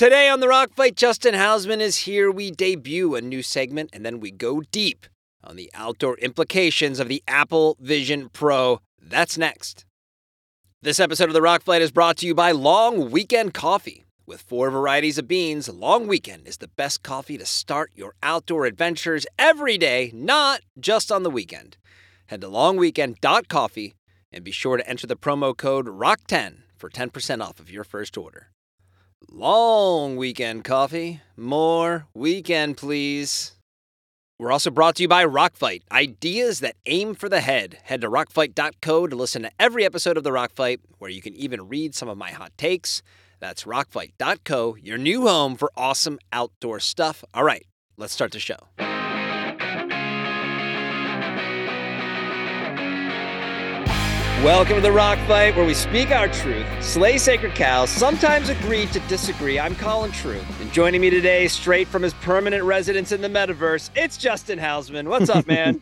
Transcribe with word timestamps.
Today 0.00 0.30
on 0.30 0.40
the 0.40 0.48
Rock 0.48 0.72
Fight, 0.72 0.96
Justin 0.96 1.34
Hausman 1.34 1.80
is 1.80 1.98
here. 1.98 2.30
We 2.30 2.50
debut 2.50 3.14
a 3.14 3.20
new 3.20 3.42
segment 3.42 3.90
and 3.92 4.02
then 4.02 4.18
we 4.18 4.30
go 4.30 4.62
deep 4.62 5.04
on 5.44 5.56
the 5.56 5.70
outdoor 5.74 6.16
implications 6.16 6.98
of 7.00 7.08
the 7.08 7.22
Apple 7.28 7.76
Vision 7.78 8.30
Pro. 8.30 8.80
That's 8.98 9.36
next. 9.36 9.84
This 10.80 11.00
episode 11.00 11.28
of 11.28 11.34
the 11.34 11.42
Rock 11.42 11.62
Fight 11.62 11.82
is 11.82 11.90
brought 11.90 12.16
to 12.16 12.26
you 12.26 12.34
by 12.34 12.50
Long 12.50 13.10
Weekend 13.10 13.52
Coffee. 13.52 14.06
With 14.24 14.40
four 14.40 14.70
varieties 14.70 15.18
of 15.18 15.28
beans, 15.28 15.68
Long 15.68 16.06
Weekend 16.06 16.48
is 16.48 16.56
the 16.56 16.68
best 16.68 17.02
coffee 17.02 17.36
to 17.36 17.44
start 17.44 17.90
your 17.94 18.14
outdoor 18.22 18.64
adventures 18.64 19.26
every 19.38 19.76
day, 19.76 20.12
not 20.14 20.62
just 20.78 21.12
on 21.12 21.24
the 21.24 21.30
weekend. 21.30 21.76
Head 22.28 22.40
to 22.40 22.46
longweekend.coffee 22.46 23.92
and 24.32 24.44
be 24.44 24.50
sure 24.50 24.78
to 24.78 24.88
enter 24.88 25.06
the 25.06 25.14
promo 25.14 25.54
code 25.54 25.88
ROCK10 25.88 26.60
for 26.74 26.88
10% 26.88 27.42
off 27.42 27.60
of 27.60 27.70
your 27.70 27.84
first 27.84 28.16
order. 28.16 28.50
Long 29.28 30.16
weekend 30.16 30.64
coffee. 30.64 31.20
More 31.36 32.06
weekend, 32.14 32.76
please. 32.76 33.52
We're 34.38 34.52
also 34.52 34.70
brought 34.70 34.96
to 34.96 35.02
you 35.02 35.08
by 35.08 35.24
Rockfight, 35.24 35.82
ideas 35.92 36.60
that 36.60 36.76
aim 36.86 37.14
for 37.14 37.28
the 37.28 37.40
head. 37.40 37.78
Head 37.84 38.00
to 38.00 38.08
rockfight.co 38.08 39.06
to 39.06 39.16
listen 39.16 39.42
to 39.42 39.50
every 39.58 39.84
episode 39.84 40.16
of 40.16 40.24
the 40.24 40.32
Rockfight, 40.32 40.80
where 40.98 41.10
you 41.10 41.20
can 41.20 41.34
even 41.34 41.68
read 41.68 41.94
some 41.94 42.08
of 42.08 42.16
my 42.16 42.30
hot 42.30 42.52
takes. 42.56 43.02
That's 43.38 43.64
rockfight.co, 43.64 44.76
your 44.76 44.98
new 44.98 45.26
home 45.26 45.56
for 45.56 45.70
awesome 45.76 46.18
outdoor 46.32 46.80
stuff. 46.80 47.22
All 47.34 47.44
right, 47.44 47.66
let's 47.98 48.14
start 48.14 48.32
the 48.32 48.40
show. 48.40 48.58
Welcome 54.44 54.76
to 54.76 54.80
the 54.80 54.90
Rock 54.90 55.18
Fight, 55.28 55.54
where 55.54 55.66
we 55.66 55.74
speak 55.74 56.12
our 56.12 56.26
truth, 56.26 56.66
slay 56.82 57.18
sacred 57.18 57.54
cows, 57.54 57.90
sometimes 57.90 58.48
agree 58.48 58.86
to 58.86 58.98
disagree. 59.00 59.60
I'm 59.60 59.76
Colin 59.76 60.12
True, 60.12 60.40
and 60.62 60.72
joining 60.72 61.02
me 61.02 61.10
today, 61.10 61.46
straight 61.46 61.86
from 61.86 62.02
his 62.02 62.14
permanent 62.14 62.64
residence 62.64 63.12
in 63.12 63.20
the 63.20 63.28
metaverse, 63.28 63.90
it's 63.94 64.16
Justin 64.16 64.58
Hausman. 64.58 65.08
What's 65.08 65.28
up, 65.28 65.46
man? 65.46 65.78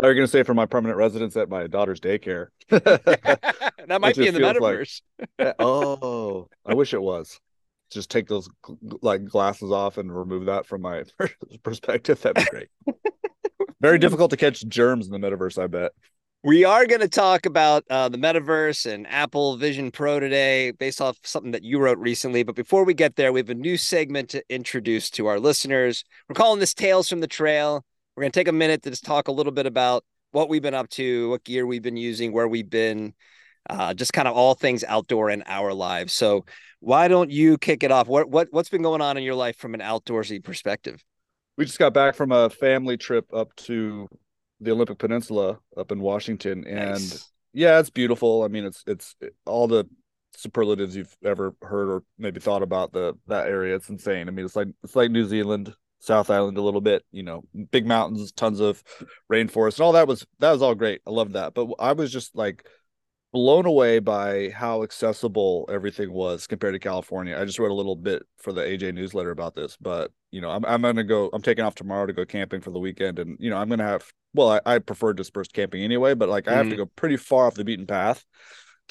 I 0.00 0.06
was 0.06 0.14
going 0.14 0.18
to 0.18 0.28
say 0.28 0.44
from 0.44 0.54
my 0.54 0.66
permanent 0.66 0.98
residence 0.98 1.36
at 1.36 1.48
my 1.48 1.66
daughter's 1.66 1.98
daycare. 1.98 2.46
that 2.68 4.00
might 4.00 4.14
be 4.14 4.28
in 4.28 4.34
the 4.34 4.38
metaverse. 4.38 5.02
Like, 5.36 5.56
oh, 5.58 6.48
I 6.64 6.74
wish 6.74 6.94
it 6.94 7.02
was. 7.02 7.40
Just 7.90 8.08
take 8.08 8.28
those 8.28 8.48
like 9.02 9.24
glasses 9.24 9.72
off 9.72 9.98
and 9.98 10.16
remove 10.16 10.46
that 10.46 10.64
from 10.64 10.82
my 10.82 11.02
perspective. 11.64 12.22
That'd 12.22 12.44
be 12.44 12.50
great. 12.50 12.68
Very 13.80 13.98
difficult 13.98 14.30
to 14.30 14.36
catch 14.36 14.64
germs 14.68 15.08
in 15.08 15.12
the 15.12 15.18
metaverse, 15.18 15.60
I 15.60 15.66
bet. 15.66 15.90
We 16.42 16.64
are 16.64 16.86
going 16.86 17.02
to 17.02 17.08
talk 17.08 17.44
about 17.44 17.84
uh, 17.90 18.08
the 18.08 18.16
metaverse 18.16 18.90
and 18.90 19.06
Apple 19.06 19.58
Vision 19.58 19.90
Pro 19.90 20.18
today, 20.18 20.70
based 20.70 21.02
off 21.02 21.18
something 21.22 21.50
that 21.50 21.64
you 21.64 21.78
wrote 21.78 21.98
recently. 21.98 22.44
But 22.44 22.54
before 22.54 22.82
we 22.84 22.94
get 22.94 23.16
there, 23.16 23.30
we 23.30 23.40
have 23.40 23.50
a 23.50 23.54
new 23.54 23.76
segment 23.76 24.30
to 24.30 24.42
introduce 24.48 25.10
to 25.10 25.26
our 25.26 25.38
listeners. 25.38 26.02
We're 26.30 26.36
calling 26.36 26.58
this 26.58 26.72
Tales 26.72 27.10
from 27.10 27.20
the 27.20 27.26
Trail. 27.26 27.84
We're 28.16 28.22
going 28.22 28.32
to 28.32 28.40
take 28.40 28.48
a 28.48 28.52
minute 28.52 28.82
to 28.84 28.90
just 28.90 29.04
talk 29.04 29.28
a 29.28 29.32
little 29.32 29.52
bit 29.52 29.66
about 29.66 30.02
what 30.30 30.48
we've 30.48 30.62
been 30.62 30.72
up 30.72 30.88
to, 30.90 31.28
what 31.28 31.44
gear 31.44 31.66
we've 31.66 31.82
been 31.82 31.98
using, 31.98 32.32
where 32.32 32.48
we've 32.48 32.70
been, 32.70 33.12
uh, 33.68 33.92
just 33.92 34.14
kind 34.14 34.26
of 34.26 34.34
all 34.34 34.54
things 34.54 34.82
outdoor 34.82 35.28
in 35.28 35.42
our 35.44 35.74
lives. 35.74 36.14
So, 36.14 36.46
why 36.78 37.08
don't 37.08 37.30
you 37.30 37.58
kick 37.58 37.82
it 37.82 37.92
off? 37.92 38.08
What 38.08 38.30
what 38.30 38.48
what's 38.50 38.70
been 38.70 38.80
going 38.80 39.02
on 39.02 39.18
in 39.18 39.24
your 39.24 39.34
life 39.34 39.58
from 39.58 39.74
an 39.74 39.80
outdoorsy 39.80 40.42
perspective? 40.42 41.04
We 41.58 41.66
just 41.66 41.78
got 41.78 41.92
back 41.92 42.14
from 42.14 42.32
a 42.32 42.48
family 42.48 42.96
trip 42.96 43.26
up 43.34 43.54
to 43.56 44.08
the 44.60 44.72
Olympic 44.72 44.98
Peninsula 44.98 45.58
up 45.76 45.92
in 45.92 46.00
Washington, 46.00 46.66
and 46.66 46.90
nice. 46.90 47.30
yeah, 47.52 47.78
it's 47.78 47.90
beautiful. 47.90 48.42
I 48.42 48.48
mean, 48.48 48.64
it's 48.64 48.82
it's 48.86 49.16
it, 49.20 49.34
all 49.46 49.68
the 49.68 49.86
superlatives 50.36 50.96
you've 50.96 51.16
ever 51.24 51.54
heard 51.62 51.88
or 51.88 52.02
maybe 52.18 52.40
thought 52.40 52.62
about 52.62 52.92
the 52.92 53.14
that 53.26 53.48
area. 53.48 53.74
It's 53.74 53.88
insane. 53.88 54.28
I 54.28 54.30
mean, 54.30 54.44
it's 54.44 54.56
like 54.56 54.68
it's 54.82 54.96
like 54.96 55.10
New 55.10 55.24
Zealand, 55.26 55.74
South 55.98 56.30
Island 56.30 56.58
a 56.58 56.62
little 56.62 56.80
bit. 56.80 57.04
You 57.10 57.22
know, 57.22 57.42
big 57.70 57.86
mountains, 57.86 58.32
tons 58.32 58.60
of 58.60 58.82
rainforest, 59.32 59.76
and 59.76 59.84
all 59.84 59.92
that 59.92 60.08
was 60.08 60.26
that 60.38 60.52
was 60.52 60.62
all 60.62 60.74
great. 60.74 61.00
I 61.06 61.10
loved 61.10 61.34
that, 61.34 61.54
but 61.54 61.68
I 61.78 61.92
was 61.92 62.12
just 62.12 62.36
like 62.36 62.66
blown 63.32 63.66
away 63.66 64.00
by 64.00 64.50
how 64.50 64.82
accessible 64.82 65.68
everything 65.72 66.12
was 66.12 66.46
compared 66.46 66.74
to 66.74 66.80
California. 66.80 67.38
I 67.38 67.44
just 67.44 67.58
wrote 67.58 67.70
a 67.70 67.74
little 67.74 67.96
bit 67.96 68.22
for 68.38 68.52
the 68.52 68.62
AJ 68.62 68.94
newsletter 68.94 69.30
about 69.30 69.54
this, 69.54 69.76
but 69.80 70.10
you 70.30 70.40
know, 70.40 70.50
I'm 70.50 70.64
I'm 70.64 70.82
gonna 70.82 71.04
go. 71.04 71.30
I'm 71.32 71.42
taking 71.42 71.64
off 71.64 71.74
tomorrow 71.74 72.06
to 72.06 72.12
go 72.12 72.24
camping 72.24 72.60
for 72.60 72.70
the 72.70 72.78
weekend, 72.78 73.18
and 73.18 73.36
you 73.40 73.50
know, 73.50 73.56
I'm 73.56 73.68
gonna 73.68 73.84
have 73.84 74.04
well, 74.34 74.50
I, 74.50 74.60
I 74.74 74.78
prefer 74.78 75.12
dispersed 75.12 75.52
camping 75.52 75.82
anyway, 75.82 76.14
but 76.14 76.28
like 76.28 76.48
I 76.48 76.54
have 76.54 76.68
to 76.68 76.76
go 76.76 76.86
pretty 76.86 77.16
far 77.16 77.46
off 77.46 77.54
the 77.54 77.64
beaten 77.64 77.86
path 77.86 78.24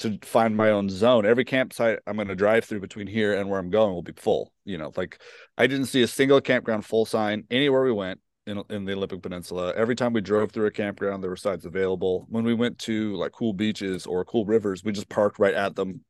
to 0.00 0.18
find 0.22 0.56
my 0.56 0.70
own 0.70 0.88
zone. 0.88 1.26
Every 1.26 1.44
campsite 1.44 1.98
I'm 2.06 2.16
going 2.16 2.28
to 2.28 2.34
drive 2.34 2.64
through 2.64 2.80
between 2.80 3.06
here 3.06 3.34
and 3.34 3.48
where 3.48 3.58
I'm 3.58 3.70
going 3.70 3.92
will 3.92 4.02
be 4.02 4.12
full. 4.16 4.52
You 4.64 4.78
know, 4.78 4.92
like 4.96 5.20
I 5.56 5.66
didn't 5.66 5.86
see 5.86 6.02
a 6.02 6.06
single 6.06 6.40
campground 6.40 6.84
full 6.84 7.06
sign 7.06 7.44
anywhere 7.50 7.84
we 7.84 7.92
went 7.92 8.20
in 8.46 8.62
in 8.68 8.84
the 8.84 8.92
Olympic 8.92 9.22
Peninsula. 9.22 9.72
Every 9.74 9.94
time 9.94 10.12
we 10.12 10.20
drove 10.20 10.52
through 10.52 10.66
a 10.66 10.70
campground, 10.70 11.22
there 11.22 11.30
were 11.30 11.36
sites 11.36 11.64
available. 11.64 12.26
When 12.28 12.44
we 12.44 12.54
went 12.54 12.78
to 12.80 13.14
like 13.16 13.32
cool 13.32 13.52
beaches 13.52 14.06
or 14.06 14.24
cool 14.24 14.44
rivers, 14.44 14.84
we 14.84 14.92
just 14.92 15.08
parked 15.08 15.38
right 15.38 15.54
at 15.54 15.74
them. 15.74 16.04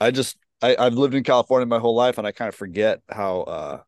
I 0.00 0.10
just 0.10 0.36
I, 0.62 0.76
I've 0.76 0.94
lived 0.94 1.14
in 1.14 1.22
California 1.22 1.66
my 1.66 1.78
whole 1.78 1.94
life, 1.94 2.18
and 2.18 2.26
I 2.26 2.32
kind 2.32 2.48
of 2.48 2.54
forget 2.54 3.00
how 3.08 3.40
uh, 3.42 3.78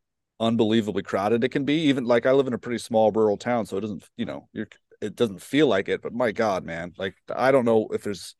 unbelievably 0.40 1.02
crowded 1.02 1.44
it 1.44 1.50
can 1.50 1.64
be. 1.64 1.74
Even 1.82 2.04
like 2.04 2.26
I 2.26 2.32
live 2.32 2.46
in 2.46 2.54
a 2.54 2.58
pretty 2.58 2.78
small 2.78 3.10
rural 3.10 3.36
town, 3.36 3.66
so 3.66 3.76
it 3.76 3.82
doesn't, 3.82 4.04
you 4.16 4.24
know, 4.24 4.48
you're 4.52 4.68
it 5.00 5.16
doesn't 5.16 5.42
feel 5.42 5.66
like 5.66 5.88
it. 5.88 6.00
But 6.00 6.14
my 6.14 6.32
God, 6.32 6.64
man, 6.64 6.92
like 6.96 7.14
I 7.34 7.50
don't 7.50 7.64
know 7.64 7.88
if 7.92 8.04
there's, 8.04 8.36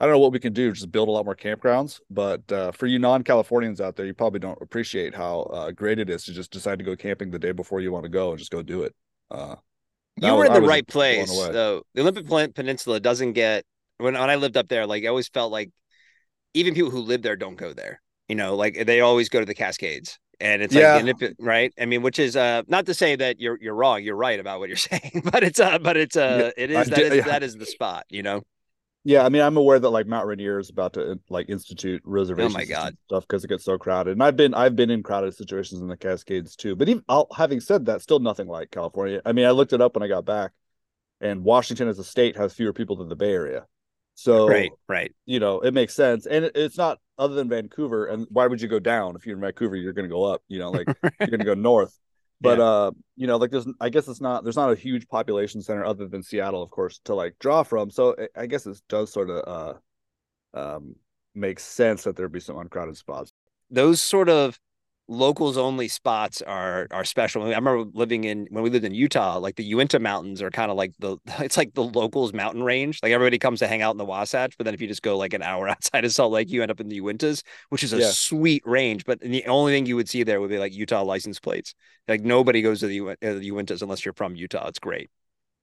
I 0.00 0.06
don't 0.06 0.14
know 0.14 0.18
what 0.18 0.32
we 0.32 0.40
can 0.40 0.52
do. 0.52 0.72
Just 0.72 0.90
build 0.90 1.08
a 1.08 1.12
lot 1.12 1.24
more 1.24 1.36
campgrounds. 1.36 2.00
But 2.10 2.50
uh, 2.50 2.72
for 2.72 2.86
you 2.86 2.98
non-Californians 2.98 3.80
out 3.80 3.94
there, 3.94 4.06
you 4.06 4.14
probably 4.14 4.40
don't 4.40 4.60
appreciate 4.60 5.14
how 5.14 5.42
uh, 5.42 5.70
great 5.70 5.98
it 5.98 6.10
is 6.10 6.24
to 6.24 6.32
just 6.32 6.50
decide 6.50 6.78
to 6.78 6.84
go 6.84 6.96
camping 6.96 7.30
the 7.30 7.38
day 7.38 7.52
before 7.52 7.80
you 7.80 7.92
want 7.92 8.04
to 8.04 8.08
go 8.08 8.30
and 8.30 8.38
just 8.38 8.50
go 8.50 8.62
do 8.62 8.82
it. 8.82 8.94
Uh, 9.30 9.56
you 10.20 10.34
were 10.34 10.46
in 10.46 10.52
the 10.54 10.62
right 10.62 10.86
place, 10.86 11.30
though. 11.30 11.82
The 11.94 12.00
Olympic 12.00 12.26
Peninsula 12.54 13.00
doesn't 13.00 13.34
get 13.34 13.64
when 13.98 14.14
when 14.14 14.30
I 14.30 14.36
lived 14.36 14.56
up 14.56 14.68
there. 14.68 14.86
Like 14.86 15.04
I 15.04 15.08
always 15.08 15.28
felt 15.28 15.52
like 15.52 15.70
even 16.54 16.74
people 16.74 16.90
who 16.90 17.00
live 17.00 17.20
there 17.20 17.36
don't 17.36 17.56
go 17.56 17.74
there. 17.74 18.00
You 18.28 18.34
know, 18.34 18.56
like 18.56 18.86
they 18.86 19.02
always 19.02 19.28
go 19.28 19.40
to 19.40 19.46
the 19.46 19.54
Cascades 19.54 20.18
and 20.40 20.62
it's 20.62 20.74
yeah. 20.74 20.96
like 20.96 21.34
right 21.38 21.72
i 21.80 21.86
mean 21.86 22.02
which 22.02 22.18
is 22.18 22.36
uh 22.36 22.62
not 22.66 22.86
to 22.86 22.94
say 22.94 23.16
that 23.16 23.40
you're 23.40 23.58
you're 23.60 23.74
wrong 23.74 24.02
you're 24.02 24.16
right 24.16 24.38
about 24.40 24.58
what 24.58 24.68
you're 24.68 24.76
saying 24.76 25.22
but 25.32 25.42
it's 25.42 25.60
uh 25.60 25.78
but 25.78 25.96
it's 25.96 26.16
uh 26.16 26.50
it 26.56 26.70
is 26.70 26.88
that, 26.88 26.96
did, 26.96 27.12
is, 27.12 27.18
yeah. 27.18 27.24
that 27.24 27.42
is 27.42 27.56
the 27.56 27.66
spot 27.66 28.04
you 28.08 28.22
know 28.22 28.42
yeah 29.04 29.24
i 29.24 29.28
mean 29.28 29.42
i'm 29.42 29.56
aware 29.56 29.78
that 29.78 29.90
like 29.90 30.06
mount 30.06 30.26
rainier 30.26 30.58
is 30.58 30.70
about 30.70 30.92
to 30.92 31.18
like 31.30 31.48
institute 31.48 32.02
reservations 32.04 32.54
oh 32.54 32.58
my 32.58 32.64
god 32.64 32.96
stuff 33.06 33.24
because 33.26 33.44
it 33.44 33.48
gets 33.48 33.64
so 33.64 33.78
crowded 33.78 34.12
and 34.12 34.22
i've 34.22 34.36
been 34.36 34.52
i've 34.54 34.76
been 34.76 34.90
in 34.90 35.02
crowded 35.02 35.34
situations 35.34 35.80
in 35.80 35.88
the 35.88 35.96
cascades 35.96 36.56
too 36.56 36.76
but 36.76 36.88
even 36.88 37.02
I'll, 37.08 37.28
having 37.34 37.60
said 37.60 37.86
that 37.86 38.02
still 38.02 38.18
nothing 38.18 38.48
like 38.48 38.70
california 38.70 39.22
i 39.24 39.32
mean 39.32 39.46
i 39.46 39.50
looked 39.50 39.72
it 39.72 39.80
up 39.80 39.94
when 39.94 40.02
i 40.02 40.08
got 40.08 40.24
back 40.24 40.52
and 41.20 41.44
washington 41.44 41.88
as 41.88 41.98
a 41.98 42.04
state 42.04 42.36
has 42.36 42.52
fewer 42.52 42.72
people 42.72 42.96
than 42.96 43.08
the 43.08 43.16
bay 43.16 43.32
area 43.32 43.66
so 44.16 44.48
right, 44.48 44.72
right. 44.88 45.14
You 45.26 45.38
know, 45.40 45.60
it 45.60 45.74
makes 45.74 45.94
sense, 45.94 46.26
and 46.26 46.46
it, 46.46 46.52
it's 46.54 46.78
not 46.78 46.98
other 47.18 47.34
than 47.34 47.48
Vancouver. 47.48 48.06
And 48.06 48.26
why 48.30 48.46
would 48.46 48.60
you 48.60 48.68
go 48.68 48.78
down 48.78 49.16
if 49.16 49.26
you're 49.26 49.36
in 49.36 49.42
Vancouver? 49.42 49.76
You're 49.76 49.92
going 49.92 50.08
to 50.08 50.14
go 50.14 50.24
up. 50.24 50.42
You 50.48 50.58
know, 50.58 50.70
like 50.70 50.86
you're 51.20 51.28
going 51.28 51.40
to 51.40 51.44
go 51.44 51.54
north. 51.54 51.98
But 52.40 52.58
yeah. 52.58 52.64
uh, 52.64 52.90
you 53.16 53.26
know, 53.26 53.36
like 53.36 53.50
there's, 53.50 53.66
I 53.80 53.88
guess 53.88 54.08
it's 54.08 54.20
not. 54.20 54.44
There's 54.44 54.56
not 54.56 54.70
a 54.70 54.76
huge 54.76 55.08
population 55.08 55.62
center 55.62 55.84
other 55.84 56.06
than 56.06 56.22
Seattle, 56.22 56.62
of 56.62 56.70
course, 56.70 57.00
to 57.04 57.14
like 57.14 57.36
draw 57.38 57.62
from. 57.62 57.90
So 57.90 58.14
I 58.36 58.46
guess 58.46 58.66
it 58.66 58.80
does 58.88 59.12
sort 59.12 59.30
of 59.30 59.78
uh, 60.54 60.58
um, 60.58 60.96
make 61.34 61.58
sense 61.60 62.04
that 62.04 62.16
there'd 62.16 62.32
be 62.32 62.40
some 62.40 62.58
uncrowded 62.58 62.96
spots. 62.96 63.32
Those 63.70 64.02
sort 64.02 64.28
of 64.28 64.58
locals 65.08 65.56
only 65.56 65.88
spots 65.88 66.42
are 66.42 66.86
are 66.90 67.04
special. 67.04 67.42
I 67.42 67.46
remember 67.46 67.84
living 67.92 68.24
in 68.24 68.46
when 68.50 68.62
we 68.64 68.70
lived 68.70 68.84
in 68.84 68.94
Utah, 68.94 69.38
like 69.38 69.56
the 69.56 69.64
Uinta 69.64 69.98
Mountains 69.98 70.42
are 70.42 70.50
kind 70.50 70.70
of 70.70 70.76
like 70.76 70.92
the 70.98 71.18
it's 71.38 71.56
like 71.56 71.74
the 71.74 71.84
locals 71.84 72.32
mountain 72.32 72.62
range. 72.62 73.00
Like 73.02 73.12
everybody 73.12 73.38
comes 73.38 73.60
to 73.60 73.68
hang 73.68 73.82
out 73.82 73.92
in 73.92 73.98
the 73.98 74.04
Wasatch, 74.04 74.56
but 74.56 74.64
then 74.64 74.74
if 74.74 74.80
you 74.80 74.88
just 74.88 75.02
go 75.02 75.16
like 75.16 75.32
an 75.32 75.42
hour 75.42 75.68
outside 75.68 76.04
of 76.04 76.12
Salt 76.12 76.32
Lake, 76.32 76.50
you 76.50 76.62
end 76.62 76.70
up 76.70 76.80
in 76.80 76.88
the 76.88 77.00
Uintas, 77.00 77.42
which 77.68 77.82
is 77.82 77.92
a 77.92 77.98
yeah. 77.98 78.10
sweet 78.10 78.62
range. 78.66 79.04
But 79.04 79.20
the 79.20 79.46
only 79.46 79.72
thing 79.72 79.86
you 79.86 79.96
would 79.96 80.08
see 80.08 80.22
there 80.22 80.40
would 80.40 80.50
be 80.50 80.58
like 80.58 80.74
Utah 80.74 81.02
license 81.02 81.38
plates. 81.38 81.74
Like 82.08 82.22
nobody 82.22 82.62
goes 82.62 82.80
to 82.80 82.86
the, 82.86 83.00
uh, 83.00 83.14
the 83.20 83.50
Uintas 83.50 83.82
unless 83.82 84.04
you're 84.04 84.14
from 84.14 84.36
Utah. 84.36 84.68
It's 84.68 84.78
great. 84.78 85.10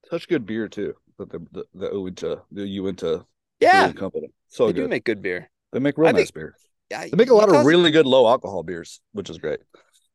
Such 0.10 0.28
good 0.28 0.46
beer 0.46 0.68
too. 0.68 0.96
The 1.18 1.26
the 1.26 1.40
the, 1.52 1.66
the 1.74 1.90
Uinta 1.92 2.42
the 2.52 2.68
Uinta 2.68 3.26
yeah 3.60 3.92
company 3.94 4.28
so 4.48 4.68
they 4.68 4.74
good. 4.74 4.82
do 4.84 4.88
make 4.88 5.04
good 5.04 5.22
beer. 5.22 5.50
They 5.72 5.80
make 5.80 5.98
real 5.98 6.10
I 6.10 6.12
nice 6.12 6.32
think, 6.32 6.36
beer. 6.36 6.56
They 7.02 7.18
make 7.18 7.30
a 7.30 7.34
lot 7.34 7.48
Utah's, 7.48 7.62
of 7.62 7.66
really 7.66 7.92
good 7.92 8.06
low 8.06 8.28
alcohol 8.28 8.64
beers, 8.64 9.02
which 9.12 9.30
is 9.30 9.38
great. 9.38 9.60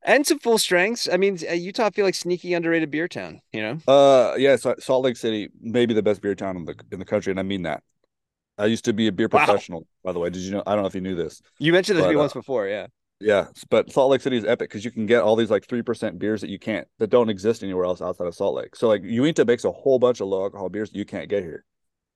And 0.02 0.26
some 0.26 0.38
full 0.38 0.58
strengths. 0.58 1.08
I 1.10 1.16
mean, 1.16 1.38
uh, 1.48 1.52
Utah 1.52 1.86
I 1.86 1.90
feel 1.90 2.04
like 2.04 2.14
sneaky 2.14 2.54
underrated 2.54 2.90
beer 2.90 3.08
town. 3.08 3.40
You 3.52 3.62
know. 3.62 3.92
Uh, 3.92 4.34
yeah. 4.36 4.56
So 4.56 4.74
Salt 4.78 5.04
Lake 5.04 5.16
City, 5.16 5.50
maybe 5.60 5.94
the 5.94 6.02
best 6.02 6.22
beer 6.22 6.34
town 6.34 6.56
in 6.56 6.64
the 6.64 6.74
in 6.92 6.98
the 6.98 7.04
country, 7.04 7.30
and 7.30 7.40
I 7.40 7.42
mean 7.42 7.62
that. 7.62 7.82
I 8.56 8.66
used 8.66 8.84
to 8.86 8.92
be 8.92 9.06
a 9.06 9.12
beer 9.12 9.28
professional, 9.28 9.80
wow. 9.80 9.86
by 10.04 10.12
the 10.12 10.18
way. 10.18 10.30
Did 10.30 10.42
you 10.42 10.52
know? 10.52 10.62
I 10.66 10.74
don't 10.74 10.82
know 10.82 10.88
if 10.88 10.94
you 10.94 11.00
knew 11.00 11.14
this. 11.14 11.40
You 11.58 11.72
mentioned 11.72 11.96
this 11.96 12.04
but, 12.04 12.08
to 12.08 12.14
me 12.14 12.18
uh, 12.18 12.22
once 12.22 12.32
before, 12.32 12.66
yeah. 12.66 12.88
Yeah, 13.20 13.48
but 13.68 13.90
Salt 13.92 14.10
Lake 14.10 14.20
City 14.20 14.36
is 14.36 14.44
epic 14.44 14.70
because 14.70 14.84
you 14.84 14.92
can 14.92 15.06
get 15.06 15.22
all 15.22 15.34
these 15.34 15.50
like 15.50 15.66
three 15.66 15.82
percent 15.82 16.18
beers 16.18 16.40
that 16.40 16.50
you 16.50 16.58
can't 16.58 16.86
that 16.98 17.10
don't 17.10 17.28
exist 17.28 17.64
anywhere 17.64 17.84
else 17.84 18.00
outside 18.00 18.28
of 18.28 18.34
Salt 18.34 18.54
Lake. 18.54 18.76
So 18.76 18.86
like 18.86 19.02
Uinta 19.02 19.44
makes 19.44 19.64
a 19.64 19.72
whole 19.72 19.98
bunch 19.98 20.20
of 20.20 20.28
low 20.28 20.42
alcohol 20.42 20.68
beers 20.68 20.90
that 20.90 20.98
you 20.98 21.04
can't 21.04 21.28
get 21.28 21.42
here. 21.42 21.64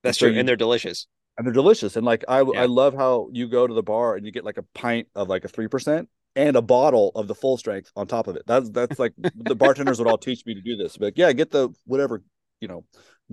That's 0.03 0.17
and 0.17 0.20
true, 0.20 0.29
so 0.29 0.32
you, 0.35 0.41
and 0.41 0.49
they're 0.49 0.56
delicious 0.56 1.08
and 1.37 1.46
they're 1.46 1.52
delicious. 1.55 1.96
And 1.96 2.05
like 2.06 2.25
I 2.29 2.40
Yeah. 2.43 2.62
I 2.62 2.67
love 2.67 2.94
how 2.94 3.29
you 3.32 3.49
go 3.49 3.67
to 3.67 3.75
the 3.75 3.82
bar 3.82 4.17
and 4.17 4.25
you 4.26 4.32
get 4.32 4.44
like 4.44 4.58
a 4.58 4.64
pint 4.75 5.08
of 5.14 5.29
like 5.29 5.44
a 5.44 5.49
three 5.49 5.69
percent 5.69 6.08
and 6.37 6.56
a 6.56 6.62
bottle 6.62 7.12
of 7.14 7.29
the 7.29 7.34
full 7.34 7.56
strength 7.56 7.90
on 7.96 8.06
top 8.06 8.26
of 8.26 8.37
it. 8.37 8.43
That's 8.46 8.70
that's 8.70 8.99
like 8.99 9.12
the 9.34 9.55
bartenders 9.55 9.99
would 9.99 10.08
all 10.08 10.19
teach 10.19 10.44
me 10.46 10.55
to 10.55 10.61
do 10.61 10.76
this. 10.76 10.96
But 10.96 11.17
yeah, 11.19 11.32
get 11.32 11.50
the 11.50 11.70
whatever 11.84 12.23
you 12.61 12.69
know, 12.69 12.84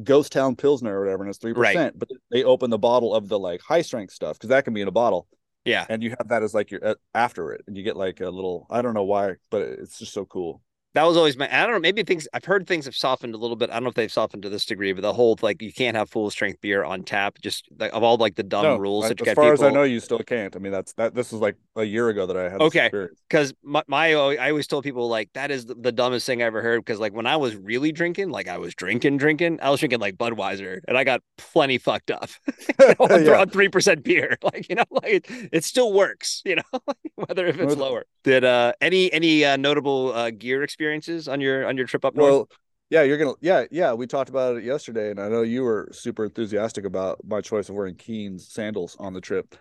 Ghost 0.04 0.32
Town 0.32 0.56
Pilsner 0.56 0.98
or 0.98 1.04
whatever, 1.06 1.24
and 1.24 1.30
it's 1.30 1.38
three 1.38 1.52
Right. 1.52 1.76
percent. 1.76 2.00
But 2.00 2.10
they 2.32 2.44
open 2.44 2.70
the 2.72 2.80
bottle 2.80 3.14
of 3.14 3.28
the 3.30 3.38
like 3.38 3.62
high 3.62 3.84
strength 3.84 4.12
stuff 4.14 4.38
because 4.38 4.50
that 4.50 4.64
can 4.66 4.74
be 4.74 4.82
in 4.82 4.88
a 4.88 4.92
bottle, 4.92 5.28
Yeah. 5.66 5.86
and 5.88 6.02
you 6.02 6.10
have 6.18 6.30
that 6.30 6.42
as 6.42 6.54
like 6.56 6.72
your 6.72 6.84
uh, 6.86 6.96
after 7.14 7.52
it, 7.52 7.62
and 7.68 7.78
you 7.78 7.84
get 7.84 7.96
like 7.96 8.22
a 8.22 8.30
little. 8.30 8.66
I 8.72 8.82
don't 8.82 8.96
know 8.96 9.04
why, 9.04 9.36
but 9.52 9.62
it's 9.62 10.00
just 10.00 10.14
so 10.14 10.26
cool. 10.26 10.62
That 11.00 11.06
was 11.06 11.16
always 11.16 11.38
my. 11.38 11.48
I 11.50 11.64
don't 11.64 11.72
know. 11.76 11.80
Maybe 11.80 12.04
things 12.04 12.28
I've 12.34 12.44
heard 12.44 12.68
things 12.68 12.84
have 12.84 12.94
softened 12.96 13.34
a 13.34 13.38
little 13.38 13.56
bit. 13.56 13.70
I 13.70 13.76
don't 13.76 13.84
know 13.84 13.90
if 13.90 13.96
they've 13.96 14.12
softened 14.12 14.44
to 14.44 14.50
this 14.50 14.66
degree, 14.66 14.92
but 14.92 15.02
the 15.02 15.14
whole 15.14 15.40
like 15.42 15.62
you 15.62 15.72
can't 15.72 15.96
have 15.96 16.10
full 16.10 16.30
strength 16.30 16.60
beer 16.60 16.84
on 16.84 17.04
tap. 17.04 17.38
Just 17.42 17.70
like 17.80 17.94
of 17.94 18.04
all 18.04 18.18
like 18.18 18.36
the 18.36 18.44
dumb 18.44 18.64
No, 18.64 18.76
rules 18.78 19.06
I- 19.06 19.10
that 19.10 19.22
as 19.22 19.26
get 19.26 19.36
far 19.38 19.54
as 19.54 19.64
I 19.64 19.70
know, 19.72 19.84
you 19.84 20.02
still 20.02 20.20
can't. 20.20 20.54
I 20.58 20.60
mean, 20.60 20.74
that's 20.74 20.92
that. 20.96 21.16
This 21.16 21.32
is 21.32 21.40
like 21.40 21.56
a 21.78 21.86
year 21.86 22.10
ago 22.10 22.26
that 22.26 22.36
I 22.36 22.50
had. 22.50 22.60
Okay. 22.60 22.92
because 23.30 23.54
my, 23.64 23.82
my 23.88 24.10
I 24.14 24.50
always 24.50 24.68
told 24.68 24.84
people 24.84 25.08
like 25.08 25.30
that 25.36 25.52
is 25.52 25.68
the, 25.68 25.76
the 25.76 25.94
dumbest 25.94 26.26
thing 26.26 26.42
I 26.42 26.46
ever 26.48 26.62
heard 26.62 26.80
because 26.84 27.00
like 27.00 27.14
when 27.14 27.26
I 27.26 27.38
was 27.38 27.56
really 27.56 27.94
drinking, 27.94 28.30
like 28.32 28.50
I 28.50 28.58
was 28.58 28.76
drinking, 28.76 29.16
drinking, 29.20 29.60
I 29.62 29.70
was 29.70 29.80
drinking 29.80 30.02
like 30.02 30.18
Budweiser 30.18 30.82
and 30.86 30.98
I 30.98 31.06
got 31.06 31.22
plenty 31.38 31.78
fucked 31.78 32.12
up 32.12 32.30
on 33.00 33.24
Yeah. 33.24 33.46
three 33.46 33.70
percent 33.70 34.04
beer. 34.04 34.38
Like 34.44 34.68
you 34.68 34.76
know, 34.76 34.84
like 34.92 35.06
it, 35.06 35.26
it 35.54 35.64
still 35.64 35.94
works. 35.94 36.42
You 36.44 36.58
know, 36.58 36.80
whether 37.16 37.46
if 37.46 37.58
it's 37.58 37.78
lower. 37.78 38.04
Did 38.26 38.44
uh 38.44 38.74
any 38.82 39.12
any 39.14 39.46
uh, 39.46 39.56
notable 39.56 40.12
uh, 40.14 40.32
gear 40.32 40.62
experiences 40.94 41.28
on 41.28 41.42
your 41.42 41.68
on 41.68 41.78
your 41.78 41.86
trip 41.86 42.06
up 42.06 42.16
north? 42.16 42.32
Well, 42.32 42.50
yeah, 42.90 43.04
you're 43.04 43.18
gonna. 43.18 43.34
Yeah, 43.42 43.66
yeah. 43.72 43.94
We 43.94 44.08
talked 44.08 44.30
about 44.30 44.58
it 44.58 44.64
yesterday, 44.64 45.12
and 45.12 45.20
I 45.20 45.30
know 45.30 45.44
you 45.44 45.64
were 45.64 45.90
super 45.92 46.26
enthusiastic 46.26 46.86
about 46.86 47.20
my 47.26 47.42
choice 47.42 47.70
of 47.70 47.76
wearing 47.76 47.96
Keens 47.96 48.52
sandals 48.52 48.96
on 49.00 49.14
the 49.14 49.22
trip. 49.22 49.56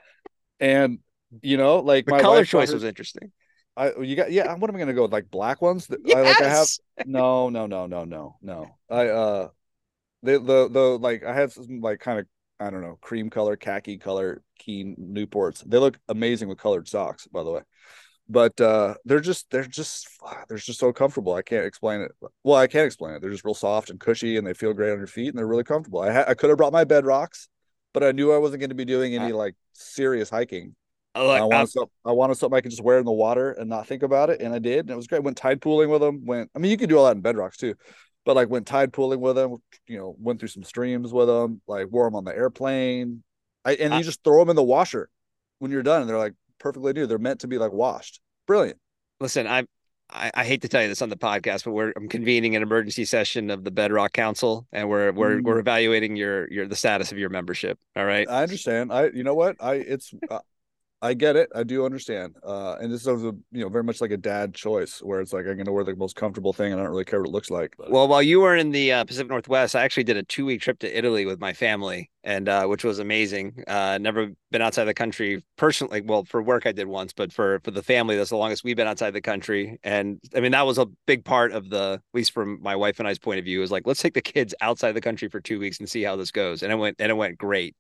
And 0.61 1.01
you 1.43 1.57
know, 1.57 1.81
like 1.81 2.07
the 2.07 2.13
my 2.13 2.21
color 2.21 2.45
choice 2.45 2.69
her- 2.69 2.75
was 2.75 2.85
interesting. 2.85 3.33
I 3.77 3.93
you 4.01 4.17
got 4.17 4.33
yeah. 4.33 4.55
What 4.55 4.71
am 4.71 4.77
I 4.77 4.79
gonna 4.79 4.95
go 4.95 5.03
with? 5.03 5.13
Like 5.13 5.31
black 5.31 5.61
ones? 5.61 5.87
That 5.89 6.01
I 6.15 6.23
like. 6.23 6.41
I 6.41 6.49
have 6.49 6.69
Yes! 6.69 6.81
no, 7.07 7.49
no, 7.51 7.67
no, 7.67 7.87
no, 7.87 8.05
no, 8.05 8.37
no. 8.41 8.75
I 8.91 9.09
uh, 9.09 9.49
the 10.23 10.39
the 10.39 10.69
the 10.71 10.81
like 10.99 11.23
I 11.23 11.35
have 11.35 11.53
some 11.53 11.81
like 11.81 12.01
kind 12.01 12.21
of 12.21 12.27
I 12.59 12.71
don't 12.71 12.81
know 12.81 12.99
cream 13.01 13.31
color, 13.31 13.57
khaki 13.57 13.99
color 13.99 14.43
Keen 14.59 14.97
Newports. 14.99 15.63
They 15.65 15.79
look 15.79 15.99
amazing 16.09 16.49
with 16.49 16.59
colored 16.59 16.89
socks, 16.89 17.27
by 17.27 17.45
the 17.45 17.51
way. 17.51 17.61
But 18.31 18.61
uh, 18.61 18.95
they're 19.07 19.21
just 19.21 19.51
they're 19.51 19.65
just 19.65 20.07
they're 20.49 20.59
just 20.59 20.79
so 20.79 20.93
comfortable. 20.93 21.35
I 21.35 21.43
can't 21.43 21.65
explain 21.65 22.03
it. 22.03 22.13
Well, 22.45 22.57
I 22.57 22.67
can't 22.67 22.85
explain 22.87 23.15
it. 23.15 23.21
They're 23.23 23.31
just 23.31 23.45
real 23.45 23.55
soft 23.55 23.89
and 23.89 23.99
cushy, 23.99 24.37
and 24.37 24.47
they 24.47 24.53
feel 24.53 24.75
great 24.75 24.93
on 24.93 24.99
your 24.99 25.07
feet, 25.07 25.29
and 25.29 25.39
they're 25.39 25.47
really 25.47 25.65
comfortable. 25.65 26.01
I 26.01 26.13
ha- 26.13 26.25
I 26.29 26.35
could 26.35 26.51
have 26.51 26.59
brought 26.59 26.73
my 26.73 26.85
Bedrocks, 26.85 27.49
but 27.95 28.05
I 28.05 28.13
knew 28.13 28.31
I 28.33 28.37
wasn't 28.39 28.61
going 28.61 28.69
to 28.69 28.77
be 28.77 28.85
doing 28.85 29.15
any 29.15 29.33
like 29.33 29.55
serious 29.73 30.29
hiking. 30.29 30.75
I 31.15 31.23
like, 31.23 31.39
I 31.39 31.41
I'm- 31.41 31.49
wanted 31.49 31.71
something. 31.71 31.91
I 32.05 32.13
wanted 32.13 32.35
something 32.37 32.57
I 32.57 32.61
could 32.61 32.71
just 32.71 32.83
wear 32.83 32.99
in 32.99 33.07
the 33.07 33.13
water 33.13 33.53
and 33.53 33.71
not 33.71 33.87
think 33.87 34.03
about 34.03 34.29
it, 34.29 34.43
and 34.43 34.55
I 34.55 34.59
did, 34.59 34.81
and 34.81 34.91
it 34.91 34.97
was 34.97 35.07
great. 35.07 35.23
Went 35.23 35.39
tide 35.39 35.63
pooling 35.63 35.89
with 35.89 36.03
them. 36.03 36.27
Went. 36.27 36.51
I 36.55 36.59
mean, 36.59 36.71
you 36.71 36.77
could 36.77 36.91
do 36.91 36.99
all 36.99 37.07
that 37.07 37.17
in 37.17 37.23
bedrocks 37.23 37.57
too, 37.57 37.77
but 38.27 38.37
like 38.37 38.51
went 38.51 38.67
tide 38.67 38.93
pooling 38.93 39.21
with 39.21 39.37
them. 39.37 39.57
You 39.87 39.97
know, 39.97 40.17
went 40.19 40.39
through 40.39 40.49
some 40.49 40.65
streams 40.65 41.15
with 41.15 41.29
them. 41.29 41.63
Like 41.67 41.87
wore 41.91 42.05
them 42.07 42.15
on 42.15 42.25
the 42.25 42.37
airplane. 42.37 43.23
I 43.65 43.73
and 43.77 43.95
I- 43.95 43.99
you 43.99 44.05
just 44.05 44.23
throw 44.23 44.39
them 44.41 44.51
in 44.51 44.57
the 44.57 44.63
washer 44.63 45.09
when 45.61 45.71
you're 45.71 45.83
done, 45.83 46.03
and 46.03 46.11
they're 46.11 46.19
like 46.19 46.35
perfectly 46.59 46.93
new. 46.93 47.07
They're 47.07 47.19
meant 47.19 47.41
to 47.41 47.49
be 47.49 47.59
like 47.59 47.73
washed. 47.73 48.21
Brilliant. 48.47 48.79
listen, 49.21 49.47
I'm 49.47 49.67
I, 50.11 50.31
I 50.35 50.45
hate 50.45 50.63
to 50.63 50.69
tell 50.69 50.81
you 50.81 50.89
this 50.89 51.03
on 51.03 51.11
the 51.11 51.17
podcast, 51.19 51.65
but 51.65 51.73
we're 51.73 51.93
I'm 51.95 52.09
convening 52.09 52.57
an 52.57 52.63
emergency 52.63 53.05
session 53.05 53.51
of 53.51 53.63
the 53.63 53.71
Bedrock 53.71 54.13
Council, 54.15 54.67
and 54.73 54.89
we're 54.89 55.13
we're 55.13 55.41
Mm. 55.41 55.45
we're 55.45 55.59
evaluating 55.59 56.17
your 56.17 56.51
your 56.51 56.67
the 56.67 56.77
status 56.77 57.13
of 57.13 57.19
your 57.19 57.29
membership. 57.29 57.79
All 57.95 58.07
right. 58.07 58.27
I 58.29 58.43
understand. 58.43 58.91
I 58.93 59.09
you 59.09 59.23
know 59.23 59.35
what 59.35 59.57
I 59.61 59.75
it's. 59.75 60.13
I 61.01 61.15
get 61.15 61.37
it. 61.37 61.49
I 61.55 61.63
do 61.63 61.85
understand. 61.85 62.35
Uh, 62.43 62.77
and 62.81 62.93
this 62.93 63.03
is 63.03 63.25
a, 63.25 63.33
you 63.53 63.63
know 63.63 63.69
very 63.69 63.85
much 63.85 64.01
like 64.01 64.11
a 64.11 64.17
dad 64.17 64.53
choice, 64.53 65.01
where 65.01 65.21
it's 65.21 65.33
like 65.33 65.47
I'm 65.47 65.55
going 65.55 65.67
to 65.67 65.73
wear 65.73 65.85
the 65.85 65.95
most 65.95 66.17
comfortable 66.17 66.53
thing, 66.53 66.73
and 66.73 66.81
I 66.81 66.85
don't 66.85 66.91
really 66.91 67.05
care 67.05 67.21
what 67.21 67.29
it 67.29 67.33
looks 67.33 67.51
like. 67.51 67.75
But 67.79 67.93
Well, 67.93 68.09
while 68.09 68.23
you 68.23 68.41
were 68.41 68.57
in 68.57 68.73
the 68.73 68.93
uh, 68.93 69.05
Pacific 69.05 69.31
Northwest, 69.31 69.77
I 69.77 69.85
actually 69.85 70.05
did 70.05 70.17
a 70.17 70.25
two 70.25 70.45
week 70.45 70.61
trip 70.61 70.81
to 70.81 70.99
Italy 70.99 71.25
with 71.25 71.39
my 71.39 71.53
family, 71.53 72.11
and 72.25 72.49
uh, 72.49 72.67
which 72.67 72.83
was 72.83 72.99
amazing. 72.99 73.63
Uh, 73.69 73.99
never 73.99 74.31
been 74.51 74.61
outside 74.61 74.87
the 74.87 74.95
country 74.95 75.45
personally. 75.57 76.01
Well, 76.01 76.25
for 76.25 76.43
work 76.43 76.67
I 76.67 76.73
did 76.73 76.89
once, 76.89 77.13
but 77.13 77.33
for 77.33 77.61
for 77.61 77.71
the 77.71 77.83
family, 77.83 78.17
that's 78.17 78.31
the 78.31 78.37
longest 78.37 78.65
we've 78.65 78.77
been 78.77 78.89
outside 78.89 79.13
the 79.13 79.21
country. 79.21 79.79
And 79.85 80.19
I 80.35 80.41
mean, 80.41 80.53
that 80.53 80.67
was 80.67 80.79
a 80.79 80.87
big 81.07 81.25
part 81.25 81.53
of 81.53 81.71
the, 81.71 82.01
at 82.03 82.15
least 82.15 82.33
from 82.33 82.61
my 82.61 82.75
wife 82.75 82.99
and 82.99 83.07
I's 83.07 83.21
point 83.21 83.39
of 83.39 83.45
view, 83.45 83.63
is 83.63 83.71
like 83.71 83.87
let's 83.87 84.03
take 84.03 84.15
the 84.15 84.21
kids 84.21 84.53
outside 84.61 84.93
the 84.93 85.01
country 85.01 85.29
for 85.29 85.41
two 85.41 85.61
weeks 85.61 85.79
and 85.79 85.89
see 85.89 86.03
how 86.03 86.17
this 86.17 86.33
goes. 86.33 86.65
And 86.65 86.73
it 86.73 86.77
went 86.77 86.97
and 86.99 87.11
it 87.11 87.15
went 87.17 87.39
great. 87.39 87.77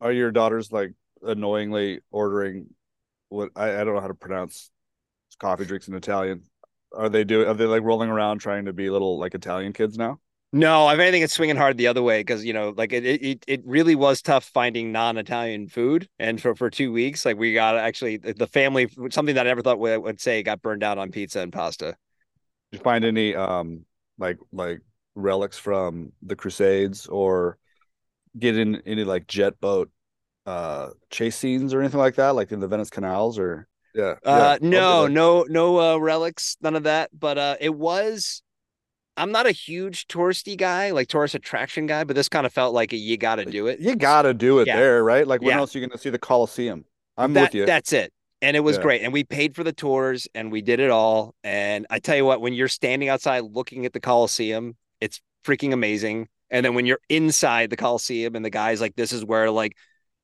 are 0.00 0.12
your 0.12 0.30
daughters 0.32 0.72
like 0.72 0.92
annoyingly 1.22 2.00
ordering 2.10 2.74
what 3.28 3.50
I, 3.56 3.80
I 3.80 3.84
don't 3.84 3.94
know 3.94 4.00
how 4.00 4.08
to 4.08 4.14
pronounce 4.14 4.70
coffee 5.38 5.64
drinks 5.64 5.88
in 5.88 5.94
Italian? 5.94 6.42
Are 6.94 7.08
they 7.08 7.24
doing? 7.24 7.48
Are 7.48 7.54
they 7.54 7.66
like 7.66 7.82
rolling 7.82 8.10
around 8.10 8.38
trying 8.38 8.66
to 8.66 8.72
be 8.72 8.90
little 8.90 9.18
like 9.18 9.34
Italian 9.34 9.72
kids 9.72 9.98
now? 9.98 10.20
No, 10.52 10.88
if 10.88 10.98
anything, 10.98 11.22
it's 11.22 11.34
swinging 11.34 11.56
hard 11.56 11.76
the 11.76 11.88
other 11.88 12.02
way 12.02 12.20
because 12.20 12.44
you 12.44 12.52
know, 12.52 12.72
like 12.76 12.92
it, 12.92 13.04
it, 13.04 13.44
it 13.46 13.62
really 13.66 13.94
was 13.94 14.22
tough 14.22 14.44
finding 14.44 14.92
non-Italian 14.92 15.68
food, 15.68 16.08
and 16.18 16.40
for 16.40 16.54
for 16.54 16.70
two 16.70 16.92
weeks, 16.92 17.24
like 17.26 17.36
we 17.36 17.52
got 17.52 17.76
actually 17.76 18.16
the 18.18 18.46
family 18.46 18.88
something 19.10 19.34
that 19.34 19.46
I 19.46 19.50
never 19.50 19.62
thought 19.62 19.78
would, 19.80 19.98
would 19.98 20.20
say 20.20 20.42
got 20.42 20.62
burned 20.62 20.82
out 20.82 20.98
on 20.98 21.10
pizza 21.10 21.40
and 21.40 21.52
pasta. 21.52 21.96
Did 22.70 22.78
you 22.78 22.84
find 22.84 23.04
any 23.04 23.34
um 23.34 23.84
like 24.18 24.38
like 24.52 24.80
relics 25.14 25.58
from 25.58 26.12
the 26.22 26.36
Crusades 26.36 27.06
or 27.06 27.58
get 28.38 28.56
in 28.56 28.76
any 28.86 29.04
like 29.04 29.26
jet 29.26 29.60
boat 29.60 29.90
uh 30.46 30.90
chase 31.10 31.36
scenes 31.36 31.74
or 31.74 31.80
anything 31.80 32.00
like 32.00 32.14
that, 32.16 32.30
like 32.30 32.52
in 32.52 32.60
the 32.60 32.68
Venice 32.68 32.90
canals 32.90 33.38
or 33.38 33.66
yeah? 33.94 34.14
Uh, 34.24 34.58
yeah. 34.60 34.68
no, 34.68 35.06
no, 35.06 35.46
no 35.48 35.80
uh, 35.80 35.96
relics, 35.98 36.56
none 36.60 36.76
of 36.76 36.84
that. 36.84 37.10
But 37.18 37.38
uh, 37.38 37.56
it 37.60 37.74
was. 37.74 38.42
I'm 39.18 39.32
not 39.32 39.46
a 39.46 39.52
huge 39.52 40.06
touristy 40.08 40.58
guy, 40.58 40.90
like 40.90 41.08
tourist 41.08 41.34
attraction 41.34 41.86
guy, 41.86 42.04
but 42.04 42.14
this 42.16 42.28
kind 42.28 42.44
of 42.44 42.52
felt 42.52 42.74
like 42.74 42.92
a, 42.92 42.96
you 42.96 43.16
got 43.16 43.36
to 43.36 43.46
do 43.46 43.66
it. 43.66 43.80
You 43.80 43.96
got 43.96 44.22
to 44.22 44.34
do 44.34 44.58
it 44.58 44.66
Yeah. 44.66 44.76
there, 44.76 45.02
right? 45.02 45.26
Like 45.26 45.40
when 45.40 45.52
Yeah. 45.52 45.58
else 45.60 45.74
are 45.74 45.78
you 45.78 45.86
going 45.86 45.96
to 45.96 46.02
see 46.02 46.10
the 46.10 46.18
Colosseum? 46.18 46.84
I'm 47.16 47.32
that, 47.32 47.44
with 47.44 47.54
you. 47.54 47.64
That's 47.64 47.94
it. 47.94 48.12
And 48.42 48.56
it 48.56 48.60
was 48.60 48.76
Yeah. 48.76 48.82
great. 48.82 49.00
And 49.02 49.14
we 49.14 49.24
paid 49.24 49.56
for 49.56 49.64
the 49.64 49.72
tours 49.72 50.28
and 50.34 50.52
we 50.52 50.60
did 50.60 50.80
it 50.80 50.90
all. 50.90 51.34
And 51.42 51.86
I 51.88 51.98
tell 51.98 52.14
you 52.14 52.26
what, 52.26 52.42
when 52.42 52.52
you're 52.52 52.68
standing 52.68 53.08
outside 53.08 53.40
looking 53.40 53.86
at 53.86 53.94
the 53.94 54.00
Coliseum, 54.00 54.76
it's 55.00 55.22
freaking 55.46 55.72
amazing. 55.72 56.28
And 56.50 56.64
then 56.64 56.74
when 56.74 56.84
you're 56.84 57.00
inside 57.08 57.70
the 57.70 57.76
Coliseum 57.76 58.36
and 58.36 58.44
the 58.44 58.50
guys 58.50 58.82
like, 58.82 58.96
this 58.96 59.12
is 59.12 59.24
where 59.24 59.50
like, 59.50 59.72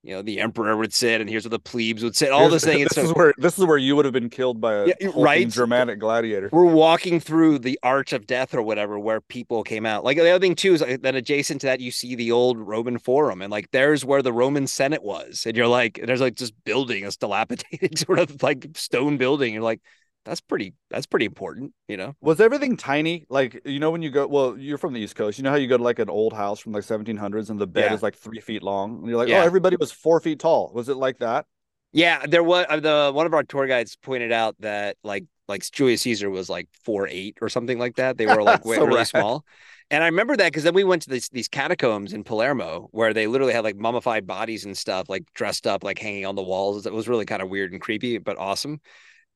you 0.04 0.12
know, 0.14 0.22
the 0.22 0.40
emperor 0.40 0.76
would 0.76 0.93
sit 0.93 1.20
and 1.20 1.31
here's 1.31 1.44
what 1.44 1.52
the 1.52 1.58
plebes 1.60 2.02
would 2.02 2.16
sit, 2.16 2.31
all 2.32 2.49
Here's- 2.49 2.62
this 2.62 2.64
thing. 2.72 2.81
It's 2.81 2.94
This 2.96 3.04
so 3.04 3.10
is 3.10 3.14
where 3.16 3.34
this 3.38 3.58
is 3.58 3.64
where 3.64 3.78
you 3.78 3.94
would 3.96 4.04
have 4.04 4.12
been 4.14 4.31
killed 4.31 4.60
by 4.60 4.75
a 4.75 4.87
Yeah, 4.87 4.94
right? 5.14 5.49
dramatic 5.49 5.98
gladiator. 6.00 6.48
we're 6.53 6.65
walking 6.65 7.20
through 7.20 7.60
the 7.60 7.79
arch 7.82 8.12
of 8.12 8.27
death 8.27 8.53
or 8.55 8.62
whatever 8.62 8.98
where 8.98 9.20
people 9.20 9.62
came 9.62 9.86
out 9.86 10.03
like 10.05 10.17
the 10.17 10.29
other 10.29 10.41
thing 10.41 10.55
too 10.56 10.74
is 10.74 10.81
like, 10.81 11.03
then 11.03 11.15
adjacent 11.15 11.60
to 11.60 11.67
that 11.69 11.79
you 11.81 11.91
see 11.93 12.15
the 12.17 12.32
old 12.32 12.58
roman 12.58 12.98
forum 12.98 13.43
and 13.43 13.50
like 13.53 13.70
there's 13.70 14.05
where 14.05 14.22
the 14.22 14.32
roman 14.32 14.67
senate 14.67 15.03
was 15.05 15.44
and 15.46 15.56
you're 15.56 15.69
like 15.69 16.00
there's 16.05 16.20
like 16.20 16.36
this 16.36 16.50
building 16.50 17.05
a 17.06 17.10
dilapidated 17.12 17.96
sort 18.06 18.19
of 18.19 18.43
like 18.43 18.67
stone 18.74 19.17
building 19.19 19.55
you're 19.55 19.62
like 19.62 19.81
that's 20.24 20.41
pretty 20.41 20.74
that's 20.91 21.06
pretty 21.06 21.26
important 21.26 21.72
you 21.88 21.96
know 21.96 22.14
Was 22.20 22.41
everything 22.41 22.76
tiny? 22.76 23.26
Like 23.29 23.60
you 23.64 23.81
know 23.81 23.91
when 23.91 24.02
you 24.02 24.10
go, 24.10 24.26
well, 24.26 24.56
you're 24.58 24.79
from 24.79 24.93
the 24.93 25.00
East 25.00 25.17
Coast. 25.17 25.38
You 25.38 25.44
know 25.44 25.50
how 25.50 25.56
you 25.56 25.67
go 25.69 25.76
to 25.76 25.82
like 25.82 25.98
an 25.98 26.08
old 26.10 26.32
house 26.32 26.60
from 26.60 26.72
like 26.72 26.84
1700s 26.84 27.50
and 27.50 27.60
the 27.60 27.67
bed 27.67 27.91
Yeah. 27.91 27.94
is 27.94 28.02
like 28.02 28.17
three 28.17 28.41
feet 28.41 28.62
long, 28.62 28.98
and 28.98 29.08
you're 29.08 29.19
like, 29.19 29.29
Yeah. 29.29 29.41
oh, 29.43 29.46
everybody 29.46 29.76
was 29.76 29.91
four 29.93 30.20
feet 30.20 30.38
tall. 30.41 30.70
Was 30.74 30.88
it 30.88 30.96
like 30.96 31.19
that? 31.19 31.46
yeah 31.93 32.24
there 32.26 32.43
was 32.43 32.64
uh, 32.69 32.81
the 32.81 33.10
one 33.12 33.26
of 33.26 33.34
our 33.34 33.43
tour 33.43 33.67
guides 33.67 33.96
pointed 33.96 34.32
out 34.32 34.56
that 34.60 34.96
like 35.05 35.24
like 35.48 35.62
julius 35.70 36.02
caesar 36.02 36.31
was 36.31 36.48
like 36.48 36.69
four 36.84 37.06
eight 37.08 37.36
or 37.43 37.48
something 37.48 37.79
like 37.79 37.96
that 37.96 38.17
they 38.17 38.26
were 38.26 38.43
like 38.43 38.64
way, 38.64 38.76
So 38.76 38.84
really 38.84 39.05
rad. 39.05 39.06
small 39.08 39.44
and 39.91 40.02
i 40.02 40.06
remember 40.06 40.36
that 40.36 40.46
because 40.46 40.62
then 40.64 40.72
we 40.74 40.84
went 40.84 41.02
to 41.02 41.10
these 41.10 41.29
these 41.29 41.48
catacombs 41.48 42.12
in 42.14 42.24
palermo 42.24 42.88
where 42.93 43.12
they 43.12 43.26
literally 43.26 43.52
had 43.52 43.64
like 43.64 43.76
mummified 43.76 44.26
bodies 44.26 44.64
and 44.64 44.76
stuff 44.79 45.10
like 45.10 45.24
dressed 45.34 45.67
up 45.67 45.84
like 45.84 45.98
hanging 45.98 46.24
on 46.24 46.34
the 46.34 46.43
walls 46.43 46.86
it 46.86 46.93
was 46.94 47.08
really 47.08 47.26
kind 47.26 47.43
of 47.43 47.50
weird 47.50 47.72
and 47.72 47.81
creepy 47.82 48.17
but 48.19 48.38
awesome 48.38 48.81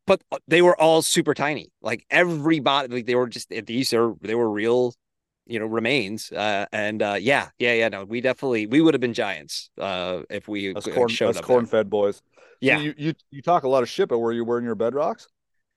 but 0.07 0.23
uh, 0.33 0.39
they 0.49 0.63
were 0.63 0.79
all 0.81 1.03
super 1.03 1.35
tiny 1.35 1.71
like 1.83 2.05
everybody 2.11 2.93
like 2.93 3.07
they 3.07 3.15
were 3.15 3.29
just 3.29 3.49
these 3.67 3.93
are 3.93 4.15
they 4.21 4.35
were 4.35 4.51
real 4.51 4.95
you 5.47 5.59
know 5.59 5.67
remains 5.67 6.33
uh 6.33 6.67
and 6.73 7.03
uh 7.03 7.17
yeah 7.21 7.49
yeah 7.59 7.73
yeah 7.75 7.89
no 7.89 8.05
we 8.05 8.21
definitely 8.21 8.67
we 8.67 8.81
would 8.81 8.95
have 8.95 9.01
been 9.01 9.15
giants 9.15 9.71
uh 9.81 10.23
if 10.31 10.49
we 10.49 10.75
Us 10.75 10.85
corn, 10.87 11.09
showed 11.09 11.31
us 11.31 11.37
up 11.37 11.45
corn 11.47 11.67
fed 11.67 11.91
boys. 11.91 12.17
So 12.17 12.23
yeah 12.61 12.81
you, 12.81 12.95
you 12.97 13.15
you 13.31 13.43
talk 13.43 13.63
a 13.65 13.69
lot 13.69 13.83
of 13.83 13.89
shit, 13.89 14.09
but 14.09 14.19
were 14.19 14.33
you 14.33 14.45
wearing 14.45 14.65
your 14.65 14.77
bedrocks? 14.77 15.27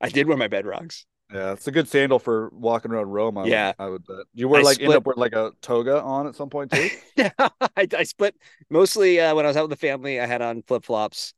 i 0.01 0.09
did 0.09 0.27
wear 0.27 0.37
my 0.37 0.47
bedrocks 0.47 1.05
Yeah, 1.33 1.51
it's 1.53 1.67
a 1.67 1.71
good 1.71 1.87
sandal 1.87 2.17
for 2.17 2.49
walking 2.53 2.91
around 2.91 3.07
Rome. 3.07 3.37
I 3.37 3.45
Yeah. 3.45 3.67
would, 3.77 3.85
I 3.85 3.89
would 3.89 4.07
bet. 4.07 4.25
You 4.33 4.47
wear 4.47 4.61
I 4.61 4.63
like 4.63 4.81
end 4.81 4.95
up 4.95 5.05
with 5.05 5.17
like 5.17 5.33
a 5.33 5.51
toga 5.61 6.01
on 6.01 6.25
at 6.25 6.35
some 6.35 6.49
point 6.49 6.71
too. 6.71 6.89
yeah, 7.15 7.31
I, 7.77 7.87
I 7.97 8.03
split 8.03 8.35
mostly 8.69 9.19
uh, 9.19 9.35
when 9.35 9.45
I 9.45 9.49
was 9.49 9.57
out 9.57 9.69
with 9.69 9.79
the 9.79 9.87
family. 9.87 10.19
I 10.19 10.25
had 10.25 10.41
on 10.41 10.63
flip 10.63 10.85
flops, 10.85 11.33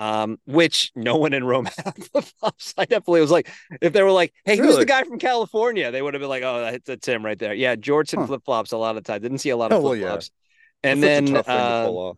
um, 0.00 0.40
which 0.46 0.92
no 0.96 1.16
one 1.18 1.34
in 1.34 1.44
Rome 1.44 1.66
had 1.78 1.94
flops. 2.24 2.74
I 2.78 2.86
definitely 2.86 3.22
was 3.22 3.30
like, 3.30 3.48
if 3.82 3.92
they 3.94 4.02
were 4.02 4.12
like, 4.12 4.34
"Hey, 4.46 4.58
who's 4.58 4.78
the 4.78 4.86
guy 4.86 5.04
from 5.04 5.20
California?" 5.20 5.92
They 5.92 6.02
would 6.02 6.14
have 6.14 6.22
been 6.22 6.30
like, 6.30 6.44
"Oh, 6.44 6.62
that's, 6.62 6.86
that's 6.86 7.08
him 7.08 7.24
right 7.24 7.38
there." 7.38 7.54
Yeah, 7.54 7.76
George 7.76 8.14
and 8.14 8.24
Huh. 8.24 8.26
flip 8.26 8.42
flops 8.44 8.72
a 8.72 8.78
lot 8.78 8.96
of 8.98 9.04
times. 9.04 9.22
Didn't 9.22 9.38
see 9.40 9.50
a 9.50 9.58
lot 9.58 9.72
of 9.72 9.78
Oh, 9.78 9.80
well, 9.80 9.94
flip 9.94 9.96
yeah. 9.96 10.20
flops. 10.20 10.30
And 10.84 11.02
That's 11.02 11.04
then 11.04 11.18
a 11.18 11.22
tough 11.22 11.48
thing 11.48 11.74
to 11.74 11.74
uh. 11.78 12.14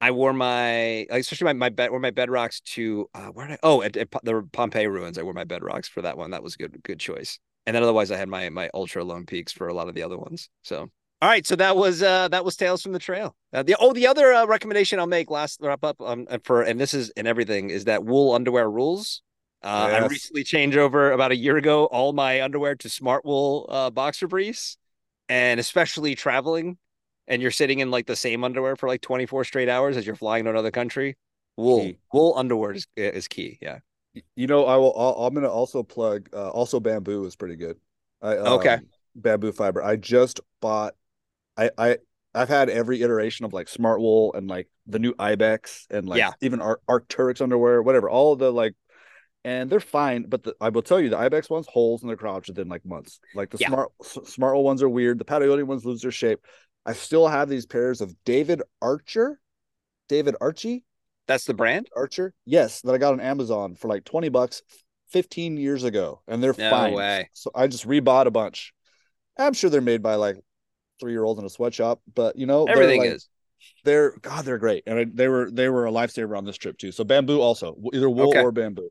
I 0.00 0.10
wore 0.10 0.32
my, 0.32 1.06
especially 1.10 1.44
my 1.46 1.52
my 1.54 1.68
bed, 1.68 1.90
wore 1.90 2.00
my 2.00 2.10
bedrocks 2.10 2.62
to 2.74 3.08
uh, 3.14 3.26
where 3.28 3.46
did 3.46 3.54
I? 3.54 3.58
Oh, 3.62 3.82
at, 3.82 3.96
at 3.96 4.10
the 4.24 4.42
Pompeii 4.52 4.86
ruins. 4.88 5.16
I 5.18 5.22
wore 5.22 5.32
my 5.32 5.44
bedrocks 5.44 5.88
for 5.88 6.02
that 6.02 6.16
one. 6.18 6.32
That 6.32 6.42
was 6.42 6.54
a 6.54 6.58
good, 6.58 6.82
good 6.82 6.98
choice. 7.00 7.38
And 7.66 7.76
then 7.76 7.82
otherwise, 7.84 8.10
I 8.10 8.16
had 8.16 8.28
my 8.28 8.48
my 8.50 8.68
Altra 8.74 9.04
Lone 9.04 9.26
Peaks 9.26 9.52
for 9.52 9.68
a 9.68 9.74
lot 9.74 9.88
of 9.88 9.94
the 9.94 10.02
other 10.02 10.18
ones. 10.18 10.48
So 10.62 10.90
all 11.22 11.28
right, 11.28 11.46
so 11.46 11.54
that 11.54 11.76
was 11.76 12.02
uh 12.02 12.26
that 12.28 12.44
was 12.44 12.56
Tales 12.56 12.82
from 12.82 12.90
the 12.90 12.98
Trail. 12.98 13.36
Uh, 13.52 13.62
the 13.62 13.76
oh, 13.78 13.92
the 13.92 14.08
other 14.08 14.32
uh, 14.32 14.44
recommendation 14.44 14.98
I'll 14.98 15.06
make 15.06 15.30
last 15.30 15.60
wrap 15.62 15.84
up 15.84 16.00
um 16.00 16.26
for 16.42 16.62
and 16.62 16.80
this 16.80 16.92
is 16.94 17.10
and 17.10 17.28
everything 17.28 17.70
is 17.70 17.84
that 17.84 18.02
wool 18.02 18.34
underwear 18.34 18.68
rules. 18.68 19.22
Uh, 19.62 19.88
yes. 19.88 20.02
I 20.02 20.06
recently 20.08 20.42
changed 20.42 20.76
over 20.76 21.12
about 21.12 21.30
a 21.30 21.36
year 21.36 21.56
ago 21.56 21.84
all 21.86 22.12
my 22.12 22.42
underwear 22.42 22.74
to 22.74 22.88
Smartwool 22.88 23.66
uh, 23.68 23.90
boxer 23.90 24.26
briefs, 24.26 24.76
and 25.28 25.60
especially 25.60 26.16
traveling, 26.16 26.76
and 27.28 27.40
you're 27.40 27.52
sitting 27.52 27.78
in 27.78 27.92
like 27.92 28.06
the 28.06 28.16
same 28.16 28.42
underwear 28.42 28.74
for 28.74 28.88
like 28.88 29.00
24 29.00 29.44
straight 29.44 29.68
hours 29.68 29.96
as 29.96 30.04
you're 30.04 30.16
flying 30.16 30.42
to 30.42 30.50
another 30.50 30.72
country. 30.72 31.16
Wool 31.56 31.82
key. 31.82 31.98
wool 32.12 32.34
underwear 32.36 32.72
is 32.72 32.88
is 32.96 33.28
key. 33.28 33.60
Yeah. 33.62 33.78
You 34.34 34.48
know, 34.48 34.66
I 34.66 34.76
will. 34.76 34.92
i 35.22 35.26
am 35.26 35.34
gonna 35.34 35.48
also 35.48 35.84
plug. 35.84 36.28
Uh, 36.32 36.50
also, 36.50 36.80
bamboo 36.80 37.24
is 37.26 37.36
pretty 37.36 37.54
good. 37.54 37.76
I, 38.20 38.38
um, 38.38 38.46
okay. 38.54 38.78
Bamboo 39.14 39.52
fiber. 39.52 39.84
I 39.84 39.94
just 39.94 40.40
bought 40.60 40.94
I 41.56 41.70
I 41.76 41.96
I've 42.34 42.48
had 42.48 42.70
every 42.70 43.02
iteration 43.02 43.44
of 43.44 43.52
like 43.52 43.66
Smartwool 43.66 44.34
and 44.34 44.48
like 44.48 44.68
the 44.86 44.98
new 44.98 45.14
Ibex 45.18 45.86
and 45.90 46.08
like 46.08 46.18
yeah. 46.18 46.32
even 46.40 46.60
Ar- 46.60 46.80
Arc'teryx 46.88 47.40
underwear, 47.40 47.82
whatever. 47.82 48.08
All 48.08 48.36
the 48.36 48.50
like, 48.50 48.74
and 49.44 49.68
they're 49.68 49.80
fine. 49.80 50.24
But 50.28 50.44
the, 50.44 50.54
I 50.60 50.70
will 50.70 50.82
tell 50.82 51.00
you, 51.00 51.10
the 51.10 51.18
Ibex 51.18 51.50
ones 51.50 51.66
holes 51.68 52.02
in 52.02 52.08
their 52.08 52.16
crotch 52.16 52.48
within 52.48 52.68
like 52.68 52.86
months. 52.86 53.20
Like 53.34 53.50
the 53.50 53.58
yeah. 53.58 53.68
smart 53.68 53.90
Smartwool 54.02 54.62
ones 54.62 54.82
are 54.82 54.88
weird. 54.88 55.18
The 55.18 55.24
Patagonia 55.24 55.64
ones 55.64 55.84
lose 55.84 56.00
their 56.00 56.10
shape. 56.10 56.40
I 56.86 56.94
still 56.94 57.28
have 57.28 57.48
these 57.48 57.66
pairs 57.66 58.00
of 58.00 58.14
David 58.24 58.62
Archer, 58.80 59.38
David 60.08 60.36
Archy. 60.40 60.84
That's 61.28 61.44
the 61.44 61.54
brand 61.54 61.88
Archer. 61.94 62.34
Yes, 62.44 62.80
that 62.82 62.92
I 62.94 62.98
got 62.98 63.12
on 63.12 63.20
Amazon 63.20 63.76
for 63.76 63.88
like 63.88 64.04
twenty 64.04 64.30
bucks, 64.30 64.62
fifteen 65.10 65.56
years 65.56 65.84
ago, 65.84 66.22
and 66.26 66.42
they're 66.42 66.54
no 66.56 66.70
fine. 66.70 66.94
Way. 66.94 67.30
So 67.34 67.50
I 67.54 67.66
just 67.66 67.86
rebought 67.86 68.26
a 68.26 68.30
bunch. 68.30 68.72
I'm 69.38 69.52
sure 69.52 69.70
they're 69.70 69.80
made 69.80 70.02
by 70.02 70.16
like 70.16 70.36
three 71.02 71.12
year 71.12 71.24
olds 71.24 71.40
in 71.40 71.44
a 71.44 71.50
sweatshop, 71.50 72.00
but 72.14 72.36
you 72.36 72.46
know 72.46 72.64
everything 72.64 73.00
like, 73.00 73.10
is. 73.10 73.28
They're 73.84 74.16
God, 74.22 74.44
they're 74.44 74.58
great, 74.58 74.84
and 74.86 75.14
they 75.14 75.28
were 75.28 75.50
they 75.50 75.68
were 75.68 75.86
a 75.86 75.90
lifesaver 75.90 76.38
on 76.38 76.44
this 76.44 76.56
trip 76.56 76.78
too. 76.78 76.92
So 76.92 77.04
bamboo 77.04 77.40
also, 77.40 77.76
either 77.92 78.08
wool 78.08 78.30
okay. 78.30 78.40
or 78.40 78.52
bamboo. 78.52 78.90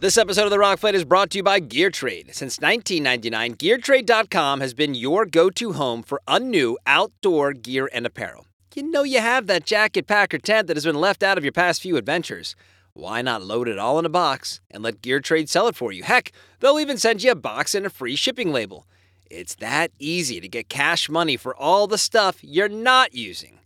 This 0.00 0.18
episode 0.18 0.44
of 0.44 0.50
The 0.50 0.58
Rock 0.58 0.78
Fight 0.78 0.94
is 0.94 1.04
brought 1.04 1.30
to 1.30 1.38
you 1.38 1.42
by 1.42 1.58
Gear 1.58 1.90
Trade. 1.90 2.34
Since 2.34 2.60
1999, 2.60 3.54
GearTrade.com 3.54 4.60
has 4.60 4.74
been 4.74 4.94
your 4.94 5.24
go 5.24 5.48
to 5.48 5.72
home 5.72 6.02
for 6.02 6.20
unnew 6.28 6.76
outdoor 6.86 7.54
gear 7.54 7.88
and 7.94 8.04
apparel. 8.04 8.46
You 8.74 8.82
know 8.82 9.04
you 9.04 9.20
have 9.20 9.46
that 9.46 9.64
jacket, 9.64 10.06
pack, 10.06 10.34
or 10.34 10.38
tent 10.38 10.66
that 10.66 10.76
has 10.76 10.84
been 10.84 11.00
left 11.00 11.22
out 11.22 11.38
of 11.38 11.44
your 11.44 11.52
past 11.52 11.80
few 11.80 11.96
adventures. 11.96 12.54
Why 12.92 13.22
not 13.22 13.42
load 13.42 13.68
it 13.68 13.78
all 13.78 13.98
in 13.98 14.04
a 14.04 14.10
box 14.10 14.60
and 14.70 14.82
let 14.82 15.00
Gear 15.00 15.20
Trade 15.20 15.48
sell 15.48 15.66
it 15.66 15.76
for 15.76 15.92
you? 15.92 16.02
Heck, 16.02 16.30
they'll 16.60 16.78
even 16.78 16.98
send 16.98 17.22
you 17.22 17.30
a 17.30 17.34
box 17.34 17.74
and 17.74 17.86
a 17.86 17.90
free 17.90 18.16
shipping 18.16 18.52
label. 18.52 18.86
It's 19.30 19.54
that 19.56 19.90
easy 19.98 20.40
to 20.40 20.48
get 20.48 20.68
cash 20.68 21.08
money 21.08 21.36
for 21.36 21.56
all 21.56 21.86
the 21.86 21.98
stuff 21.98 22.42
you're 22.42 22.68
not 22.68 23.14
using. 23.14 23.60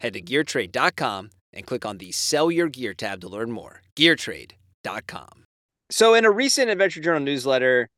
Head 0.00 0.14
to 0.14 0.22
geartrade.com 0.22 1.30
and 1.52 1.66
click 1.66 1.86
on 1.86 1.98
the 1.98 2.12
Sell 2.12 2.50
Your 2.50 2.68
Gear 2.68 2.94
tab 2.94 3.20
to 3.20 3.28
learn 3.28 3.50
more. 3.52 3.82
Geartrade.com. 3.96 5.44
So, 5.90 6.14
in 6.14 6.24
a 6.24 6.30
recent 6.30 6.70
Adventure 6.70 7.00
Journal 7.00 7.20
newsletter, 7.20 7.88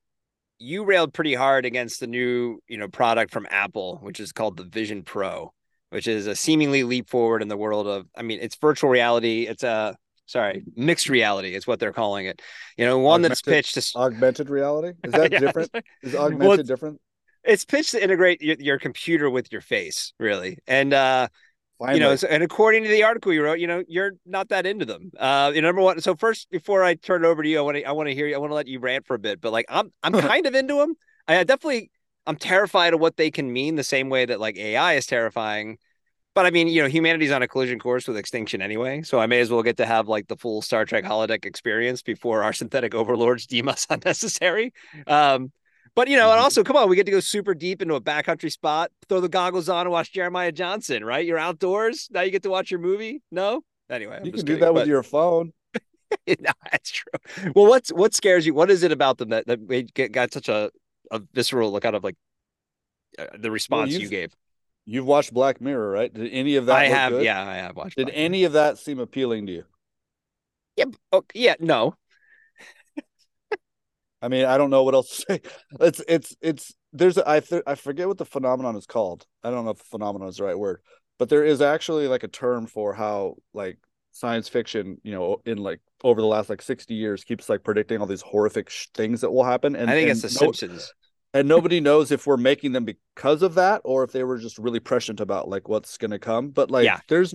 you 0.59 0.85
railed 0.85 1.13
pretty 1.13 1.35
hard 1.35 1.65
against 1.65 2.01
the 2.01 2.07
new, 2.07 2.61
you 2.69 2.77
know, 2.77 2.89
product 2.89 3.33
from 3.33 3.47
Apple, 3.51 3.99
which 4.03 4.21
is 4.21 4.33
called 4.33 4.57
the 4.57 4.65
Vision 4.65 5.03
Pro, 5.03 5.53
which 5.91 6.07
is 6.07 6.27
a 6.27 6.35
seemingly 6.35 6.83
leap 6.83 7.09
forward 7.09 7.43
in 7.43 7.49
the 7.49 7.57
world 7.57 7.87
of, 7.87 8.07
I 8.17 8.23
mean, 8.23 8.39
it's 8.41 8.57
virtual 8.57 8.91
reality. 8.91 9.47
It's 9.47 9.63
a 9.63 9.97
sorry, 10.27 10.65
mixed 10.75 11.09
reality 11.09 11.55
is 11.55 11.67
what 11.67 11.81
they're 11.81 11.93
calling 11.93 12.27
it. 12.27 12.43
You 12.77 12.85
know, 12.85 12.99
one 12.99 13.21
augmented, 13.21 13.31
that's 13.31 13.43
pitched 13.43 13.75
to 13.75 13.99
augmented 13.99 14.51
reality. 14.51 14.99
Is 15.05 15.13
that 15.13 15.33
yeah, 15.33 15.39
different? 15.39 15.71
Is 16.03 16.15
augmented 16.15 16.49
well, 16.49 16.57
different? 16.65 17.01
It's 17.47 17.65
pitched 17.65 17.93
to 17.93 18.03
integrate 18.03 18.43
your, 18.43 18.57
your 18.59 18.79
computer 18.79 19.31
with 19.31 19.53
your 19.53 19.61
face, 19.61 20.13
really. 20.19 20.59
And 20.67 20.93
uh 20.93 21.29
Finally. 21.79 21.99
you 21.99 22.07
know, 22.07 22.17
and 22.31 22.43
according 22.43 22.85
to 22.85 22.89
the 22.89 23.03
article 23.03 23.33
you 23.33 23.43
wrote, 23.43 23.59
you 23.59 23.67
know, 23.67 23.85
you're 23.87 24.13
not 24.25 24.49
that 24.49 24.65
into 24.65 24.87
them. 24.87 25.13
Uh, 25.19 25.53
you 25.55 25.61
know, 25.61 25.69
number 25.69 25.83
one. 25.83 26.01
So 26.01 26.17
first, 26.17 26.49
before 26.51 26.83
I 26.83 26.95
turn 26.95 27.25
it 27.25 27.29
over 27.29 27.43
to 27.43 27.49
you, 27.49 27.59
I 27.59 27.63
want 27.63 27.77
to, 27.77 27.85
I 27.85 27.93
want 27.93 28.09
to 28.09 28.15
hear 28.15 28.27
you. 28.27 28.35
I 28.35 28.39
want 28.39 28.51
to 28.51 28.55
let 28.55 28.67
you 28.67 28.81
rant 28.81 29.07
for 29.07 29.15
a 29.15 29.19
bit. 29.19 29.43
But 29.43 29.53
like, 29.53 29.67
I'm, 29.69 29.93
I'm 30.03 30.13
kind 30.21 30.47
of 30.47 30.55
into 30.55 30.77
them. 30.77 30.95
I 31.29 31.45
definitely, 31.45 31.91
I'm 32.27 32.37
terrified 32.37 32.95
of 32.95 33.01
what 33.01 33.19
they 33.19 33.31
can 33.31 33.53
mean. 33.53 33.75
The 33.77 33.85
same 33.85 34.09
way 34.09 34.25
that 34.25 34.41
like 34.41 34.57
AI 34.57 34.95
is 34.95 35.07
terrifying. 35.07 35.77
But 36.35 36.47
I 36.47 36.51
mean, 36.51 36.69
you 36.69 36.83
know, 36.83 36.89
humanity's 36.89 37.31
on 37.33 37.43
a 37.43 37.49
collision 37.49 37.79
course 37.79 38.09
with 38.09 38.17
extinction 38.17 38.63
anyway. 38.63 39.03
So 39.03 39.19
I 39.19 39.27
may 39.27 39.41
as 39.41 39.51
well 39.51 39.63
get 39.63 39.77
to 39.79 39.87
have 39.87 40.09
like 40.09 40.29
the 40.29 40.37
full 40.37 40.63
Star 40.63 40.87
Trek 40.87 41.05
holodeck 41.05 41.45
experience 41.45 42.03
before 42.03 42.43
our 42.43 42.53
synthetic 42.55 42.95
overlords 42.95 43.47
deem 43.47 43.69
us 43.69 43.87
unnecessary. 43.91 44.73
Um, 45.07 45.53
but 45.97 46.09
you 46.09 46.17
know, 46.17 46.31
and 46.31 46.37
mm-hmm. 46.37 46.45
also, 46.45 46.63
come 46.63 46.77
on, 46.77 46.89
we 46.89 46.95
get 46.95 47.07
to 47.07 47.13
go 47.13 47.21
super 47.21 47.55
deep 47.55 47.83
into 47.83 47.95
a 47.95 48.01
backcountry 48.01 48.53
spot, 48.53 48.93
throw 49.09 49.21
the 49.21 49.29
goggles 49.29 49.69
on, 49.69 49.87
and 49.87 49.91
watch 49.91 50.13
Jeremiah 50.13 50.53
Johnson. 50.53 51.05
Right? 51.05 51.27
You're 51.27 51.39
outdoors 51.39 52.09
now. 52.13 52.21
You 52.21 52.31
get 52.31 52.45
to 52.45 52.51
watch 52.51 52.71
your 52.71 52.81
movie. 52.81 53.23
No, 53.33 53.63
anyway, 53.91 54.19
I'm 54.19 54.27
you 54.27 54.33
can 54.33 54.45
do 54.45 54.59
that 54.59 54.67
but... 54.67 54.75
with 54.75 54.87
your 54.87 55.03
phone. 55.03 55.53
no, 56.29 56.53
that's 56.71 56.91
true. 56.91 57.53
Well, 57.55 57.67
what's 57.67 57.91
what 57.91 58.15
scares 58.15 58.47
you? 58.47 58.55
What 58.55 58.71
is 58.71 58.83
it 58.83 58.93
about 58.93 59.19
them 59.19 59.31
that 59.31 59.47
that 59.47 59.61
made, 59.61 59.93
got 60.13 60.33
such 60.33 60.49
a 60.49 60.71
a 61.11 61.21
visceral 61.33 61.73
look 61.73 61.85
out 61.85 61.95
of 61.95 62.05
like 62.05 62.17
uh, 63.19 63.27
the 63.39 63.51
response 63.51 63.93
well, 63.93 64.01
you 64.03 64.09
gave? 64.09 64.33
You've 64.85 65.07
watched 65.07 65.35
Black 65.35 65.61
Mirror, 65.61 65.91
right? 65.91 66.15
Did 66.15 66.31
any 66.31 66.57
of 66.57 66.67
that? 66.67 66.77
I 66.77 66.89
have. 66.89 67.13
Good? 67.13 67.25
Yeah, 67.25 67.45
I 67.45 67.57
have 67.57 67.75
watched. 67.75 67.97
Did 67.97 68.07
Black 68.07 68.17
any 68.17 68.39
Mirror. 68.39 68.47
of 68.47 68.53
that 68.53 68.79
seem 68.79 69.01
appealing 69.01 69.47
to 69.47 69.53
you? 69.53 69.65
Yeah. 70.77 70.85
Oh, 71.11 71.25
yeah. 71.35 71.55
No. 71.59 71.95
I 74.23 74.29
mean, 74.29 74.45
I 74.45 74.57
don't 74.59 74.71
know 74.71 74.83
what 74.83 74.95
else 74.95 75.17
to 75.17 75.23
say. 75.29 75.41
It's 75.81 76.03
it's 76.09 76.37
it's 76.41 76.75
there's 76.93 77.19
a, 77.19 77.29
I 77.29 77.41
th- 77.41 77.63
I 77.67 77.75
forget 77.75 78.09
what 78.09 78.19
the 78.19 78.25
phenomenon 78.25 78.77
is 78.77 78.87
called. 78.87 79.27
I 79.45 79.51
don't 79.51 79.65
know 79.65 79.73
if 79.73 79.79
phenomenon 79.79 80.29
is 80.29 80.37
the 80.37 80.45
right 80.45 80.59
word, 80.59 80.81
but 81.19 81.29
there 81.29 81.45
is 81.45 81.61
actually 81.61 82.09
like 82.09 82.23
a 82.23 82.29
term 82.29 82.67
for 82.67 82.95
how 82.95 83.37
like 83.53 83.79
science 84.13 84.49
fiction, 84.49 84.99
you 85.03 85.13
know, 85.13 85.43
in 85.45 85.59
like 85.59 85.81
over 86.03 86.21
the 86.21 86.27
last 86.27 86.49
like 86.49 86.63
60 86.63 86.95
years 86.95 87.25
keeps 87.25 87.49
like 87.49 87.63
predicting 87.63 88.01
all 88.01 88.07
these 88.07 88.23
horrific 88.23 88.71
sh- 88.71 88.87
things 88.95 89.21
that 89.21 89.31
will 89.31 89.45
happen 89.45 89.77
and 89.77 89.91
I 89.91 89.95
think 89.95 90.11
and 90.11 90.25
it's 90.25 90.35
the 90.35 90.45
no, 90.45 90.53
Simpsons. 90.53 90.93
And 91.35 91.49
nobody 91.49 91.81
knows 91.81 92.11
if 92.11 92.27
we're 92.27 92.39
making 92.39 92.73
them 92.73 92.87
because 92.87 93.43
of 93.43 93.55
that 93.55 93.83
or 93.85 94.05
if 94.05 94.13
they 94.13 94.25
were 94.25 94.39
just 94.39 94.57
really 94.57 94.81
prescient 94.81 95.21
about 95.21 95.49
like 95.49 95.69
what's 95.69 95.99
going 95.99 96.13
to 96.13 96.19
come. 96.19 96.49
But 96.49 96.71
like 96.71 96.87
yeah. 96.87 97.01
there's 97.09 97.35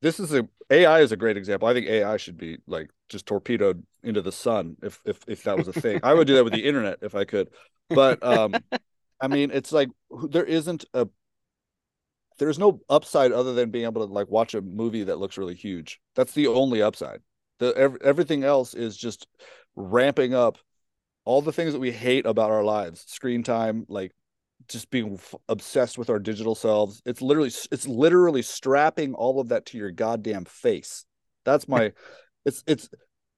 this 0.00 0.18
is 0.18 0.32
a 0.32 0.48
AI 0.70 1.00
is 1.00 1.12
a 1.12 1.16
great 1.16 1.36
example. 1.36 1.68
I 1.68 1.74
think 1.74 1.86
AI 1.86 2.16
should 2.16 2.38
be 2.38 2.58
like 2.66 2.90
just 3.08 3.26
torpedoed 3.26 3.84
into 4.02 4.22
the 4.22 4.32
sun 4.32 4.76
if 4.82 5.00
if 5.04 5.18
if 5.26 5.42
that 5.44 5.58
was 5.58 5.68
a 5.68 5.72
thing. 5.72 6.00
I 6.02 6.14
would 6.14 6.26
do 6.26 6.34
that 6.36 6.44
with 6.44 6.52
the 6.52 6.64
internet 6.68 6.98
if 7.02 7.14
I 7.14 7.24
could. 7.24 7.48
But 7.88 8.24
um 8.24 8.54
I 9.20 9.28
mean, 9.28 9.50
it's 9.52 9.72
like 9.72 9.88
there 10.28 10.44
isn't 10.44 10.84
a 10.92 11.08
there's 12.38 12.58
no 12.58 12.80
upside 12.88 13.32
other 13.32 13.54
than 13.54 13.70
being 13.70 13.84
able 13.84 14.06
to 14.06 14.12
like 14.12 14.28
watch 14.28 14.54
a 14.54 14.60
movie 14.60 15.04
that 15.04 15.18
looks 15.18 15.38
really 15.38 15.54
huge. 15.54 16.00
That's 16.14 16.32
the 16.32 16.48
only 16.48 16.82
upside. 16.82 17.20
The 17.58 17.72
ev- 17.76 17.98
everything 18.02 18.42
else 18.42 18.74
is 18.74 18.96
just 18.96 19.26
ramping 19.76 20.34
up 20.34 20.58
all 21.24 21.42
the 21.42 21.52
things 21.52 21.72
that 21.72 21.78
we 21.78 21.92
hate 21.92 22.26
about 22.26 22.50
our 22.50 22.64
lives. 22.64 23.04
Screen 23.06 23.42
time, 23.42 23.86
like 23.88 24.12
just 24.68 24.90
being 24.90 25.14
f- 25.14 25.34
obsessed 25.48 25.96
with 25.96 26.10
our 26.10 26.18
digital 26.18 26.54
selves. 26.54 27.02
It's 27.06 27.22
literally 27.22 27.52
it's 27.70 27.86
literally 27.86 28.42
strapping 28.42 29.14
all 29.14 29.40
of 29.40 29.48
that 29.48 29.66
to 29.66 29.78
your 29.78 29.90
goddamn 29.90 30.44
face. 30.44 31.04
That's 31.44 31.68
my 31.68 31.92
it's 32.44 32.62
it's 32.66 32.88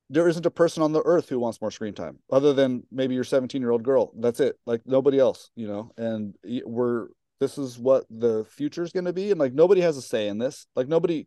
there 0.09 0.29
isn't 0.29 0.47
a 0.47 0.51
person 0.51 0.83
on 0.83 0.93
the 0.93 1.03
earth 1.05 1.29
who 1.29 1.39
wants 1.39 1.61
more 1.61 1.71
screen 1.71 1.95
time 1.95 2.19
other 2.31 2.53
than 2.53 2.85
maybe 2.93 3.15
your 3.15 3.25
17 3.25 3.61
year 3.61 3.71
old 3.71 3.83
girl. 3.83 4.13
That's 4.17 4.41
it. 4.41 4.57
Like 4.67 4.83
nobody 4.87 5.19
else, 5.19 5.51
you 5.57 5.67
know. 5.67 5.91
And 5.97 6.35
we're 6.65 7.09
this 7.41 7.59
is 7.59 7.79
what 7.79 8.05
the 8.09 8.45
future 8.49 8.83
is 8.83 8.93
going 8.93 9.05
to 9.05 9.13
be 9.13 9.31
and 9.31 9.41
like 9.41 9.53
nobody 9.53 9.81
has 9.81 9.97
a 9.97 10.03
say 10.03 10.29
in 10.29 10.39
this. 10.39 10.67
Like 10.77 10.89
nobody 10.89 11.27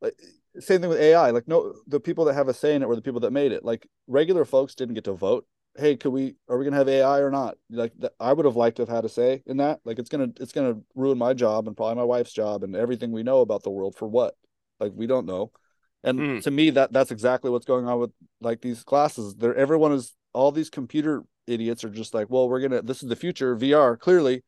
like 0.00 0.14
same 0.58 0.80
thing 0.80 0.90
with 0.90 1.00
AI. 1.00 1.30
Like 1.30 1.46
no 1.46 1.74
the 1.86 2.00
people 2.00 2.24
that 2.26 2.34
have 2.34 2.48
a 2.48 2.54
say 2.54 2.74
in 2.74 2.82
it 2.82 2.88
were 2.88 2.96
the 2.96 3.02
people 3.02 3.20
that 3.20 3.32
made 3.32 3.52
it. 3.52 3.64
Like 3.64 3.86
regular 4.06 4.44
folks 4.44 4.74
didn't 4.74 4.94
get 4.94 5.04
to 5.04 5.12
vote 5.12 5.46
hey, 5.78 5.96
could 5.96 6.10
we 6.10 6.36
are 6.48 6.58
we 6.58 6.64
gonna 6.64 6.76
have 6.76 6.88
AI 6.88 7.20
or 7.20 7.30
not? 7.30 7.56
Like 7.70 7.92
I 8.18 8.32
would 8.32 8.44
have 8.46 8.56
liked 8.56 8.76
to 8.76 8.82
have 8.82 8.88
had 8.88 9.04
a 9.04 9.08
say 9.08 9.42
in 9.46 9.58
that. 9.58 9.80
Like 9.84 9.98
it's 9.98 10.08
gonna 10.08 10.28
it's 10.40 10.52
gonna 10.52 10.80
ruin 10.94 11.18
my 11.18 11.34
job 11.34 11.66
and 11.66 11.76
probably 11.76 11.96
my 11.96 12.04
wife's 12.04 12.32
job 12.32 12.64
and 12.64 12.74
everything 12.74 13.12
we 13.12 13.22
know 13.22 13.40
about 13.40 13.62
the 13.62 13.70
world 13.70 13.94
for 13.94 14.08
what? 14.08 14.34
Like 14.80 14.92
we 14.94 15.06
don't 15.06 15.26
know. 15.26 15.52
And 16.06 16.18
mm. 16.18 16.42
to 16.42 16.50
me, 16.50 16.70
that 16.70 16.92
that's 16.92 17.10
exactly 17.10 17.50
what's 17.50 17.66
going 17.66 17.86
on 17.86 17.98
with 17.98 18.12
like 18.40 18.62
these 18.62 18.82
classes. 18.82 19.34
There, 19.34 19.54
everyone 19.54 19.92
is 19.92 20.14
all 20.32 20.52
these 20.52 20.70
computer 20.70 21.24
idiots 21.46 21.84
are 21.84 21.90
just 21.90 22.14
like, 22.14 22.30
well, 22.30 22.48
we're 22.48 22.60
gonna 22.60 22.80
this 22.80 23.02
is 23.02 23.08
the 23.08 23.16
future 23.16 23.56
VR. 23.56 23.98
Clearly, 23.98 24.42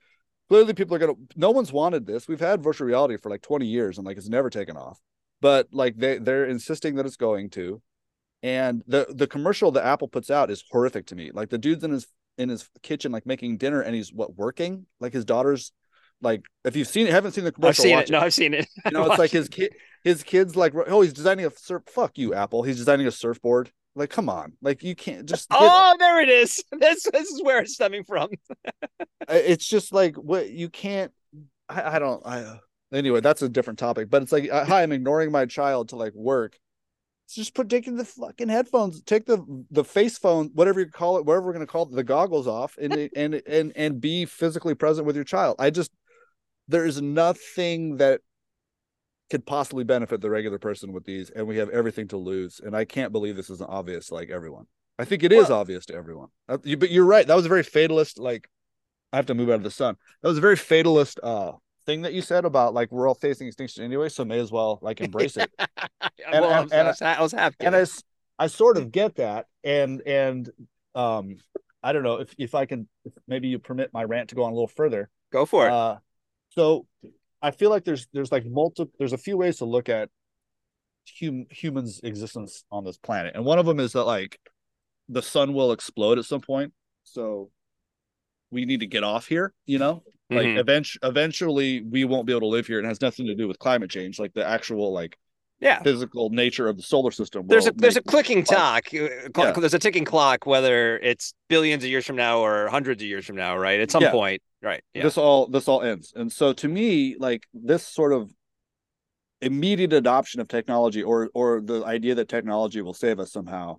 clearly 0.49 0.73
people 0.73 0.97
are 0.97 1.00
gonna. 1.00 1.15
No 1.37 1.50
one's 1.50 1.73
wanted 1.73 2.07
this. 2.07 2.29
We've 2.29 2.41
had 2.41 2.62
virtual 2.62 2.87
reality 2.87 3.17
for 3.17 3.29
like 3.29 3.43
twenty 3.43 3.67
years 3.67 3.99
and 3.99 4.07
like 4.07 4.17
it's 4.17 4.29
never 4.29 4.49
taken 4.49 4.77
off. 4.77 4.99
But 5.41 5.69
like 5.73 5.97
they 5.97 6.19
they're 6.19 6.47
insisting 6.47 6.95
that 6.95 7.07
it's 7.07 7.17
going 7.17 7.50
to 7.50 7.83
and 8.43 8.83
the 8.87 9.07
the 9.11 9.27
commercial 9.27 9.73
that 9.73 9.85
apple 9.85 10.07
puts 10.07 10.31
out 10.31 10.49
is 10.49 10.62
horrific 10.71 11.07
to 11.07 11.17
me 11.17 11.31
like 11.35 11.49
the 11.49 11.59
dude's 11.59 11.83
in 11.83 11.91
his 11.91 12.07
in 12.37 12.49
his 12.49 12.69
kitchen 12.83 13.11
like 13.11 13.27
making 13.27 13.57
dinner 13.57 13.81
and 13.81 13.97
he's 13.97 14.12
what 14.12 14.37
working 14.37 14.87
like 15.00 15.12
his 15.12 15.25
daughter's 15.25 15.73
like 16.21 16.45
if 16.65 16.77
you've 16.77 16.88
seen 16.88 17.07
it, 17.07 17.12
haven't 17.12 17.33
seen 17.33 17.45
the 17.45 17.53
commercial. 17.53 17.85
I've 17.85 17.88
seen 17.88 17.99
it. 17.99 18.09
it. 18.09 18.12
No, 18.12 18.19
I've 18.21 18.35
seen 18.35 18.55
it. 18.55 18.69
You 18.85 18.91
know, 18.91 19.07
it's 19.07 19.19
like 19.21 19.31
his 19.31 19.49
kid, 19.49 19.73
his 20.05 20.23
kids 20.23 20.57
like, 20.57 20.75
oh, 20.75 21.00
he's 21.02 21.12
designing 21.12 21.47
a 21.47 21.50
surf. 21.50 21.83
Fuck 21.87 22.19
you, 22.19 22.35
Apple. 22.35 22.62
He's 22.62 22.76
designing 22.76 23.07
a 23.07 23.11
surfboard. 23.11 23.71
Like, 23.95 24.11
come 24.11 24.28
on, 24.28 24.52
like 24.62 24.85
you 24.85 24.95
can't 24.95 25.26
just. 25.26 25.49
Oh, 25.52 25.97
there 25.99 26.21
it 26.21 26.28
is. 26.28 26.62
This 26.78 27.02
this 27.02 27.28
is 27.28 27.43
where 27.43 27.61
it's 27.61 27.75
stemming 27.75 28.05
from. 28.05 28.31
it's 29.28 29.67
just 29.67 29.93
like 29.93 30.17
what 30.17 30.50
you 30.50 30.69
can't. 30.69 31.12
I, 31.69 31.97
I 31.97 31.99
don't. 31.99 32.25
I 32.25 32.59
anyway. 32.93 33.21
That's 33.21 33.43
a 33.43 33.49
different 33.49 33.78
topic. 33.78 34.09
But 34.09 34.23
it's 34.23 34.33
like, 34.33 34.50
uh, 34.50 34.64
hi, 34.64 34.83
I'm 34.83 34.93
ignoring 34.93 35.33
my 35.33 35.47
child 35.47 35.88
to 35.88 35.97
like 35.97 36.14
work. 36.14 36.57
It's 37.26 37.35
just 37.35 37.55
put 37.55 37.69
taking 37.69 37.97
the 37.97 38.05
fucking 38.05 38.49
headphones, 38.49 39.02
take 39.02 39.26
the 39.26 39.45
the 39.71 39.85
face 39.85 40.17
phone, 40.17 40.50
whatever 40.55 40.81
you 40.81 40.87
call 40.87 41.19
it, 41.19 41.26
whatever 41.26 41.47
we're 41.47 41.52
gonna 41.52 41.67
call 41.67 41.83
it, 41.83 41.90
the 41.90 42.05
goggles 42.05 42.47
off, 42.47 42.78
and 42.81 43.11
and 43.17 43.43
and 43.47 43.73
and 43.75 44.00
be 44.00 44.26
physically 44.26 44.75
present 44.75 45.07
with 45.07 45.17
your 45.17 45.25
child. 45.25 45.57
I 45.59 45.71
just 45.71 45.90
there 46.69 46.87
is 46.87 47.02
nothing 47.02 47.97
that 47.97 48.21
could 49.30 49.47
possibly 49.47 49.85
benefit 49.85 50.20
the 50.20 50.30
regular 50.30 50.58
person 50.58 50.92
with 50.92 51.04
these, 51.04 51.30
and 51.30 51.47
we 51.47 51.58
have 51.58 51.68
everything 51.70 52.08
to 52.08 52.16
lose. 52.16 52.61
And 52.61 52.76
I 52.76 52.85
can't 52.85 53.12
believe 53.12 53.37
this 53.37 53.50
isn't 53.50 53.68
obvious 53.68 54.11
like 54.11 54.30
everyone. 54.30 54.66
I 54.99 55.04
think 55.04 55.23
it 55.23 55.32
is 55.32 55.49
well, 55.49 55.61
obvious 55.61 55.87
to 55.87 55.94
everyone. 55.94 56.28
Uh, 56.49 56.58
you, 56.64 56.76
but 56.76 56.90
you're 56.90 57.04
right. 57.04 57.26
That 57.26 57.37
was 57.37 57.47
a 57.47 57.49
very 57.49 57.62
fatalist. 57.62 58.18
Like, 58.18 58.49
I 59.12 59.16
have 59.16 59.26
to 59.26 59.35
move 59.35 59.49
out 59.49 59.54
of 59.54 59.62
the 59.62 59.70
sun. 59.70 59.97
That 60.23 60.28
was 60.28 60.38
a 60.38 60.42
very 60.42 60.56
fatalist 60.56 61.20
uh 61.23 61.52
thing 61.88 62.02
that 62.02 62.12
you 62.12 62.20
said 62.20 62.44
about 62.44 62.75
like 62.75 62.92
we're 62.92 63.08
all 63.08 63.14
facing 63.14 63.47
extinction 63.47 63.82
anyway, 63.82 64.08
so 64.11 64.25
may 64.25 64.38
as 64.38 64.52
well 64.52 64.78
like 64.82 65.00
embrace 65.00 65.37
it. 65.37 65.50
and, 65.58 66.11
well, 66.32 66.62
and, 66.62 66.73
and, 66.73 66.87
I, 66.87 66.90
was, 66.90 67.02
I 67.02 67.20
was 67.23 67.32
happy. 67.32 67.56
And 67.61 67.75
I, 67.75 67.87
I 68.38 68.47
sort 68.47 68.76
of 68.76 68.92
get 68.92 69.16
that, 69.16 69.47
and 69.64 70.02
and 70.02 70.50
um, 70.94 71.37
I 71.82 71.92
don't 71.92 72.02
know 72.02 72.16
if 72.16 72.35
if 72.38 72.54
I 72.54 72.66
can 72.66 72.88
if 73.04 73.14
maybe 73.26 73.49
you 73.49 73.58
permit 73.58 73.90
my 73.92 74.04
rant 74.04 74.28
to 74.30 74.35
go 74.35 74.44
on 74.44 74.52
a 74.52 74.54
little 74.54 74.68
further. 74.68 75.08
Go 75.32 75.47
for 75.47 75.66
it. 75.66 75.73
Uh, 75.73 75.97
so 76.50 76.87
I 77.42 77.50
feel 77.50 77.71
like 77.71 77.85
there's 77.85 78.07
there's 78.12 78.33
like 78.33 78.47
multiple 78.47 78.92
there's 78.99 79.12
a 79.12 79.18
few 79.18 79.37
ways 79.37 79.59
to 79.59 79.64
look 79.64 79.88
at 79.88 80.09
hum, 81.21 81.47
humans' 81.50 82.00
existence 82.02 82.64
on 82.71 82.85
this 82.85 82.99
planet, 82.99 83.35
and 83.35 83.45
one 83.45 83.59
of 83.59 83.66
them 83.66 83.80
is 83.80 83.92
that 83.92 84.04
like 84.04 84.38
the 85.09 85.23
sun 85.23 85.54
will 85.54 85.73
explode 85.73 86.18
at 86.18 86.25
some 86.25 86.40
point, 86.40 86.73
so 87.04 87.50
we 88.50 88.64
need 88.64 88.80
to 88.80 88.87
get 88.87 89.04
off 89.04 89.26
here. 89.26 89.52
You 89.66 89.78
know, 89.78 90.02
like 90.30 90.47
mm-hmm. 90.47 90.59
eventually 90.59 91.00
eventually 91.09 91.83
we 91.83 92.04
won't 92.04 92.26
be 92.26 92.33
able 92.33 92.40
to 92.40 92.47
live 92.47 92.66
here. 92.66 92.80
It 92.80 92.85
has 92.85 93.00
nothing 93.00 93.26
to 93.26 93.35
do 93.35 93.49
with 93.49 93.59
climate 93.59 93.90
change, 93.90 94.18
like 94.18 94.35
the 94.35 94.47
actual 94.47 94.92
like 94.92 95.16
yeah 95.61 95.83
physical 95.83 96.31
nature 96.31 96.69
of 96.69 96.77
the 96.77 96.83
solar 96.83 97.11
system 97.11 97.47
there's 97.47 97.67
a 97.67 97.73
there's 97.73 97.97
a 97.97 98.03
clicking 98.03 98.45
clock 98.45 98.85
uh, 98.95 99.09
yeah. 99.37 99.53
there's 99.53 99.75
a 99.75 99.79
ticking 99.79 100.05
clock 100.05 100.47
whether 100.47 100.99
it's 100.99 101.35
billions 101.49 101.83
of 101.83 101.91
years 101.91 102.07
from 102.07 102.17
now 102.17 102.38
or 102.38 102.69
hundreds 102.69 103.03
of 103.03 103.09
years 103.09 103.27
from 103.27 103.37
now 103.37 103.57
right 103.57 103.81
at 103.81 103.91
some 103.91 104.03
yeah. 104.03 104.11
point 104.11 104.43
right 104.62 104.83
yeah. 104.95 105.03
this 105.03 105.19
all 105.19 105.47
this 105.49 105.67
all 105.69 105.83
ends 105.83 106.12
and 106.15 106.33
so 106.33 106.53
to 106.53 106.69
me 106.69 107.17
like 107.19 107.47
this 107.53 107.87
sort 107.87 108.12
of 108.12 108.31
immediate 109.41 109.93
adoption 109.93 110.41
of 110.41 110.49
technology 110.49 111.03
or 111.03 111.29
or 111.35 111.61
the 111.61 111.85
idea 111.85 112.15
that 112.15 112.29
technology 112.29 112.83
will 112.83 112.95
save 112.95 113.19
us 113.19 113.33
somehow 113.33 113.79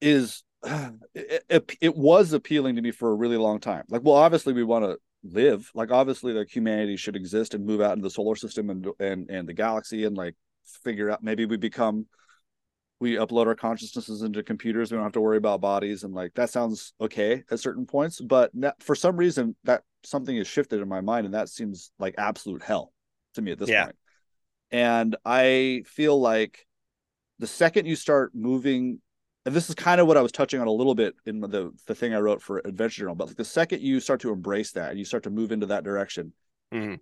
is 0.00 0.42
it, 1.14 1.44
it, 1.48 1.76
it 1.80 1.96
was 1.96 2.32
appealing 2.32 2.76
to 2.76 2.82
me 2.82 2.90
for 2.90 3.10
a 3.10 3.14
really 3.14 3.36
long 3.36 3.60
time 3.60 3.84
like 3.88 4.02
well 4.02 4.16
obviously 4.16 4.52
we 4.52 4.64
want 4.64 4.84
to 4.84 4.98
live 5.24 5.70
like 5.74 5.90
obviously 5.90 6.32
like 6.32 6.54
humanity 6.54 6.96
should 6.96 7.16
exist 7.16 7.54
and 7.54 7.66
move 7.66 7.80
out 7.80 7.92
into 7.92 8.02
the 8.02 8.10
solar 8.10 8.36
system 8.36 8.70
and 8.70 8.86
and 9.00 9.28
and 9.30 9.48
the 9.48 9.52
galaxy 9.52 10.04
and 10.04 10.16
like 10.16 10.34
figure 10.84 11.10
out 11.10 11.22
maybe 11.22 11.44
we 11.44 11.56
become 11.56 12.06
we 13.00 13.14
upload 13.14 13.46
our 13.46 13.54
consciousnesses 13.54 14.22
into 14.22 14.42
computers 14.42 14.90
we 14.90 14.96
don't 14.96 15.04
have 15.04 15.12
to 15.12 15.20
worry 15.20 15.36
about 15.36 15.60
bodies 15.60 16.04
and 16.04 16.14
like 16.14 16.32
that 16.34 16.50
sounds 16.50 16.92
okay 17.00 17.42
at 17.50 17.58
certain 17.58 17.84
points 17.84 18.20
but 18.20 18.52
for 18.80 18.94
some 18.94 19.16
reason 19.16 19.56
that 19.64 19.82
something 20.04 20.36
has 20.36 20.46
shifted 20.46 20.80
in 20.80 20.88
my 20.88 21.00
mind 21.00 21.24
and 21.24 21.34
that 21.34 21.48
seems 21.48 21.90
like 21.98 22.14
absolute 22.16 22.62
hell 22.62 22.92
to 23.34 23.42
me 23.42 23.50
at 23.50 23.58
this 23.58 23.68
yeah. 23.68 23.84
point 23.84 23.96
and 24.70 25.16
i 25.24 25.82
feel 25.86 26.18
like 26.20 26.66
the 27.40 27.46
second 27.46 27.86
you 27.86 27.96
start 27.96 28.32
moving 28.34 29.00
and 29.48 29.56
this 29.56 29.70
is 29.70 29.74
kind 29.74 29.98
of 29.98 30.06
what 30.06 30.18
I 30.18 30.20
was 30.20 30.30
touching 30.30 30.60
on 30.60 30.66
a 30.66 30.72
little 30.72 30.94
bit 30.94 31.14
in 31.24 31.40
the 31.40 31.72
the 31.86 31.94
thing 31.94 32.14
I 32.14 32.18
wrote 32.18 32.42
for 32.42 32.60
Adventure 32.66 33.00
Journal. 33.00 33.14
But 33.14 33.28
like 33.28 33.36
the 33.38 33.46
second 33.46 33.80
you 33.80 33.98
start 33.98 34.20
to 34.20 34.30
embrace 34.30 34.72
that 34.72 34.90
and 34.90 34.98
you 34.98 35.06
start 35.06 35.22
to 35.22 35.30
move 35.30 35.52
into 35.52 35.64
that 35.66 35.84
direction, 35.84 36.34
mm-hmm. 36.70 36.96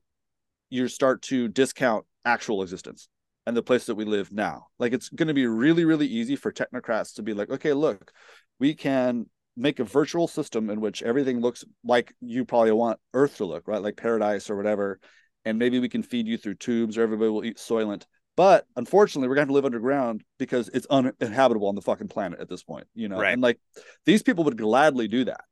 you 0.71 0.87
start 0.87 1.23
to 1.23 1.49
discount 1.49 2.07
actual 2.25 2.63
existence 2.63 3.09
and 3.47 3.57
the 3.57 3.65
place 3.65 3.87
that 3.87 3.97
we 3.97 4.05
live 4.05 4.31
now. 4.31 4.69
Like 4.79 4.93
it's 4.93 5.09
going 5.09 5.27
to 5.27 5.35
be 5.35 5.49
really, 5.49 5.85
really 5.85 6.07
easy 6.07 6.37
for 6.37 6.53
technocrats 6.53 7.17
to 7.17 7.25
be 7.25 7.35
like, 7.35 7.51
okay, 7.51 7.73
look, 7.73 8.13
we 8.61 8.75
can 8.75 9.27
make 9.57 9.81
a 9.81 9.85
virtual 9.85 10.29
system 10.29 10.71
in 10.71 10.81
which 10.81 11.03
everything 11.03 11.41
looks 11.41 11.65
like 11.83 12.15
you 12.21 12.45
probably 12.45 12.71
want 12.71 13.01
Earth 13.13 13.39
to 13.39 13.45
look, 13.45 13.67
right? 13.67 13.83
Like 13.83 13.97
paradise 13.97 14.51
or 14.51 14.57
whatever. 14.57 15.01
And 15.45 15.59
maybe 15.59 15.81
we 15.81 15.89
can 15.89 16.05
feed 16.05 16.29
you 16.29 16.39
through 16.39 16.55
tubes 16.55 16.97
or 16.97 17.03
everybody 17.03 17.29
will 17.29 17.45
eat 17.45 17.57
Soylent. 17.57 18.05
But 18.37 18.67
unfortunately, 18.77 19.29
we're 19.29 19.35
gonna 19.35 19.43
have 19.43 19.49
to 19.49 19.55
live 19.55 19.65
underground 19.65 20.23
because 20.39 20.69
it's 20.75 20.87
uninhabitable 20.91 21.69
on 21.69 21.75
the 21.75 21.83
fucking 21.83 22.09
planet 22.09 22.39
at 22.39 22.49
this 22.49 22.63
point, 22.63 22.87
you 22.95 23.09
know. 23.09 23.19
Right. 23.19 23.33
And 23.33 23.43
like 23.43 23.59
these 24.05 24.23
people 24.23 24.45
would 24.45 24.59
gladly 24.59 25.09
do 25.09 25.25
that. 25.25 25.45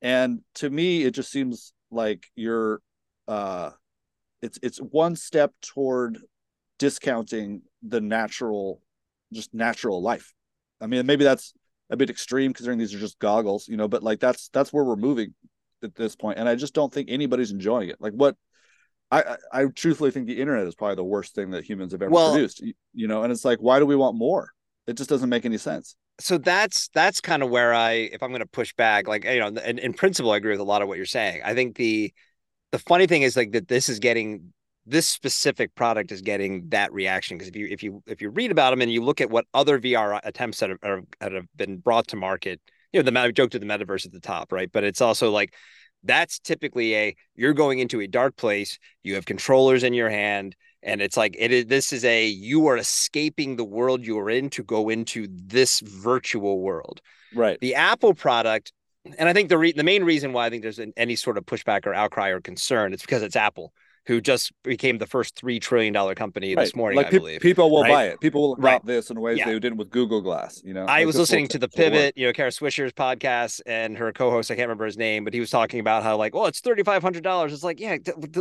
And 0.00 0.40
to 0.54 0.70
me, 0.70 1.02
it 1.02 1.12
just 1.12 1.30
seems 1.30 1.72
like 1.90 2.26
you're 2.34 2.80
uh 3.28 3.70
it's 4.42 4.58
it's 4.62 4.78
one 4.78 5.14
step 5.16 5.52
toward 5.60 6.18
discounting 6.78 7.62
the 7.82 8.00
natural 8.00 8.80
just 9.32 9.52
natural 9.52 10.02
life. 10.02 10.32
I 10.80 10.86
mean, 10.86 11.04
maybe 11.06 11.24
that's 11.24 11.52
a 11.90 11.96
bit 11.96 12.10
extreme 12.10 12.52
considering 12.52 12.78
these 12.78 12.94
are 12.94 12.98
just 12.98 13.18
goggles, 13.18 13.68
you 13.68 13.76
know, 13.76 13.88
but 13.88 14.02
like 14.02 14.20
that's 14.20 14.48
that's 14.52 14.72
where 14.72 14.84
we're 14.84 14.96
moving 14.96 15.34
at 15.82 15.94
this 15.94 16.16
point. 16.16 16.38
And 16.38 16.48
I 16.48 16.54
just 16.54 16.74
don't 16.74 16.92
think 16.92 17.10
anybody's 17.10 17.50
enjoying 17.50 17.90
it. 17.90 17.96
Like 18.00 18.12
what 18.12 18.36
I, 19.10 19.36
I 19.52 19.64
truthfully 19.66 20.10
think 20.10 20.26
the 20.26 20.40
internet 20.40 20.66
is 20.66 20.74
probably 20.74 20.96
the 20.96 21.04
worst 21.04 21.34
thing 21.34 21.50
that 21.50 21.64
humans 21.64 21.92
have 21.92 22.02
ever 22.02 22.10
well, 22.10 22.32
produced. 22.32 22.62
You 22.92 23.06
know, 23.06 23.22
and 23.22 23.32
it's 23.32 23.44
like, 23.44 23.58
why 23.60 23.78
do 23.78 23.86
we 23.86 23.96
want 23.96 24.16
more? 24.16 24.50
It 24.86 24.96
just 24.96 25.08
doesn't 25.10 25.28
make 25.28 25.44
any 25.44 25.58
sense. 25.58 25.96
So 26.18 26.38
that's 26.38 26.88
that's 26.94 27.20
kind 27.20 27.42
of 27.42 27.50
where 27.50 27.74
I, 27.74 27.92
if 27.92 28.22
I'm 28.22 28.30
going 28.30 28.40
to 28.40 28.46
push 28.46 28.74
back, 28.74 29.06
like 29.06 29.24
you 29.24 29.38
know, 29.38 29.48
in, 29.48 29.78
in 29.78 29.92
principle, 29.92 30.30
I 30.30 30.38
agree 30.38 30.52
with 30.52 30.60
a 30.60 30.64
lot 30.64 30.82
of 30.82 30.88
what 30.88 30.96
you're 30.96 31.06
saying. 31.06 31.42
I 31.44 31.54
think 31.54 31.76
the 31.76 32.12
the 32.72 32.78
funny 32.78 33.06
thing 33.06 33.22
is 33.22 33.36
like 33.36 33.52
that 33.52 33.68
this 33.68 33.88
is 33.88 33.98
getting 33.98 34.52
this 34.86 35.06
specific 35.06 35.74
product 35.74 36.12
is 36.12 36.22
getting 36.22 36.68
that 36.68 36.92
reaction 36.92 37.36
because 37.36 37.48
if 37.48 37.56
you 37.56 37.66
if 37.70 37.82
you 37.82 38.02
if 38.06 38.22
you 38.22 38.30
read 38.30 38.50
about 38.50 38.70
them 38.70 38.80
and 38.80 38.90
you 38.90 39.02
look 39.02 39.20
at 39.20 39.30
what 39.30 39.44
other 39.52 39.78
VR 39.80 40.20
attempts 40.22 40.60
that 40.60 40.70
have, 40.70 41.04
that 41.20 41.32
have 41.32 41.46
been 41.56 41.78
brought 41.78 42.08
to 42.08 42.16
market, 42.16 42.60
you 42.92 43.02
know, 43.02 43.10
the 43.10 43.32
joke 43.32 43.50
to 43.50 43.58
the 43.58 43.66
metaverse 43.66 44.06
at 44.06 44.12
the 44.12 44.20
top, 44.20 44.52
right? 44.52 44.70
But 44.72 44.84
it's 44.84 45.00
also 45.00 45.30
like 45.30 45.54
that's 46.04 46.38
typically 46.38 46.94
a 46.94 47.16
you're 47.34 47.54
going 47.54 47.78
into 47.78 48.00
a 48.00 48.06
dark 48.06 48.36
place 48.36 48.78
you 49.02 49.14
have 49.14 49.26
controllers 49.26 49.82
in 49.82 49.94
your 49.94 50.10
hand 50.10 50.54
and 50.82 51.02
it's 51.02 51.16
like 51.16 51.34
it 51.38 51.50
is 51.52 51.66
this 51.66 51.92
is 51.92 52.04
a 52.04 52.26
you 52.26 52.66
are 52.66 52.76
escaping 52.76 53.56
the 53.56 53.64
world 53.64 54.04
you 54.06 54.18
are 54.18 54.30
in 54.30 54.48
to 54.50 54.62
go 54.62 54.88
into 54.88 55.26
this 55.30 55.80
virtual 55.80 56.60
world. 56.60 57.00
Right. 57.34 57.58
The 57.60 57.74
apple 57.74 58.14
product 58.14 58.72
and 59.18 59.28
i 59.28 59.32
think 59.32 59.48
the 59.48 59.58
re- 59.58 59.72
the 59.72 59.84
main 59.84 60.04
reason 60.04 60.32
why 60.32 60.46
i 60.46 60.50
think 60.50 60.62
there's 60.62 60.78
an, 60.78 60.92
any 60.96 61.16
sort 61.16 61.38
of 61.38 61.44
pushback 61.46 61.86
or 61.86 61.94
outcry 61.94 62.30
or 62.30 62.40
concern 62.40 62.92
it's 62.92 63.02
because 63.02 63.22
it's 63.22 63.36
apple 63.36 63.72
who 64.06 64.20
just 64.20 64.52
became 64.62 64.98
the 64.98 65.06
first 65.06 65.34
three 65.36 65.58
trillion 65.58 65.92
dollar 65.92 66.14
company 66.14 66.54
right. 66.54 66.62
this 66.62 66.76
morning. 66.76 66.96
Like 66.96 67.06
I 67.08 67.18
believe 67.18 67.40
people 67.40 67.70
will 67.70 67.82
right? 67.82 67.90
buy 67.90 68.04
it. 68.04 68.20
People 68.20 68.42
will 68.42 68.52
adopt 68.54 68.64
right. 68.64 68.86
this 68.86 69.10
in 69.10 69.20
ways 69.20 69.38
yeah. 69.38 69.46
they 69.46 69.58
didn't 69.58 69.78
with 69.78 69.90
Google 69.90 70.20
Glass. 70.20 70.62
You 70.64 70.74
know, 70.74 70.84
I 70.84 70.98
like 70.98 71.06
was 71.06 71.18
listening 71.18 71.48
to 71.48 71.58
the 71.58 71.68
Pivot, 71.68 72.16
you 72.16 72.26
know, 72.26 72.32
Kara 72.32 72.50
Swisher's 72.50 72.92
podcast, 72.92 73.60
and 73.66 73.96
her 73.98 74.12
co-host. 74.12 74.50
I 74.50 74.54
can't 74.54 74.68
remember 74.68 74.86
his 74.86 74.96
name, 74.96 75.24
but 75.24 75.34
he 75.34 75.40
was 75.40 75.50
talking 75.50 75.80
about 75.80 76.02
how 76.02 76.16
like, 76.16 76.34
oh, 76.34 76.46
it's 76.46 76.60
thirty 76.60 76.82
five 76.82 77.02
hundred 77.02 77.24
dollars. 77.24 77.52
It's 77.52 77.64
like, 77.64 77.80
yeah, 77.80 77.96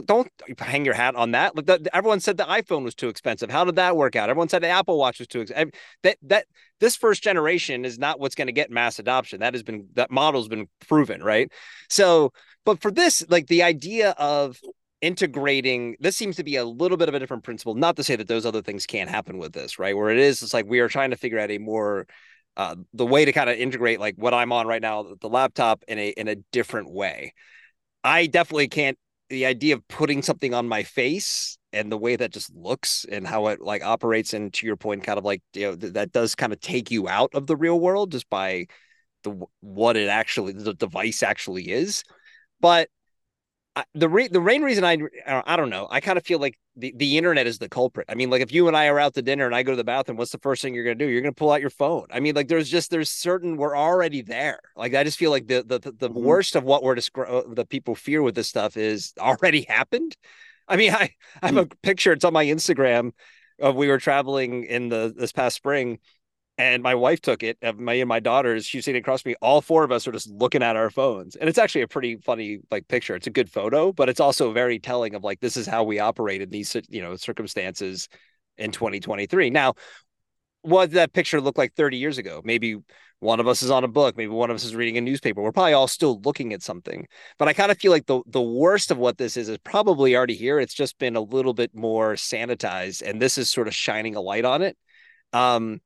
don't 0.06 0.30
hang 0.60 0.86
your 0.86 0.94
hat 0.94 1.16
on 1.16 1.32
that. 1.32 1.56
Like, 1.56 1.66
the, 1.66 1.90
everyone 1.94 2.20
said 2.20 2.38
the 2.38 2.44
iPhone 2.44 2.84
was 2.84 2.96
too 2.96 3.10
expensive. 3.10 3.50
How 3.50 3.66
did 3.66 3.76
that 3.78 3.98
work 3.98 4.16
out? 4.16 4.30
Everyone 4.30 4.50
said 4.50 4.62
the 4.62 4.68
Apple 4.68 4.98
Watch 4.98 5.20
was 5.20 5.28
too 5.28 5.42
expensive. 5.42 5.74
That 6.04 6.18
that 6.24 6.46
this 6.80 6.96
first 6.96 7.24
generation 7.24 7.86
is 7.86 7.98
not 7.98 8.20
what's 8.20 8.36
going 8.36 8.48
to 8.48 8.54
get 8.54 8.70
mass 8.70 9.00
adoption. 9.00 9.40
That 9.40 9.54
has 9.54 9.64
been 9.64 9.88
that 9.94 10.12
model's 10.12 10.48
been 10.48 10.68
proven, 10.88 11.24
right? 11.24 11.52
So, 11.90 12.32
but 12.66 12.82
for 12.82 12.92
this, 12.92 13.24
like 13.30 13.48
the 13.48 13.64
idea 13.64 14.12
of 14.12 14.60
integrating 15.02 15.96
this 16.00 16.16
seems 16.16 16.36
to 16.38 16.44
be 16.44 16.56
a 16.56 16.66
little 16.66 16.98
bit 16.98 17.10
of 17.10 17.16
a 17.16 17.20
different 17.20 17.44
principle 17.44 17.76
not 17.76 17.96
to 17.96 18.04
say 18.04 18.16
that 18.16 18.28
those 18.28 18.46
other 18.46 18.62
things 18.62 18.86
can't 18.86 19.10
happen 19.10 19.38
with 19.38 19.54
this 19.54 19.78
right? 19.78 19.96
Where 19.96 20.10
it 20.10 20.18
is 20.18 20.42
it's 20.42 20.54
like 20.54 20.66
we 20.66 20.80
are 20.80 20.88
trying 20.88 21.12
to 21.12 21.18
figure 21.18 21.40
out 21.40 21.52
a 21.52 21.58
more 21.58 22.08
uh, 22.58 22.76
the 22.94 23.06
way 23.06 23.26
to 23.26 23.34
kind 23.34 23.50
of 23.50 23.58
integrate 23.58 24.00
like 24.00 24.16
what 24.16 24.34
i'm 24.34 24.54
on 24.54 24.66
right 24.66 24.82
now 24.82 25.06
the 25.20 25.28
laptop 25.28 25.84
in 25.88 26.00
a 26.00 26.10
in 26.10 26.28
a 26.28 26.36
different 26.52 26.92
way. 26.92 27.34
I 28.04 28.28
definitely 28.28 28.68
can't 28.68 28.98
the 29.30 29.46
idea 29.46 29.76
of 29.76 29.88
putting 29.88 30.22
something 30.22 30.54
on 30.54 30.68
my 30.68 30.84
face 30.84 31.58
and 31.74 31.92
the 31.92 31.98
way 31.98 32.16
that 32.16 32.32
just 32.32 32.54
looks 32.56 33.06
and 33.12 33.28
how 33.28 33.48
it 33.48 33.60
like 33.60 33.84
operates 33.84 34.34
and 34.34 34.54
to 34.54 34.68
your 34.68 34.78
point 34.78 35.04
kind 35.04 35.18
of 35.18 35.26
like 35.26 35.42
you 35.54 35.64
know 35.64 35.76
th- 35.76 35.94
that 35.94 36.12
does 36.12 36.36
kind 36.36 36.54
of 36.54 36.60
take 36.62 36.92
you 36.92 37.10
out 37.10 37.32
of 37.34 37.48
the 37.48 37.56
real 37.56 37.80
world 37.80 38.12
just 38.12 38.30
by 38.30 38.68
the 39.24 39.38
what 39.62 39.98
it 39.98 40.08
actually 40.08 40.54
the 40.54 40.74
device 40.74 41.24
actually 41.24 41.70
is. 41.70 42.04
But 42.62 42.90
the 43.94 44.08
re- 44.08 44.28
the 44.28 44.40
main 44.40 44.62
reason 44.62 44.84
I 44.86 44.98
I 45.28 45.56
don't 45.56 45.70
know 45.70 45.88
I 45.90 46.00
kind 46.00 46.18
of 46.18 46.26
feel 46.26 46.40
like 46.40 46.58
the, 46.78 46.94
the 46.96 47.18
internet 47.18 47.48
is 47.48 47.58
the 47.58 47.70
culprit. 47.70 48.06
I 48.10 48.16
mean, 48.16 48.30
like 48.30 48.42
if 48.42 48.52
you 48.52 48.68
and 48.68 48.76
I 48.76 48.88
are 48.88 49.00
out 49.00 49.14
to 49.16 49.22
dinner 49.22 49.46
and 49.46 49.56
I 49.56 49.64
go 49.64 49.72
to 49.72 49.78
the 49.78 49.84
bathroom, 49.84 50.18
what's 50.18 50.32
the 50.32 50.40
first 50.40 50.62
thing 50.62 50.74
you're 50.74 50.84
gonna 50.84 50.96
do? 50.96 51.08
You're 51.08 51.22
gonna 51.22 51.34
pull 51.34 51.52
out 51.52 51.62
your 51.62 51.70
phone. 51.70 52.08
I 52.12 52.20
mean, 52.20 52.36
like 52.36 52.48
there's 52.48 52.70
just 52.70 52.90
there's 52.90 53.12
certain 53.12 53.58
we're 53.58 53.78
already 53.78 54.22
there. 54.22 54.60
Like 54.76 54.94
I 54.96 55.04
just 55.04 55.18
feel 55.18 55.32
like 55.32 55.48
the 55.48 55.64
the 55.64 55.80
the, 55.80 56.10
mm-hmm. 56.10 56.24
worst 56.24 56.56
of 56.56 56.64
what 56.64 56.84
we're 56.84 56.96
describing 56.96 57.54
the 57.54 57.66
people 57.66 57.96
fear 57.96 58.22
with 58.22 58.36
this 58.36 58.48
stuff 58.48 58.78
is 58.78 59.14
already 59.20 59.62
happened. 59.70 60.16
I 60.68 60.78
mean, 60.78 60.94
I 60.94 61.12
I 61.42 61.48
have 61.48 61.58
a 61.58 61.64
hmm. 61.64 61.70
picture. 61.82 62.14
It's 62.14 62.26
on 62.26 62.34
my 62.34 62.46
Instagram. 62.46 63.12
Of 63.58 63.76
we 63.76 63.88
were 63.88 64.00
traveling 64.00 64.66
in 64.66 64.90
the 64.90 65.14
this 65.16 65.32
past 65.32 65.56
spring 65.56 66.00
and 66.58 66.82
my 66.82 66.96
wife 66.96 67.22
took 67.22 67.44
it 67.44 67.58
of 67.62 67.80
my 67.80 67.94
and 67.94 68.08
my 68.08 68.20
daughters 68.20 68.66
she's 68.66 68.86
sitting 68.86 69.00
across 69.02 69.26
me 69.26 69.36
all 69.42 69.62
four 69.62 69.84
of 69.84 69.92
us 69.92 70.08
are 70.08 70.12
just 70.12 70.30
looking 70.30 70.64
at 70.64 70.76
our 70.76 70.90
phones. 70.90 71.36
And 71.36 71.50
it's 71.50 71.58
actually 71.58 71.82
a 71.82 71.88
pretty 71.88 72.18
funny 72.18 72.60
like 72.72 72.88
picture. 72.88 73.16
It's 73.16 73.28
a 73.28 73.32
good 73.32 73.50
photo 73.50 73.92
but 73.92 74.10
it's 74.10 74.20
also 74.20 74.52
very 74.52 74.80
telling 74.80 75.16
of 75.16 75.24
like 75.24 75.40
this 75.40 75.58
is 75.58 75.68
how 75.68 75.84
we 75.84 76.00
operate 76.00 76.42
in 76.42 76.50
these 76.50 76.76
you 76.90 77.02
know 77.02 77.16
circumstances 77.16 78.08
in 78.58 78.72
2023 78.72 79.50
now 79.50 79.74
what 80.62 80.92
that 80.92 81.14
picture 81.14 81.40
look 81.40 81.60
like 81.60 81.76
30 81.76 81.98
years 81.98 82.18
ago? 82.18 82.42
Maybe 82.44 82.78
one 83.20 83.40
of 83.40 83.48
us 83.48 83.62
is 83.62 83.72
on 83.72 83.84
a 83.84 83.88
book 83.88 84.18
maybe 84.18 84.30
one 84.30 84.50
of 84.50 84.56
us 84.56 84.64
is 84.64 84.76
reading 84.76 84.98
a 84.98 85.02
newspaper. 85.02 85.42
We're 85.42 85.52
probably 85.52 85.74
all 85.74 85.88
still 85.88 86.20
looking 86.22 86.54
at 86.54 86.64
something. 86.64 87.08
But 87.38 87.48
i 87.48 87.54
kind 87.54 87.72
of 87.72 87.78
feel 87.78 87.92
like 87.92 88.06
the 88.06 88.22
the 88.28 88.42
worst 88.42 88.92
of 88.92 88.98
what 88.98 89.18
this 89.18 89.38
is 89.38 89.50
is 89.50 89.58
probably 89.60 90.16
already 90.16 90.36
here. 90.36 90.60
It's 90.60 90.74
just 90.74 90.98
been 91.00 91.16
a 91.16 91.22
little 91.22 91.54
bit 91.54 91.76
more 91.76 92.14
sanitized 92.14 93.02
and 93.02 93.22
this 93.22 93.38
is 93.38 93.52
sort 93.52 93.68
of 93.68 93.76
shining 93.76 94.16
a 94.16 94.22
light 94.22 94.46
on 94.46 94.62
it. 94.62 94.78
Um 95.34 95.82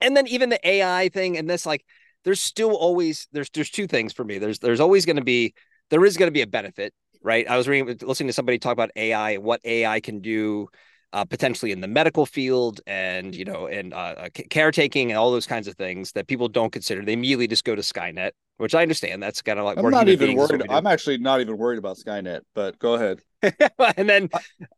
and 0.00 0.16
then 0.16 0.26
even 0.26 0.48
the 0.48 0.68
AI 0.68 1.08
thing 1.08 1.36
and 1.36 1.48
this 1.48 1.66
like 1.66 1.84
there's 2.24 2.40
still 2.40 2.74
always 2.74 3.28
there's 3.32 3.50
there's 3.50 3.70
two 3.70 3.86
things 3.86 4.12
for 4.12 4.24
me. 4.24 4.38
There's 4.38 4.58
there's 4.58 4.80
always 4.80 5.06
going 5.06 5.16
to 5.16 5.24
be 5.24 5.54
there 5.90 6.04
is 6.04 6.16
going 6.16 6.28
to 6.28 6.32
be 6.32 6.42
a 6.42 6.46
benefit, 6.46 6.92
right? 7.22 7.48
I 7.48 7.56
was 7.56 7.68
reading 7.68 7.96
listening 8.02 8.28
to 8.28 8.32
somebody 8.32 8.58
talk 8.58 8.72
about 8.72 8.90
AI 8.96 9.32
and 9.32 9.42
what 9.42 9.60
AI 9.64 10.00
can 10.00 10.20
do 10.20 10.68
uh, 11.12 11.24
potentially 11.24 11.72
in 11.72 11.80
the 11.80 11.88
medical 11.88 12.24
field 12.24 12.80
and 12.86 13.34
you 13.34 13.44
know 13.44 13.66
and 13.66 13.92
uh, 13.92 13.96
uh 13.96 14.28
caretaking 14.50 15.10
and 15.10 15.18
all 15.18 15.32
those 15.32 15.46
kinds 15.46 15.66
of 15.66 15.74
things 15.74 16.12
that 16.12 16.28
people 16.28 16.48
don't 16.48 16.72
consider. 16.72 17.04
They 17.04 17.14
immediately 17.14 17.48
just 17.48 17.64
go 17.64 17.74
to 17.74 17.82
Skynet, 17.82 18.30
which 18.58 18.74
I 18.74 18.82
understand. 18.82 19.22
That's 19.22 19.42
kind 19.42 19.58
of 19.58 19.64
like 19.64 19.78
I'm 19.78 19.90
not 19.90 20.08
even 20.08 20.34
worried. 20.34 20.62
I'm 20.70 20.86
actually 20.86 21.18
not 21.18 21.40
even 21.40 21.56
worried 21.56 21.78
about 21.78 21.96
Skynet. 21.96 22.40
But 22.54 22.78
go 22.78 22.94
ahead. 22.94 23.20
and 23.96 24.08
then, 24.08 24.28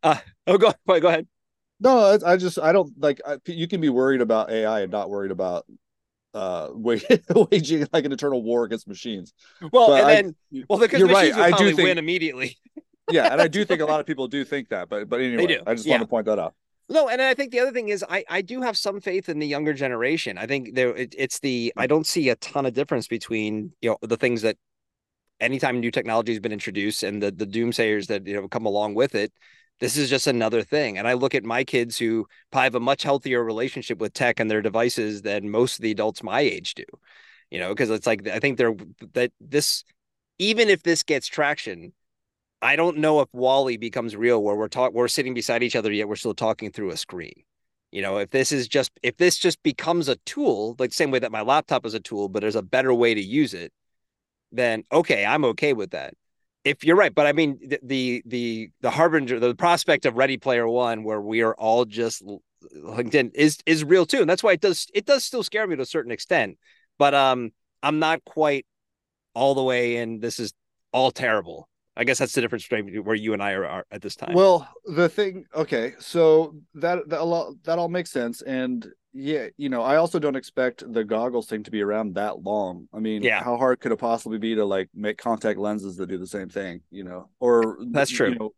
uh, 0.01 0.17
oh, 0.47 0.57
go 0.57 0.73
go 0.87 1.07
ahead. 1.07 1.27
No, 1.83 2.17
I 2.25 2.37
just 2.37 2.57
I 2.57 2.71
don't 2.71 2.91
like 2.97 3.19
I, 3.27 3.37
you 3.45 3.67
can 3.67 3.81
be 3.81 3.89
worried 3.89 4.21
about 4.21 4.49
AI 4.49 4.81
and 4.81 4.91
not 4.91 5.09
worried 5.09 5.31
about 5.31 5.65
uh 6.33 6.69
waging 6.73 7.87
like 7.91 8.05
an 8.05 8.11
eternal 8.13 8.41
war 8.41 8.63
against 8.63 8.87
machines. 8.87 9.33
Well, 9.73 9.87
but 9.89 9.99
and 9.99 10.07
I, 10.07 10.13
then 10.13 10.35
well 10.69 10.79
because 10.79 10.99
you're 10.99 11.09
right. 11.09 11.33
I 11.33 11.51
do 11.51 11.75
think, 11.75 11.85
win 11.85 11.97
immediately. 11.97 12.57
yeah, 13.11 13.33
and 13.33 13.41
I 13.41 13.49
do 13.49 13.65
think 13.65 13.81
a 13.81 13.85
lot 13.93 13.99
of 13.99 14.05
people 14.05 14.29
do 14.29 14.45
think 14.45 14.69
that, 14.69 14.87
but 14.87 15.09
but 15.09 15.19
anyway, 15.19 15.59
I 15.67 15.73
just 15.73 15.85
yeah. 15.85 15.95
want 15.95 16.03
to 16.03 16.07
point 16.07 16.25
that 16.27 16.39
out. 16.39 16.55
No, 16.87 17.09
and 17.09 17.21
I 17.21 17.33
think 17.33 17.51
the 17.51 17.59
other 17.59 17.71
thing 17.71 17.89
is 17.89 18.03
I 18.09 18.23
I 18.29 18.41
do 18.41 18.61
have 18.61 18.77
some 18.77 19.01
faith 19.01 19.27
in 19.27 19.39
the 19.39 19.47
younger 19.47 19.73
generation. 19.73 20.37
I 20.37 20.47
think 20.47 20.75
there 20.75 20.95
it, 20.95 21.13
it's 21.17 21.39
the 21.39 21.73
I 21.75 21.85
don't 21.85 22.07
see 22.07 22.29
a 22.29 22.37
ton 22.37 22.65
of 22.65 22.73
difference 22.73 23.09
between 23.09 23.73
you 23.81 23.89
know 23.89 23.97
the 24.01 24.17
things 24.17 24.41
that 24.43 24.55
anytime 25.41 25.81
new 25.81 25.91
technology 25.91 26.31
has 26.31 26.39
been 26.39 26.53
introduced 26.53 27.03
and 27.03 27.21
the 27.21 27.31
the 27.31 27.45
doomsayers 27.45 28.07
that 28.07 28.25
you 28.25 28.35
know 28.35 28.47
come 28.47 28.65
along 28.65 28.93
with 28.93 29.15
it 29.15 29.33
this 29.83 29.97
is 29.97 30.09
just 30.09 30.27
another 30.27 30.63
thing. 30.63 30.97
And 30.97 31.09
I 31.09 31.11
look 31.11 31.35
at 31.35 31.43
my 31.43 31.65
kids 31.65 31.97
who 31.97 32.25
probably 32.51 32.63
have 32.67 32.75
a 32.75 32.79
much 32.79 33.03
healthier 33.03 33.43
relationship 33.43 33.97
with 33.99 34.13
tech 34.13 34.39
and 34.39 34.49
their 34.49 34.61
devices 34.61 35.23
than 35.23 35.49
most 35.49 35.77
of 35.77 35.83
the 35.83 35.91
adults 35.91 36.23
my 36.23 36.39
age 36.39 36.73
do. 36.75 36.85
You 37.51 37.59
know, 37.59 37.67
because 37.67 37.89
it's 37.89 38.07
like 38.07 38.25
I 38.29 38.39
think 38.39 38.57
they're 38.57 38.75
that 39.11 39.33
this 39.41 39.83
even 40.39 40.69
if 40.69 40.83
this 40.83 41.03
gets 41.03 41.27
traction, 41.27 41.91
I 42.61 42.77
don't 42.77 42.99
know 42.99 43.19
if 43.19 43.27
WALL-E 43.33 43.75
becomes 43.75 44.15
real 44.15 44.41
where 44.41 44.55
we're 44.55 44.69
talking, 44.69 44.95
we're 44.95 45.09
sitting 45.09 45.33
beside 45.33 45.63
each 45.63 45.75
other 45.75 45.91
yet 45.91 46.07
we're 46.07 46.15
still 46.15 46.33
talking 46.33 46.71
through 46.71 46.91
a 46.91 46.97
screen. 46.97 47.43
You 47.91 48.01
know, 48.03 48.19
if 48.19 48.29
this 48.29 48.53
is 48.53 48.69
just 48.69 48.89
if 49.03 49.17
this 49.17 49.37
just 49.37 49.61
becomes 49.63 50.07
a 50.07 50.15
tool, 50.25 50.77
like 50.79 50.93
same 50.93 51.11
way 51.11 51.19
that 51.19 51.31
my 51.33 51.41
laptop 51.41 51.85
is 51.85 51.93
a 51.93 51.99
tool, 51.99 52.29
but 52.29 52.39
there's 52.39 52.55
a 52.55 52.61
better 52.63 52.93
way 52.93 53.15
to 53.15 53.21
use 53.21 53.53
it, 53.53 53.73
then 54.53 54.85
okay, 54.93 55.25
I'm 55.25 55.43
okay 55.43 55.73
with 55.73 55.91
that 55.91 56.13
if 56.63 56.83
you're 56.83 56.95
right, 56.95 57.13
but 57.13 57.25
I 57.25 57.33
mean 57.33 57.59
the, 57.81 58.23
the 58.25 58.69
the 58.81 58.89
harbinger, 58.89 59.39
the 59.39 59.55
prospect 59.55 60.05
of 60.05 60.15
Ready 60.15 60.37
Player 60.37 60.67
One, 60.67 61.03
where 61.03 61.21
we 61.21 61.41
are 61.41 61.53
all 61.55 61.85
just 61.85 62.23
LinkedIn 62.75 63.31
is 63.35 63.57
is 63.65 63.83
real 63.83 64.05
too, 64.05 64.21
and 64.21 64.29
that's 64.29 64.43
why 64.43 64.53
it 64.53 64.61
does 64.61 64.87
it 64.93 65.05
does 65.05 65.23
still 65.23 65.43
scare 65.43 65.67
me 65.67 65.75
to 65.75 65.81
a 65.81 65.85
certain 65.85 66.11
extent. 66.11 66.57
But 66.97 67.13
um, 67.13 67.51
I'm 67.81 67.99
not 67.99 68.23
quite 68.23 68.65
all 69.33 69.55
the 69.55 69.63
way 69.63 69.97
in. 69.97 70.19
This 70.19 70.39
is 70.39 70.53
all 70.91 71.11
terrible. 71.11 71.67
I 71.95 72.05
guess 72.05 72.17
that's 72.17 72.33
the 72.33 72.41
difference 72.41 72.67
between 72.67 73.03
where 73.03 73.15
you 73.15 73.33
and 73.33 73.43
I 73.43 73.51
are, 73.51 73.65
are 73.65 73.85
at 73.91 74.01
this 74.01 74.15
time. 74.15 74.33
Well, 74.33 74.67
the 74.85 75.09
thing, 75.09 75.45
okay, 75.53 75.93
so 75.99 76.55
that 76.75 77.07
that 77.09 77.19
all 77.19 77.55
that 77.65 77.77
all 77.77 77.89
makes 77.89 78.11
sense, 78.11 78.41
and 78.41 78.87
yeah, 79.13 79.47
you 79.57 79.69
know, 79.69 79.83
I 79.83 79.97
also 79.97 80.17
don't 80.17 80.35
expect 80.35 80.83
the 80.91 81.03
goggles 81.03 81.47
thing 81.47 81.63
to 81.63 81.71
be 81.71 81.81
around 81.81 82.15
that 82.15 82.41
long. 82.41 82.87
I 82.93 82.99
mean, 82.99 83.21
yeah. 83.21 83.43
how 83.43 83.57
hard 83.57 83.79
could 83.79 83.91
it 83.91 83.97
possibly 83.97 84.39
be 84.39 84.55
to 84.55 84.65
like 84.65 84.89
make 84.93 85.17
contact 85.17 85.59
lenses 85.59 85.97
that 85.97 86.07
do 86.07 86.17
the 86.17 86.27
same 86.27 86.49
thing, 86.49 86.81
you 86.89 87.03
know? 87.03 87.29
Or 87.39 87.77
that's 87.91 88.09
true. 88.09 88.29
You 88.29 88.35
know, 88.35 88.53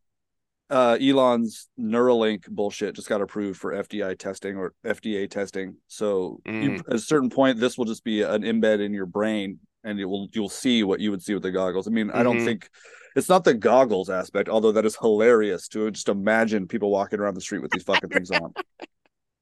uh, 0.70 0.98
Elon's 1.02 1.68
Neuralink 1.78 2.48
bullshit 2.48 2.96
just 2.96 3.10
got 3.10 3.22
approved 3.22 3.60
for 3.60 3.74
FDI 3.74 4.18
testing 4.18 4.56
or 4.56 4.74
FDA 4.86 5.30
testing. 5.30 5.76
So 5.88 6.40
mm. 6.46 6.64
you, 6.64 6.74
at 6.88 6.96
a 6.96 7.00
certain 7.00 7.30
point, 7.30 7.60
this 7.60 7.78
will 7.78 7.86
just 7.86 8.06
be 8.06 8.22
an 8.22 8.44
embed 8.44 8.84
in 8.84 8.94
your 8.94 9.06
brain, 9.06 9.60
and 9.84 10.00
it 10.00 10.06
will 10.06 10.30
you'll 10.32 10.50
see 10.50 10.84
what 10.84 11.02
you 11.02 11.12
would 11.12 11.22
see 11.22 11.34
with 11.34 11.44
the 11.44 11.52
goggles. 11.52 11.86
I 11.88 11.92
mean, 11.92 12.08
mm-hmm. 12.08 12.18
I 12.18 12.24
don't 12.24 12.38
mm-hmm. 12.38 12.46
think 12.46 12.70
it's 13.18 13.30
not 13.30 13.44
the 13.44 13.54
goggles 13.54 14.10
aspect, 14.10 14.48
although 14.48 14.72
that 14.72 14.86
is 14.86 14.96
hilarious 14.96 15.68
to 15.70 15.92
just 15.92 16.08
imagine 16.08 16.66
people 16.66 16.90
walking 16.90 17.20
around 17.20 17.34
the 17.34 17.42
street 17.42 17.62
with 17.62 17.72
these 17.72 17.84
fucking 17.84 18.10
things 18.10 18.32
on. 18.32 18.54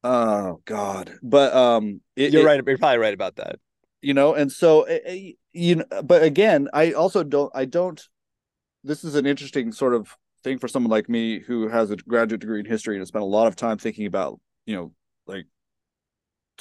Oh 0.04 0.62
God! 0.66 1.18
But 1.24 1.54
um, 1.54 2.02
it, 2.16 2.34
you're 2.34 2.42
it, 2.42 2.46
right. 2.46 2.62
You're 2.66 2.78
probably 2.78 2.98
right 2.98 3.14
about 3.14 3.38
that. 3.38 3.60
You 4.02 4.14
know, 4.14 4.34
and 4.34 4.52
so 4.52 4.84
eh, 4.84 5.00
eh, 5.06 5.32
you 5.54 5.76
know, 5.76 5.86
but 6.04 6.24
again, 6.24 6.68
I 6.74 6.92
also 6.92 7.24
don't. 7.24 7.52
I 7.56 7.66
don't. 7.66 8.02
This 8.84 9.06
is 9.06 9.16
an 9.16 9.26
interesting 9.26 9.72
sort 9.72 9.94
of 9.94 10.14
thing 10.44 10.60
for 10.60 10.68
someone 10.68 10.92
like 10.92 11.08
me 11.08 11.40
who 11.40 11.70
has 11.70 11.90
a 11.90 11.96
graduate 11.96 12.42
degree 12.42 12.60
in 12.60 12.66
history 12.66 12.96
and 12.96 13.02
has 13.02 13.08
spent 13.08 13.24
a 13.24 13.26
lot 13.28 13.48
of 13.48 13.56
time 13.56 13.78
thinking 13.78 14.06
about 14.06 14.42
you 14.66 14.76
know 14.76 14.92
like 15.26 15.46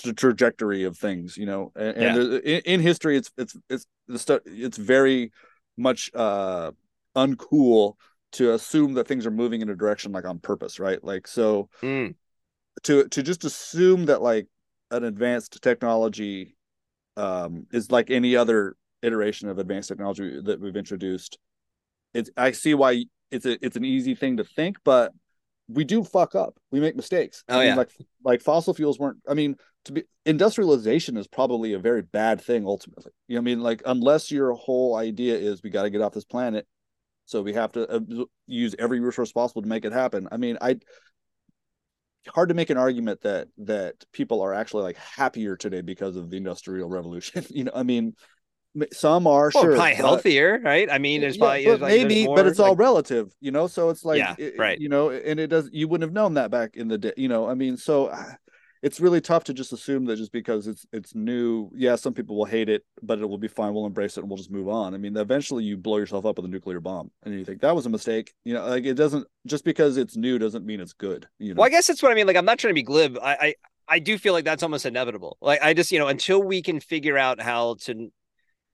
the 0.05 0.13
trajectory 0.13 0.85
of 0.85 0.97
things. 0.97 1.37
You 1.37 1.47
know, 1.47 1.73
and, 1.75 1.97
yeah. 1.97 2.15
and 2.15 2.35
in, 2.45 2.61
in 2.61 2.81
history, 2.81 3.17
it's 3.17 3.33
it's 3.37 3.57
it's 3.69 3.87
the 4.07 4.21
stuff. 4.21 4.43
It's 4.47 4.77
very 4.79 5.33
much 5.77 6.13
uh 6.15 6.71
uncool 7.17 7.95
to 8.33 8.53
assume 8.53 8.95
that 8.95 9.09
things 9.09 9.27
are 9.27 9.33
moving 9.33 9.63
in 9.63 9.69
a 9.69 9.75
direction 9.75 10.13
like 10.13 10.27
on 10.27 10.39
purpose, 10.39 10.79
right? 10.79 11.03
Like 11.03 11.27
so. 11.27 11.69
Mm 11.83 12.15
to 12.85 13.09
to 13.09 13.23
just 13.23 13.45
assume 13.45 14.07
that 14.07 14.23
like 14.23 14.49
an 14.91 15.05
advanced 15.05 15.61
technology 15.63 16.57
um, 17.17 17.67
is 17.73 17.91
like 17.91 18.11
any 18.11 18.37
other 18.37 18.77
iteration 19.03 19.49
of 19.49 19.59
advanced 19.59 19.89
technology 19.89 20.41
that 20.43 20.61
we've 20.61 20.77
introduced. 20.77 21.39
It's 22.15 22.31
I 22.37 22.53
see 22.53 22.75
why 22.75 23.05
it's 23.31 23.47
a 23.47 23.65
it's 23.65 23.77
an 23.77 23.85
easy 23.85 24.15
thing 24.15 24.37
to 24.37 24.45
think, 24.45 24.79
but 24.85 25.13
we 25.69 25.85
do 25.85 26.05
fuck 26.05 26.35
up. 26.35 26.59
We 26.71 26.81
make 26.81 26.97
mistakes. 26.97 27.45
Oh 27.49 27.57
I 27.57 27.59
mean, 27.59 27.67
yeah, 27.69 27.75
like 27.77 27.91
like 28.25 28.41
fossil 28.43 28.75
fuels 28.75 28.99
weren't. 28.99 29.19
I 29.29 29.35
mean, 29.35 29.57
to 29.87 29.93
be 29.93 30.05
industrialization 30.27 31.17
is 31.17 31.27
probably 31.27 31.73
a 31.73 31.79
very 31.79 32.03
bad 32.03 32.41
thing 32.41 32.67
ultimately. 32.67 33.13
You 33.29 33.37
know, 33.37 33.41
I 33.41 33.45
mean, 33.45 33.61
like 33.61 33.83
unless 33.87 34.31
your 34.31 34.53
whole 34.53 34.97
idea 34.97 35.37
is 35.37 35.63
we 35.63 35.71
got 35.71 35.83
to 35.83 35.91
get 35.91 36.03
off 36.03 36.13
this 36.13 36.25
planet, 36.25 36.67
so 37.25 37.43
we 37.43 37.55
have 37.55 37.73
to 37.73 37.89
uh, 37.91 38.01
use 38.47 38.75
every 38.79 39.01
resource 39.01 39.33
possible 39.33 39.63
to 39.63 39.69
make 39.69 39.85
it 39.85 39.93
happen. 39.93 40.29
I 40.31 40.37
mean, 40.37 40.59
I 40.61 40.77
hard 42.29 42.49
to 42.49 42.55
make 42.55 42.71
an 42.71 42.79
argument 42.79 43.21
that 43.23 43.49
that 43.59 43.95
people 44.13 44.41
are 44.41 44.55
actually 44.55 44.83
like 44.83 44.97
happier 44.97 45.57
today 45.57 45.81
because 45.81 46.17
of 46.17 46.31
the 46.31 46.37
industrial 46.37 46.89
revolution 46.89 47.45
you 47.51 47.65
know 47.65 47.73
i 47.75 47.83
mean 47.83 48.15
some 48.91 49.27
are 49.27 49.51
well, 49.55 49.65
sure 49.65 49.75
probably 49.75 49.95
healthier 49.95 50.59
right? 50.65 50.91
I 50.91 50.97
mean 50.97 51.23
it's 51.23 51.37
yeah, 51.37 51.45
probably 51.45 51.65
but 51.67 51.81
like, 51.83 51.91
maybe 51.91 52.25
more, 52.25 52.37
but 52.37 52.47
it's 52.47 52.59
like, 52.59 52.69
all 52.71 52.77
relative 52.77 53.31
you 53.41 53.51
know? 53.51 53.67
So 53.67 53.91
it's 53.91 54.03
like 54.03 54.19
yeah, 54.19 54.35
it, 54.39 54.55
right. 54.59 54.81
you 54.81 54.89
know 54.89 55.11
and 55.11 55.39
it 55.39 55.49
does 55.49 55.69
you 55.73 55.89
wouldn't 55.89 56.09
have 56.09 56.15
known 56.15 56.35
that 56.35 56.51
back 56.51 56.77
in 56.77 56.89
the 56.89 56.97
day 56.97 57.13
you 57.19 57.29
know? 57.29 57.47
I 57.47 57.55
mean 57.55 57.77
so 57.77 58.09
ah, 58.11 58.35
it's 58.83 59.01
really 59.01 59.21
tough 59.21 59.45
to 59.45 59.55
just 59.55 59.73
assume 59.73 60.07
that 60.07 60.17
just 60.17 60.33
because 60.33 60.67
it's 60.67 60.85
it's 60.93 61.15
new, 61.15 61.71
yeah, 61.75 61.95
some 61.95 62.13
people 62.13 62.37
will 62.37 62.45
hate 62.45 62.69
it, 62.69 62.85
but 63.01 63.21
it 63.21 63.27
will 63.27 63.39
be 63.39 63.49
fine. 63.49 63.73
We'll 63.73 63.87
embrace 63.87 64.17
it 64.17 64.21
and 64.21 64.29
we'll 64.29 64.37
just 64.37 64.51
move 64.51 64.69
on. 64.69 64.93
I 64.93 64.99
mean, 64.99 65.17
eventually 65.17 65.65
you 65.65 65.77
blow 65.77 65.99
yourself 65.99 66.27
up 66.27 66.37
with 66.37 66.47
a 66.47 66.49
nuclear 66.49 66.81
bomb, 66.81 67.11
and 67.23 67.33
you 67.33 67.45
think 67.45 67.61
that 67.61 67.77
was 67.77 67.87
a 67.87 67.91
mistake. 67.91 68.35
You 68.45 68.55
know, 68.55 68.67
like 68.67 68.85
it 68.85 68.95
doesn't 68.95 69.27
just 69.47 69.65
because 69.65 69.97
it's 69.97 70.17
new 70.17 70.39
doesn't 70.39 70.67
mean 70.67 70.81
it's 70.81 70.93
good. 70.93 71.29
You 71.39 71.55
know? 71.55 71.61
Well, 71.61 71.67
I 71.67 71.71
guess 71.71 71.87
that's 71.87 72.03
what 72.03 72.11
I 72.11 72.15
mean. 72.15 72.27
Like, 72.27 72.37
I'm 72.37 72.45
not 72.45 72.59
trying 72.59 72.73
to 72.73 72.75
be 72.75 72.83
glib. 72.83 73.19
I, 73.23 73.37
I 73.41 73.55
I 73.89 73.99
do 74.01 74.19
feel 74.19 74.33
like 74.33 74.45
that's 74.45 74.63
almost 74.63 74.85
inevitable. 74.85 75.39
Like, 75.41 75.63
I 75.63 75.75
just 75.75 75.93
you 75.93 76.01
know 76.01 76.09
until 76.09 76.43
we 76.43 76.61
can 76.61 76.81
figure 76.81 77.17
out 77.17 77.41
how 77.41 77.77
to 77.83 78.11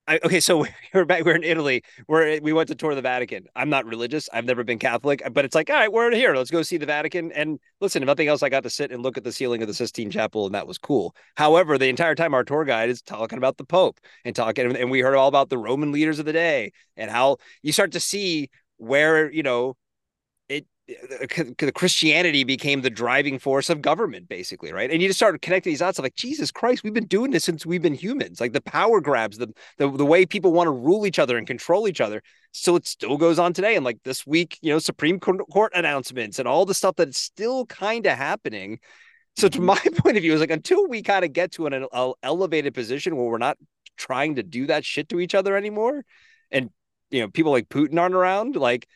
I, 0.08 0.18
okay, 0.24 0.40
so 0.40 0.64
we're 0.94 1.04
back. 1.04 1.24
We're 1.24 1.36
in 1.36 1.44
Italy. 1.44 1.84
Where 2.06 2.40
we 2.40 2.54
went 2.54 2.68
to 2.68 2.74
tour 2.74 2.94
the 2.94 3.02
Vatican. 3.02 3.46
I'm 3.54 3.68
not 3.68 3.84
religious. 3.84 4.28
I've 4.32 4.46
never 4.46 4.64
been 4.64 4.78
Catholic, 4.78 5.22
but 5.32 5.44
it's 5.44 5.54
like, 5.54 5.68
all 5.68 5.76
right, 5.76 5.92
we're 5.92 6.10
here. 6.14 6.34
Let's 6.34 6.50
go 6.50 6.62
see 6.62 6.78
the 6.78 6.86
Vatican. 6.86 7.30
And 7.32 7.60
listen, 7.82 8.02
if 8.02 8.06
nothing 8.06 8.26
else, 8.26 8.42
I 8.42 8.48
got 8.48 8.62
to 8.62 8.70
sit 8.70 8.90
and 8.90 9.02
look 9.02 9.18
at 9.18 9.24
the 9.24 9.32
ceiling 9.32 9.60
of 9.60 9.68
the 9.68 9.74
Sistine 9.74 10.10
Chapel, 10.10 10.46
and 10.46 10.54
that 10.54 10.66
was 10.66 10.78
cool. 10.78 11.14
However, 11.36 11.76
the 11.76 11.90
entire 11.90 12.14
time 12.14 12.32
our 12.32 12.42
tour 12.42 12.64
guide 12.64 12.88
is 12.88 13.02
talking 13.02 13.36
about 13.36 13.58
the 13.58 13.64
Pope 13.64 14.00
and 14.24 14.34
talking, 14.34 14.74
and 14.74 14.90
we 14.90 15.00
heard 15.00 15.14
all 15.14 15.28
about 15.28 15.50
the 15.50 15.58
Roman 15.58 15.92
leaders 15.92 16.18
of 16.18 16.24
the 16.24 16.32
day 16.32 16.72
and 16.96 17.10
how 17.10 17.36
you 17.62 17.72
start 17.72 17.92
to 17.92 18.00
see 18.00 18.48
where 18.78 19.30
you 19.30 19.42
know 19.42 19.76
the 20.88 21.72
Christianity 21.74 22.44
became 22.44 22.80
the 22.80 22.88
driving 22.88 23.38
force 23.38 23.68
of 23.68 23.82
government, 23.82 24.26
basically, 24.26 24.72
right? 24.72 24.90
And 24.90 25.02
you 25.02 25.08
just 25.08 25.18
start 25.18 25.40
connecting 25.42 25.70
these 25.70 25.80
dots 25.80 25.98
of 25.98 26.02
like, 26.02 26.14
Jesus 26.14 26.50
Christ, 26.50 26.82
we've 26.82 26.94
been 26.94 27.06
doing 27.06 27.30
this 27.30 27.44
since 27.44 27.66
we've 27.66 27.82
been 27.82 27.94
humans. 27.94 28.40
Like 28.40 28.54
the 28.54 28.62
power 28.62 29.00
grabs, 29.00 29.36
the 29.36 29.52
the, 29.76 29.90
the 29.90 30.06
way 30.06 30.24
people 30.24 30.52
want 30.52 30.66
to 30.66 30.72
rule 30.72 31.06
each 31.06 31.18
other 31.18 31.36
and 31.36 31.46
control 31.46 31.88
each 31.88 32.00
other. 32.00 32.22
So 32.52 32.74
it 32.76 32.86
still 32.86 33.18
goes 33.18 33.38
on 33.38 33.52
today. 33.52 33.76
And 33.76 33.84
like 33.84 34.02
this 34.04 34.26
week, 34.26 34.58
you 34.62 34.72
know, 34.72 34.78
Supreme 34.78 35.20
Court 35.20 35.72
announcements 35.74 36.38
and 36.38 36.48
all 36.48 36.64
the 36.64 36.74
stuff 36.74 36.96
that's 36.96 37.18
still 37.18 37.66
kind 37.66 38.06
of 38.06 38.16
happening. 38.16 38.78
So 39.36 39.48
to 39.48 39.58
mm-hmm. 39.58 39.66
my 39.66 39.78
point 39.98 40.16
of 40.16 40.22
view, 40.22 40.32
is 40.32 40.40
like 40.40 40.50
until 40.50 40.88
we 40.88 41.02
kind 41.02 41.24
of 41.24 41.34
get 41.34 41.52
to 41.52 41.66
an, 41.66 41.74
an 41.74 42.12
elevated 42.22 42.72
position 42.72 43.14
where 43.14 43.26
we're 43.26 43.38
not 43.38 43.58
trying 43.98 44.36
to 44.36 44.42
do 44.42 44.66
that 44.68 44.86
shit 44.86 45.10
to 45.10 45.20
each 45.20 45.34
other 45.34 45.54
anymore, 45.56 46.04
and 46.50 46.70
you 47.10 47.20
know, 47.20 47.28
people 47.28 47.52
like 47.52 47.68
Putin 47.68 47.98
aren't 47.98 48.14
around, 48.14 48.56
like 48.56 48.86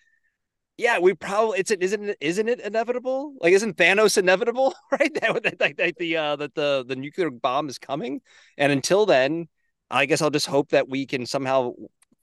yeah, 0.83 0.99
we 0.99 1.15
probably 1.15 1.61
it's 1.61 1.71
isn't 1.71 2.17
isn't 2.21 2.49
it 2.49 2.61
inevitable? 2.61 3.35
Like, 3.41 3.53
isn't 3.53 3.77
Thanos 3.77 4.19
inevitable? 4.19 4.75
Right, 4.93 5.15
that, 5.15 5.59
that, 5.59 5.77
that 5.79 5.97
the 5.97 6.17
uh, 6.17 6.37
that 6.37 6.55
the 6.55 6.85
the 6.87 6.97
nuclear 6.97 7.31
bomb 7.31 7.69
is 7.69 7.79
coming, 7.79 8.21
and 8.59 8.73
until 8.73 9.07
then, 9.07 9.49
I 9.91 10.07
guess 10.07 10.21
I'll 10.21 10.31
just 10.31 10.49
hope 10.49 10.71
that 10.71 10.89
we 10.89 11.07
can 11.07 11.25
somehow 11.25 11.73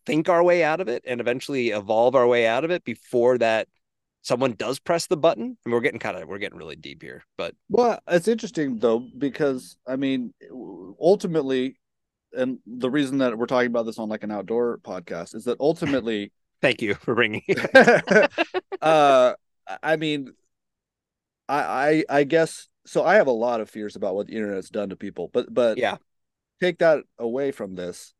think 0.05 0.27
our 0.27 0.43
way 0.43 0.63
out 0.63 0.81
of 0.81 0.87
it 0.87 1.03
and 1.07 1.21
eventually 1.21 1.69
evolve 1.69 2.15
our 2.15 2.27
way 2.27 2.45
out 2.47 2.65
of 2.65 2.71
it 2.71 2.83
before 2.83 3.37
that 3.37 3.67
someone 4.21 4.53
does 4.53 4.79
press 4.79 5.07
the 5.07 5.17
button. 5.17 5.57
I 5.65 5.69
mean, 5.69 5.73
we're 5.73 5.81
getting 5.81 5.99
kind 5.99 6.17
of 6.17 6.27
we're 6.27 6.37
getting 6.37 6.57
really 6.57 6.75
deep 6.75 7.01
here, 7.01 7.23
but 7.37 7.55
well, 7.69 7.99
it's 8.07 8.27
interesting 8.27 8.77
though 8.77 9.07
because 9.17 9.77
I 9.87 9.95
mean, 9.95 10.33
ultimately, 10.99 11.79
and 12.33 12.59
the 12.67 12.89
reason 12.89 13.19
that 13.19 13.37
we're 13.37 13.45
talking 13.45 13.67
about 13.67 13.85
this 13.85 13.99
on 13.99 14.09
like 14.09 14.23
an 14.23 14.31
outdoor 14.31 14.79
podcast 14.79 15.33
is 15.33 15.45
that 15.45 15.57
ultimately 15.61 16.33
Thank 16.61 16.81
you 16.81 16.95
for 16.95 17.15
bringing. 17.15 17.43
uh, 18.81 19.33
I 19.83 19.95
mean, 19.95 20.33
I, 21.47 22.03
I 22.09 22.19
I 22.19 22.23
guess 22.23 22.67
so. 22.85 23.03
I 23.03 23.15
have 23.15 23.27
a 23.27 23.31
lot 23.31 23.61
of 23.61 23.69
fears 23.69 23.95
about 23.95 24.15
what 24.15 24.27
the 24.27 24.35
internet's 24.35 24.69
done 24.69 24.89
to 24.89 24.95
people, 24.95 25.29
but 25.33 25.53
but 25.53 25.77
yeah, 25.77 25.97
take 26.59 26.79
that 26.79 27.03
away 27.17 27.51
from 27.51 27.75
this. 27.75 28.13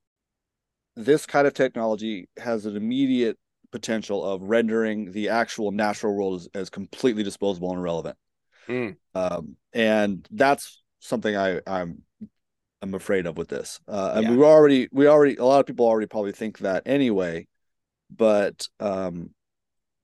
This 0.96 1.26
kind 1.26 1.48
of 1.48 1.54
technology 1.54 2.28
has 2.38 2.66
an 2.66 2.76
immediate 2.76 3.38
potential 3.72 4.24
of 4.24 4.42
rendering 4.44 5.12
the 5.12 5.30
actual 5.30 5.72
natural 5.72 6.16
world 6.16 6.42
as, 6.42 6.50
as 6.54 6.70
completely 6.70 7.24
disposable 7.24 7.70
and 7.70 7.80
irrelevant. 7.80 8.18
Mm. 8.68 8.96
Um, 9.16 9.56
and 9.74 10.28
that's 10.32 10.82
something 11.00 11.36
I 11.36 11.62
I'm 11.68 12.04
I'm 12.82 12.94
afraid 12.94 13.26
of 13.26 13.38
with 13.38 13.50
this. 13.50 13.80
Uh, 13.88 14.14
and 14.16 14.38
we 14.38 14.44
already 14.44 14.88
we 14.92 15.08
already 15.08 15.36
a 15.36 15.46
lot 15.46 15.60
of 15.60 15.66
people 15.66 15.86
already 15.86 16.08
probably 16.08 16.32
think 16.32 16.60
that 16.60 16.84
anyway 16.86 17.48
but 18.10 18.68
um, 18.80 19.32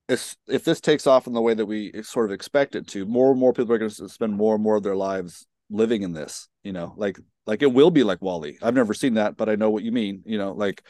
if 0.07 0.35
if 0.47 0.63
this 0.63 0.81
takes 0.81 1.07
off 1.07 1.27
in 1.27 1.33
the 1.33 1.41
way 1.41 1.53
that 1.53 1.65
we 1.65 1.91
sort 2.03 2.25
of 2.25 2.31
expect 2.31 2.75
it 2.75 2.87
to, 2.89 3.05
more 3.05 3.31
and 3.31 3.39
more 3.39 3.53
people 3.53 3.73
are 3.73 3.77
going 3.77 3.91
to 3.91 4.09
spend 4.09 4.33
more 4.33 4.55
and 4.55 4.63
more 4.63 4.75
of 4.75 4.83
their 4.83 4.95
lives 4.95 5.47
living 5.69 6.03
in 6.03 6.13
this. 6.13 6.47
You 6.63 6.73
know, 6.73 6.93
like 6.97 7.17
like 7.45 7.61
it 7.61 7.71
will 7.71 7.91
be 7.91 8.03
like 8.03 8.21
WALL-E. 8.21 8.59
I've 8.61 8.75
never 8.75 8.93
seen 8.93 9.15
that, 9.15 9.37
but 9.37 9.49
I 9.49 9.55
know 9.55 9.69
what 9.69 9.83
you 9.83 9.91
mean. 9.91 10.23
You 10.25 10.37
know, 10.37 10.51
like 10.53 10.83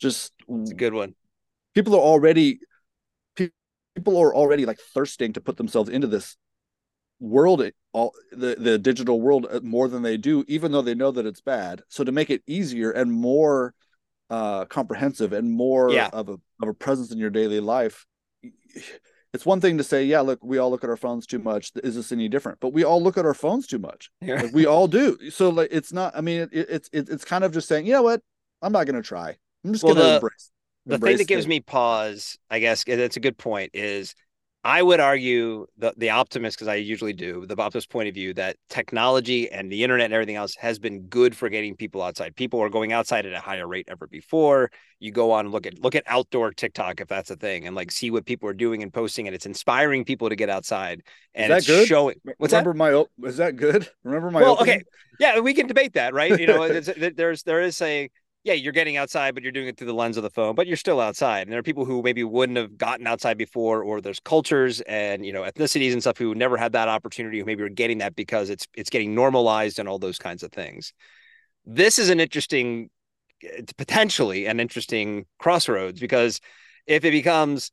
just 0.00 0.32
it's 0.48 0.70
a 0.70 0.74
good 0.74 0.94
one. 0.94 1.14
People 1.74 1.94
are 1.94 2.00
already 2.00 2.60
people 3.36 4.16
are 4.16 4.34
already 4.34 4.66
like 4.66 4.78
thirsting 4.94 5.32
to 5.34 5.40
put 5.40 5.56
themselves 5.56 5.88
into 5.88 6.06
this 6.06 6.36
world 7.20 7.62
all 7.92 8.12
the 8.32 8.56
the 8.58 8.78
digital 8.78 9.20
world 9.20 9.46
uh, 9.50 9.60
more 9.62 9.86
than 9.86 10.02
they 10.02 10.16
do 10.16 10.44
even 10.48 10.72
though 10.72 10.82
they 10.82 10.94
know 10.94 11.12
that 11.12 11.24
it's 11.24 11.40
bad 11.40 11.80
so 11.88 12.02
to 12.02 12.10
make 12.10 12.30
it 12.30 12.42
easier 12.48 12.90
and 12.90 13.12
more 13.12 13.74
uh, 14.28 14.64
comprehensive 14.64 15.32
and 15.32 15.50
more 15.50 15.92
yeah. 15.92 16.08
of 16.12 16.28
a 16.28 16.36
of 16.62 16.68
a 16.68 16.74
presence 16.74 17.10
in 17.10 17.18
your 17.18 17.30
daily 17.30 17.60
life. 17.60 18.06
It's 19.32 19.46
one 19.46 19.60
thing 19.60 19.78
to 19.78 19.84
say, 19.84 20.04
yeah, 20.04 20.20
look, 20.20 20.40
we 20.42 20.58
all 20.58 20.70
look 20.70 20.84
at 20.84 20.90
our 20.90 20.96
phones 20.96 21.26
too 21.26 21.38
much. 21.38 21.72
Is 21.82 21.94
this 21.94 22.12
any 22.12 22.28
different? 22.28 22.60
But 22.60 22.72
we 22.72 22.84
all 22.84 23.02
look 23.02 23.16
at 23.16 23.24
our 23.24 23.34
phones 23.34 23.66
too 23.66 23.78
much. 23.78 24.10
Yeah. 24.20 24.42
Like, 24.42 24.52
we 24.52 24.66
all 24.66 24.88
do. 24.88 25.18
So 25.30 25.48
like, 25.48 25.68
it's 25.70 25.92
not. 25.92 26.16
I 26.16 26.20
mean, 26.20 26.42
it, 26.42 26.50
it's 26.52 26.90
it, 26.92 27.08
it's 27.08 27.24
kind 27.24 27.42
of 27.44 27.52
just 27.52 27.66
saying, 27.66 27.86
you 27.86 27.92
know 27.92 28.02
what? 28.02 28.20
I'm 28.60 28.72
not 28.72 28.86
going 28.86 28.96
to 28.96 29.06
try. 29.06 29.36
I'm 29.64 29.72
just 29.72 29.84
well, 29.84 29.94
going 29.94 30.06
to 30.06 30.14
embrace. 30.14 30.50
The 30.86 30.98
thing 30.98 31.16
that 31.16 31.28
gives 31.28 31.46
it. 31.46 31.48
me 31.48 31.60
pause, 31.60 32.38
I 32.50 32.58
guess, 32.58 32.84
that's 32.84 33.16
a 33.16 33.20
good 33.20 33.38
point. 33.38 33.70
Is 33.74 34.14
I 34.64 34.80
would 34.80 35.00
argue 35.00 35.66
the 35.76 35.92
the 35.96 36.10
optimist 36.10 36.56
because 36.56 36.68
I 36.68 36.76
usually 36.76 37.12
do 37.12 37.46
the 37.46 37.60
optimist 37.60 37.90
point 37.90 38.08
of 38.08 38.14
view 38.14 38.32
that 38.34 38.56
technology 38.68 39.50
and 39.50 39.72
the 39.72 39.82
internet 39.82 40.04
and 40.06 40.14
everything 40.14 40.36
else 40.36 40.54
has 40.56 40.78
been 40.78 41.02
good 41.08 41.36
for 41.36 41.48
getting 41.48 41.74
people 41.74 42.00
outside. 42.00 42.36
People 42.36 42.60
are 42.60 42.68
going 42.68 42.92
outside 42.92 43.26
at 43.26 43.32
a 43.32 43.40
higher 43.40 43.66
rate 43.66 43.88
ever 43.90 44.06
before. 44.06 44.70
You 45.00 45.10
go 45.10 45.32
on 45.32 45.48
look 45.48 45.66
at 45.66 45.80
look 45.80 45.96
at 45.96 46.04
outdoor 46.06 46.52
TikTok 46.52 47.00
if 47.00 47.08
that's 47.08 47.30
a 47.30 47.36
thing, 47.36 47.66
and 47.66 47.74
like 47.74 47.90
see 47.90 48.12
what 48.12 48.24
people 48.24 48.48
are 48.48 48.54
doing 48.54 48.84
and 48.84 48.92
posting, 48.92 49.26
and 49.26 49.34
it's 49.34 49.46
inspiring 49.46 50.04
people 50.04 50.28
to 50.28 50.36
get 50.36 50.48
outside. 50.48 51.02
And 51.34 51.52
is 51.52 51.66
that 51.66 51.72
good? 51.72 51.88
Showing 51.88 52.16
what's 52.36 52.52
remember 52.52 52.72
that? 52.72 53.08
my 53.20 53.28
is 53.28 53.38
that 53.38 53.56
good? 53.56 53.88
Remember 54.04 54.30
my 54.30 54.42
well, 54.42 54.52
opening? 54.52 54.76
okay, 54.76 54.84
yeah, 55.18 55.40
we 55.40 55.54
can 55.54 55.66
debate 55.66 55.94
that, 55.94 56.14
right? 56.14 56.38
You 56.38 56.46
know, 56.46 56.68
there's 57.16 57.42
there 57.42 57.62
is 57.62 57.76
saying 57.76 58.10
yeah, 58.44 58.54
you're 58.54 58.72
getting 58.72 58.96
outside, 58.96 59.34
but 59.34 59.44
you're 59.44 59.52
doing 59.52 59.68
it 59.68 59.76
through 59.76 59.86
the 59.86 59.94
lens 59.94 60.16
of 60.16 60.24
the 60.24 60.30
phone, 60.30 60.56
but 60.56 60.66
you're 60.66 60.76
still 60.76 61.00
outside. 61.00 61.42
And 61.42 61.52
there 61.52 61.60
are 61.60 61.62
people 61.62 61.84
who 61.84 62.02
maybe 62.02 62.24
wouldn't 62.24 62.58
have 62.58 62.76
gotten 62.76 63.06
outside 63.06 63.38
before, 63.38 63.84
or 63.84 64.00
there's 64.00 64.18
cultures 64.18 64.80
and 64.82 65.24
you 65.24 65.32
know 65.32 65.42
ethnicities 65.42 65.92
and 65.92 66.02
stuff 66.02 66.18
who 66.18 66.34
never 66.34 66.56
had 66.56 66.72
that 66.72 66.88
opportunity, 66.88 67.38
who 67.38 67.44
maybe 67.44 67.62
are 67.62 67.68
getting 67.68 67.98
that 67.98 68.16
because 68.16 68.50
it's 68.50 68.66
it's 68.74 68.90
getting 68.90 69.14
normalized 69.14 69.78
and 69.78 69.88
all 69.88 69.98
those 69.98 70.18
kinds 70.18 70.42
of 70.42 70.50
things. 70.50 70.92
This 71.64 72.00
is 72.00 72.10
an 72.10 72.18
interesting, 72.18 72.90
eh, 73.44 73.62
potentially 73.76 74.46
an 74.46 74.58
interesting 74.58 75.26
crossroads 75.38 76.00
because 76.00 76.40
if 76.86 77.04
it 77.04 77.12
becomes 77.12 77.70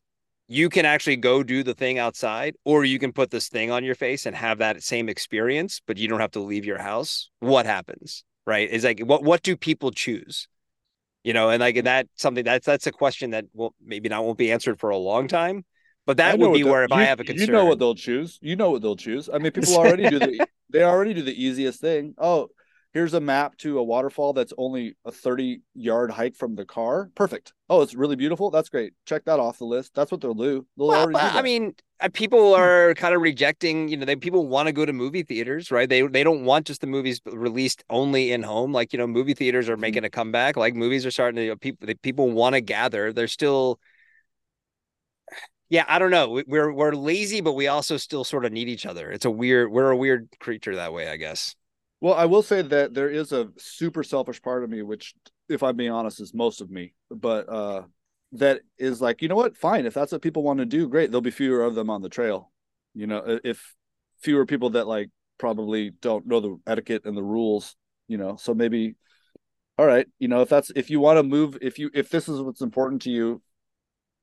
you 0.47 0.69
can 0.69 0.85
actually 0.85 1.15
go 1.15 1.43
do 1.43 1.63
the 1.63 1.75
thing 1.75 1.99
outside, 1.99 2.55
or 2.65 2.83
you 2.83 2.97
can 2.97 3.13
put 3.13 3.29
this 3.29 3.49
thing 3.49 3.69
on 3.69 3.83
your 3.83 3.93
face 3.93 4.25
and 4.25 4.35
have 4.35 4.57
that 4.57 4.81
same 4.81 5.07
experience, 5.07 5.79
but 5.85 5.97
you 5.97 6.07
don't 6.07 6.19
have 6.19 6.31
to 6.31 6.39
leave 6.39 6.65
your 6.65 6.79
house. 6.79 7.29
What 7.39 7.65
happens? 7.65 8.23
Right? 8.45 8.69
Is 8.69 8.83
like 8.83 8.99
what 8.99 9.23
what 9.23 9.41
do 9.41 9.57
people 9.57 9.89
choose? 9.89 10.47
You 11.29 11.33
know, 11.33 11.51
and 11.51 11.61
like 11.61 11.83
that 11.83 12.07
something 12.15 12.43
that's 12.43 12.65
that's 12.65 12.87
a 12.87 12.91
question 12.91 13.29
that 13.31 13.45
will 13.53 13.75
maybe 13.85 14.09
not 14.09 14.25
won't 14.25 14.39
be 14.39 14.51
answered 14.51 14.79
for 14.79 14.89
a 14.89 14.97
long 14.97 15.27
time. 15.27 15.63
But 16.07 16.17
that 16.17 16.39
would 16.39 16.53
be 16.53 16.63
where 16.63 16.85
if 16.85 16.89
you, 16.89 16.95
I 16.95 17.03
have 17.03 17.19
a 17.19 17.23
concern, 17.23 17.49
you 17.49 17.53
know 17.53 17.65
what 17.65 17.77
they'll 17.77 17.93
choose. 17.93 18.39
You 18.41 18.55
know 18.55 18.71
what 18.71 18.81
they'll 18.81 18.95
choose. 18.95 19.29
I 19.31 19.37
mean, 19.37 19.51
people 19.51 19.75
already 19.77 20.09
do 20.09 20.17
the 20.17 20.47
they 20.71 20.81
already 20.81 21.13
do 21.13 21.21
the 21.21 21.39
easiest 21.39 21.81
thing. 21.81 22.15
Oh, 22.17 22.47
here's 22.93 23.13
a 23.13 23.19
map 23.19 23.55
to 23.57 23.77
a 23.77 23.83
waterfall 23.83 24.33
that's 24.33 24.53
only 24.57 24.95
a 25.05 25.11
30 25.11 25.61
yard 25.75 26.11
hike 26.11 26.35
from 26.35 26.55
the 26.55 26.65
car. 26.65 27.11
Perfect. 27.15 27.53
Oh, 27.69 27.81
it's 27.81 27.93
really 27.93 28.15
beautiful. 28.15 28.49
That's 28.49 28.69
great. 28.69 28.93
Check 29.05 29.25
that 29.25 29.39
off 29.39 29.59
the 29.59 29.65
list. 29.65 29.93
That's 29.93 30.11
what 30.11 30.21
they'll 30.21 30.33
do. 30.33 30.65
They'll 30.77 30.87
well, 30.87 31.11
I 31.15 31.41
mean, 31.41 31.75
uh, 31.99 32.09
people 32.11 32.55
are 32.55 32.93
kind 32.95 33.13
of 33.13 33.21
rejecting, 33.21 33.89
you 33.89 33.97
know, 33.97 34.05
they 34.05 34.15
people 34.15 34.47
want 34.47 34.67
to 34.67 34.73
go 34.73 34.85
to 34.85 34.93
movie 34.93 35.23
theaters, 35.23 35.71
right? 35.71 35.87
They 35.87 36.01
they 36.01 36.23
don't 36.23 36.45
want 36.45 36.67
just 36.67 36.81
the 36.81 36.87
movies 36.87 37.21
released 37.25 37.83
only 37.89 38.31
in 38.31 38.41
home. 38.43 38.71
Like, 38.71 38.93
you 38.93 38.99
know, 38.99 39.07
movie 39.07 39.33
theaters 39.33 39.69
are 39.69 39.73
mm-hmm. 39.73 39.81
making 39.81 40.03
a 40.03 40.09
comeback. 40.09 40.57
Like 40.57 40.75
movies 40.75 41.05
are 41.05 41.11
starting 41.11 41.35
to 41.37 41.43
you 41.43 41.49
know, 41.49 41.57
people 41.57 41.87
people 42.01 42.31
want 42.31 42.55
to 42.55 42.61
gather. 42.61 43.13
They're 43.13 43.27
still 43.27 43.79
yeah, 45.69 45.85
I 45.87 45.99
don't 45.99 46.09
know. 46.09 46.41
We're 46.47 46.73
we're 46.73 46.93
lazy, 46.93 47.41
but 47.41 47.53
we 47.53 47.67
also 47.67 47.97
still 47.97 48.23
sort 48.23 48.43
of 48.43 48.51
need 48.51 48.69
each 48.69 48.87
other. 48.87 49.11
It's 49.11 49.25
a 49.25 49.31
weird. 49.31 49.71
We're 49.71 49.91
a 49.91 49.97
weird 49.97 50.27
creature 50.39 50.75
that 50.77 50.93
way, 50.93 51.09
I 51.09 51.17
guess. 51.17 51.55
Well, 52.01 52.13
I 52.13 52.25
will 52.25 52.43
say 52.43 52.61
that 52.61 52.93
there 52.93 53.09
is 53.09 53.31
a 53.31 53.49
super 53.57 54.03
selfish 54.03 54.41
part 54.41 54.63
of 54.63 54.69
me, 54.69 54.81
which, 54.81 55.15
if 55.49 55.63
I'm 55.63 55.75
being 55.75 55.91
honest, 55.91 56.21
is 56.21 56.33
most 56.33 56.61
of 56.61 56.71
me. 56.71 56.93
But 57.11 57.49
uh, 57.49 57.83
that 58.33 58.61
is 58.77 59.01
like, 59.01 59.21
you 59.21 59.27
know 59.27 59.35
what? 59.35 59.57
Fine, 59.57 59.85
if 59.85 59.93
that's 59.93 60.11
what 60.11 60.21
people 60.21 60.43
want 60.43 60.59
to 60.59 60.65
do, 60.65 60.87
great. 60.87 61.11
There'll 61.11 61.21
be 61.21 61.31
fewer 61.31 61.63
of 61.63 61.75
them 61.75 61.89
on 61.89 62.01
the 62.01 62.09
trail. 62.09 62.51
You 62.93 63.07
know, 63.07 63.39
if 63.43 63.75
fewer 64.21 64.45
people 64.45 64.71
that 64.71 64.87
like 64.87 65.09
probably 65.37 65.89
don't 65.89 66.25
know 66.25 66.39
the 66.39 66.59
etiquette 66.67 67.03
and 67.05 67.17
the 67.17 67.23
rules. 67.23 67.75
You 68.07 68.17
know, 68.17 68.37
so 68.37 68.53
maybe, 68.53 68.95
all 69.77 69.85
right. 69.85 70.07
You 70.19 70.29
know, 70.29 70.41
if 70.41 70.49
that's 70.49 70.71
if 70.75 70.89
you 70.89 70.99
want 70.99 71.17
to 71.17 71.23
move, 71.23 71.57
if 71.61 71.79
you 71.79 71.91
if 71.93 72.09
this 72.09 72.29
is 72.29 72.41
what's 72.41 72.61
important 72.61 73.01
to 73.03 73.11
you, 73.11 73.41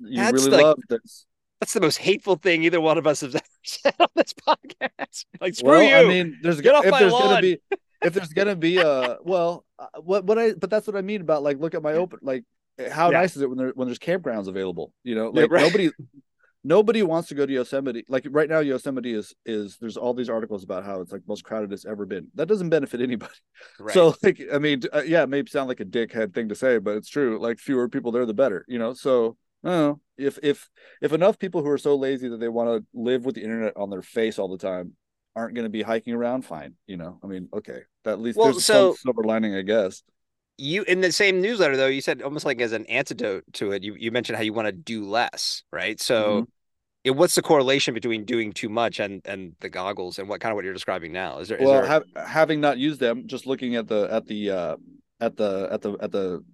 you 0.00 0.16
that's 0.16 0.32
really 0.32 0.50
like, 0.50 0.64
love 0.64 0.78
this 0.88 1.26
that's 1.60 1.72
the 1.72 1.80
most 1.80 1.96
hateful 1.98 2.36
thing 2.36 2.64
either 2.64 2.80
one 2.80 2.98
of 2.98 3.06
us 3.06 3.20
has 3.20 3.34
ever 3.34 3.44
said 3.64 3.94
on 3.98 4.08
this 4.14 4.34
podcast. 4.34 5.24
Like, 5.40 5.54
screw 5.54 5.70
well, 5.70 5.82
you. 5.82 5.94
I 5.94 6.04
mean, 6.04 6.38
there's 6.42 6.60
get 6.60 6.74
off 6.74 6.84
if 6.84 6.90
my 6.90 7.00
there's 7.00 7.12
lawn. 7.12 7.22
gonna 7.22 7.42
be 7.42 7.58
if 8.02 8.14
there's 8.14 8.32
gonna 8.32 8.56
be 8.56 8.78
a 8.78 9.18
well, 9.24 9.64
uh, 9.78 9.86
what 10.00 10.24
what 10.24 10.38
I 10.38 10.52
but 10.52 10.70
that's 10.70 10.86
what 10.86 10.96
I 10.96 11.02
mean 11.02 11.20
about 11.20 11.42
like 11.42 11.58
look 11.58 11.74
at 11.74 11.82
my 11.82 11.92
open 11.92 12.18
like 12.22 12.44
how 12.90 13.10
yeah. 13.10 13.20
nice 13.20 13.36
is 13.36 13.42
it 13.42 13.48
when 13.48 13.58
there 13.58 13.72
when 13.74 13.88
there's 13.88 13.98
campgrounds 13.98 14.48
available? 14.48 14.92
You 15.04 15.14
know, 15.14 15.26
like 15.28 15.50
yeah, 15.50 15.56
right. 15.56 15.62
nobody 15.62 15.90
nobody 16.66 17.02
wants 17.02 17.28
to 17.28 17.34
go 17.34 17.46
to 17.46 17.52
Yosemite. 17.52 18.04
Like 18.08 18.26
right 18.30 18.48
now, 18.48 18.58
Yosemite 18.58 19.14
is 19.14 19.34
is 19.46 19.78
there's 19.80 19.96
all 19.96 20.12
these 20.14 20.28
articles 20.28 20.64
about 20.64 20.84
how 20.84 21.00
it's 21.00 21.12
like 21.12 21.22
most 21.26 21.44
crowded 21.44 21.72
it's 21.72 21.86
ever 21.86 22.04
been. 22.04 22.28
That 22.34 22.48
doesn't 22.48 22.70
benefit 22.70 23.00
anybody. 23.00 23.32
Right. 23.78 23.94
So 23.94 24.14
like, 24.22 24.42
I 24.52 24.58
mean, 24.58 24.82
uh, 24.92 25.02
yeah, 25.06 25.22
it 25.22 25.28
may 25.28 25.44
sound 25.46 25.68
like 25.68 25.80
a 25.80 25.84
dickhead 25.84 26.34
thing 26.34 26.48
to 26.48 26.54
say, 26.54 26.78
but 26.78 26.96
it's 26.96 27.08
true. 27.08 27.38
Like 27.38 27.58
fewer 27.58 27.88
people 27.88 28.12
there, 28.12 28.26
the 28.26 28.34
better. 28.34 28.64
You 28.68 28.78
know, 28.78 28.92
so 28.94 29.36
Oh, 29.66 29.98
if 30.16 30.38
if 30.44 30.70
if 31.02 31.12
enough 31.12 31.40
people 31.40 31.60
who 31.60 31.68
are 31.68 31.76
so 31.76 31.96
lazy 31.96 32.28
that 32.28 32.38
they 32.38 32.48
want 32.48 32.68
to 32.68 32.86
live 32.94 33.24
with 33.24 33.34
the 33.34 33.42
internet 33.42 33.76
on 33.76 33.90
their 33.90 34.00
face 34.00 34.38
all 34.38 34.48
the 34.48 34.58
time 34.58 34.92
aren't 35.34 35.54
going 35.54 35.64
to 35.64 35.70
be 35.70 35.82
hiking 35.82 36.14
around, 36.14 36.42
fine. 36.42 36.74
You 36.86 36.96
know, 36.96 37.18
I 37.22 37.26
mean, 37.26 37.48
okay, 37.52 37.80
that 38.04 38.12
at 38.12 38.20
least 38.20 38.38
well, 38.38 38.52
there's 38.52 38.64
so, 38.64 38.92
some 38.92 38.96
silver 38.96 39.24
lining, 39.24 39.56
I 39.56 39.62
guess. 39.62 40.04
you 40.56 40.82
in 40.84 41.00
the 41.00 41.12
same 41.12 41.40
newsletter 41.40 41.76
though, 41.76 41.88
you 41.88 42.00
said 42.00 42.22
almost 42.22 42.46
like 42.46 42.60
as 42.60 42.72
an 42.72 42.86
antidote 42.86 43.44
to 43.54 43.72
it, 43.72 43.82
you, 43.82 43.96
you 43.98 44.10
mentioned 44.10 44.36
how 44.36 44.42
you 44.42 44.52
want 44.52 44.66
to 44.66 44.72
do 44.72 45.04
less, 45.04 45.64
right? 45.72 46.00
So 46.00 46.24
mm-hmm. 46.24 46.44
it, 47.04 47.10
what's 47.10 47.34
the 47.34 47.42
correlation 47.42 47.92
between 47.92 48.24
doing 48.24 48.52
too 48.52 48.68
much 48.68 49.00
and 49.00 49.20
and 49.24 49.54
the 49.60 49.68
goggles 49.68 50.18
and 50.18 50.28
what 50.28 50.40
kind 50.40 50.52
of 50.52 50.56
what 50.56 50.64
you're 50.64 50.74
describing 50.74 51.12
now? 51.12 51.38
Is 51.40 51.48
there 51.48 51.58
is 51.58 51.66
well 51.66 51.82
there... 51.82 51.86
have, 51.86 52.04
having 52.26 52.60
not 52.60 52.78
used 52.78 53.00
them, 53.00 53.26
just 53.26 53.46
looking 53.46 53.76
at 53.76 53.88
the 53.88 54.08
at 54.10 54.26
the 54.26 54.50
uh 54.50 54.76
at 55.20 55.36
the 55.36 55.68
at 55.70 55.82
the 55.82 55.96
at 56.00 56.12
the 56.12 56.44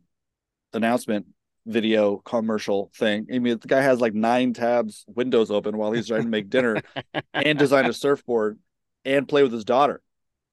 announcement 0.73 1.27
video 1.67 2.17
commercial 2.19 2.91
thing. 2.97 3.27
I 3.33 3.39
mean, 3.39 3.59
the 3.59 3.69
guy 3.69 3.81
has 3.81 4.01
like 4.01 4.15
nine 4.15 4.53
tabs, 4.53 5.05
windows 5.07 5.51
open 5.51 5.77
while 5.77 5.93
he's 5.93 6.09
trying 6.09 6.23
to 6.23 6.29
make 6.29 6.51
dinner 6.51 6.83
and 7.35 7.59
design 7.59 7.87
a 7.87 7.93
surfboard 7.93 8.59
and 9.05 9.29
play 9.29 9.43
with 9.43 9.53
his 9.53 9.65
daughter. 9.65 10.01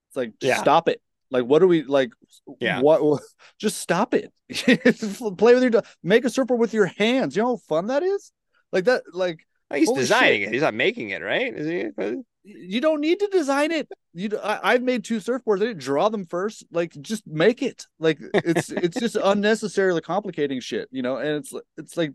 It's 0.09 0.17
like, 0.17 0.33
yeah. 0.41 0.61
stop 0.61 0.87
it. 0.87 1.01
Like, 1.31 1.45
what 1.45 1.61
are 1.61 1.67
we 1.67 1.83
like? 1.83 2.11
Yeah. 2.59 2.81
What? 2.81 3.21
Just 3.59 3.77
stop 3.77 4.13
it. 4.13 4.31
play 5.37 5.53
with 5.53 5.63
your, 5.63 5.83
make 6.03 6.25
a 6.25 6.29
surfboard 6.29 6.59
with 6.59 6.73
your 6.73 6.87
hands. 6.87 7.35
You 7.35 7.43
know 7.43 7.49
how 7.49 7.57
fun 7.57 7.87
that 7.87 8.03
is. 8.03 8.31
Like 8.71 8.85
that. 8.85 9.03
Like 9.13 9.45
oh, 9.69 9.75
he's 9.75 9.91
designing 9.91 10.41
shit. 10.41 10.49
it. 10.49 10.53
He's 10.53 10.61
not 10.61 10.73
making 10.73 11.11
it, 11.11 11.21
right? 11.21 11.53
Is 11.55 11.67
he? 11.67 12.21
You 12.43 12.81
don't 12.81 13.01
need 13.01 13.19
to 13.19 13.27
design 13.27 13.71
it. 13.71 13.89
You, 14.13 14.29
I, 14.41 14.73
have 14.73 14.81
made 14.81 15.03
two 15.03 15.17
surfboards. 15.17 15.57
I 15.57 15.67
didn't 15.67 15.81
draw 15.81 16.09
them 16.09 16.25
first. 16.25 16.65
Like, 16.71 16.93
just 17.01 17.27
make 17.27 17.61
it. 17.61 17.85
Like, 17.99 18.19
it's 18.33 18.69
it's 18.71 18.99
just 18.99 19.15
unnecessarily 19.15 20.01
complicating 20.01 20.59
shit, 20.59 20.87
you 20.91 21.01
know. 21.01 21.17
And 21.17 21.37
it's 21.37 21.53
it's 21.77 21.97
like, 21.97 22.13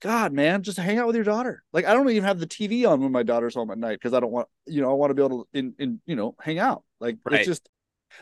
God, 0.00 0.32
man, 0.32 0.62
just 0.62 0.78
hang 0.78 0.98
out 0.98 1.06
with 1.06 1.16
your 1.16 1.24
daughter. 1.24 1.62
Like, 1.72 1.84
I 1.84 1.92
don't 1.92 2.08
even 2.10 2.24
have 2.24 2.40
the 2.40 2.46
TV 2.46 2.88
on 2.88 3.00
when 3.00 3.12
my 3.12 3.22
daughter's 3.22 3.54
home 3.54 3.70
at 3.70 3.78
night 3.78 3.98
because 4.00 4.14
I 4.14 4.20
don't 4.20 4.32
want, 4.32 4.48
you 4.66 4.80
know, 4.80 4.90
I 4.90 4.94
want 4.94 5.10
to 5.10 5.14
be 5.14 5.22
able 5.22 5.44
to, 5.44 5.58
in, 5.58 5.74
in, 5.78 6.00
you 6.06 6.16
know, 6.16 6.34
hang 6.40 6.58
out. 6.58 6.82
Like, 6.98 7.18
right. 7.24 7.40
it's 7.40 7.46
just 7.46 7.68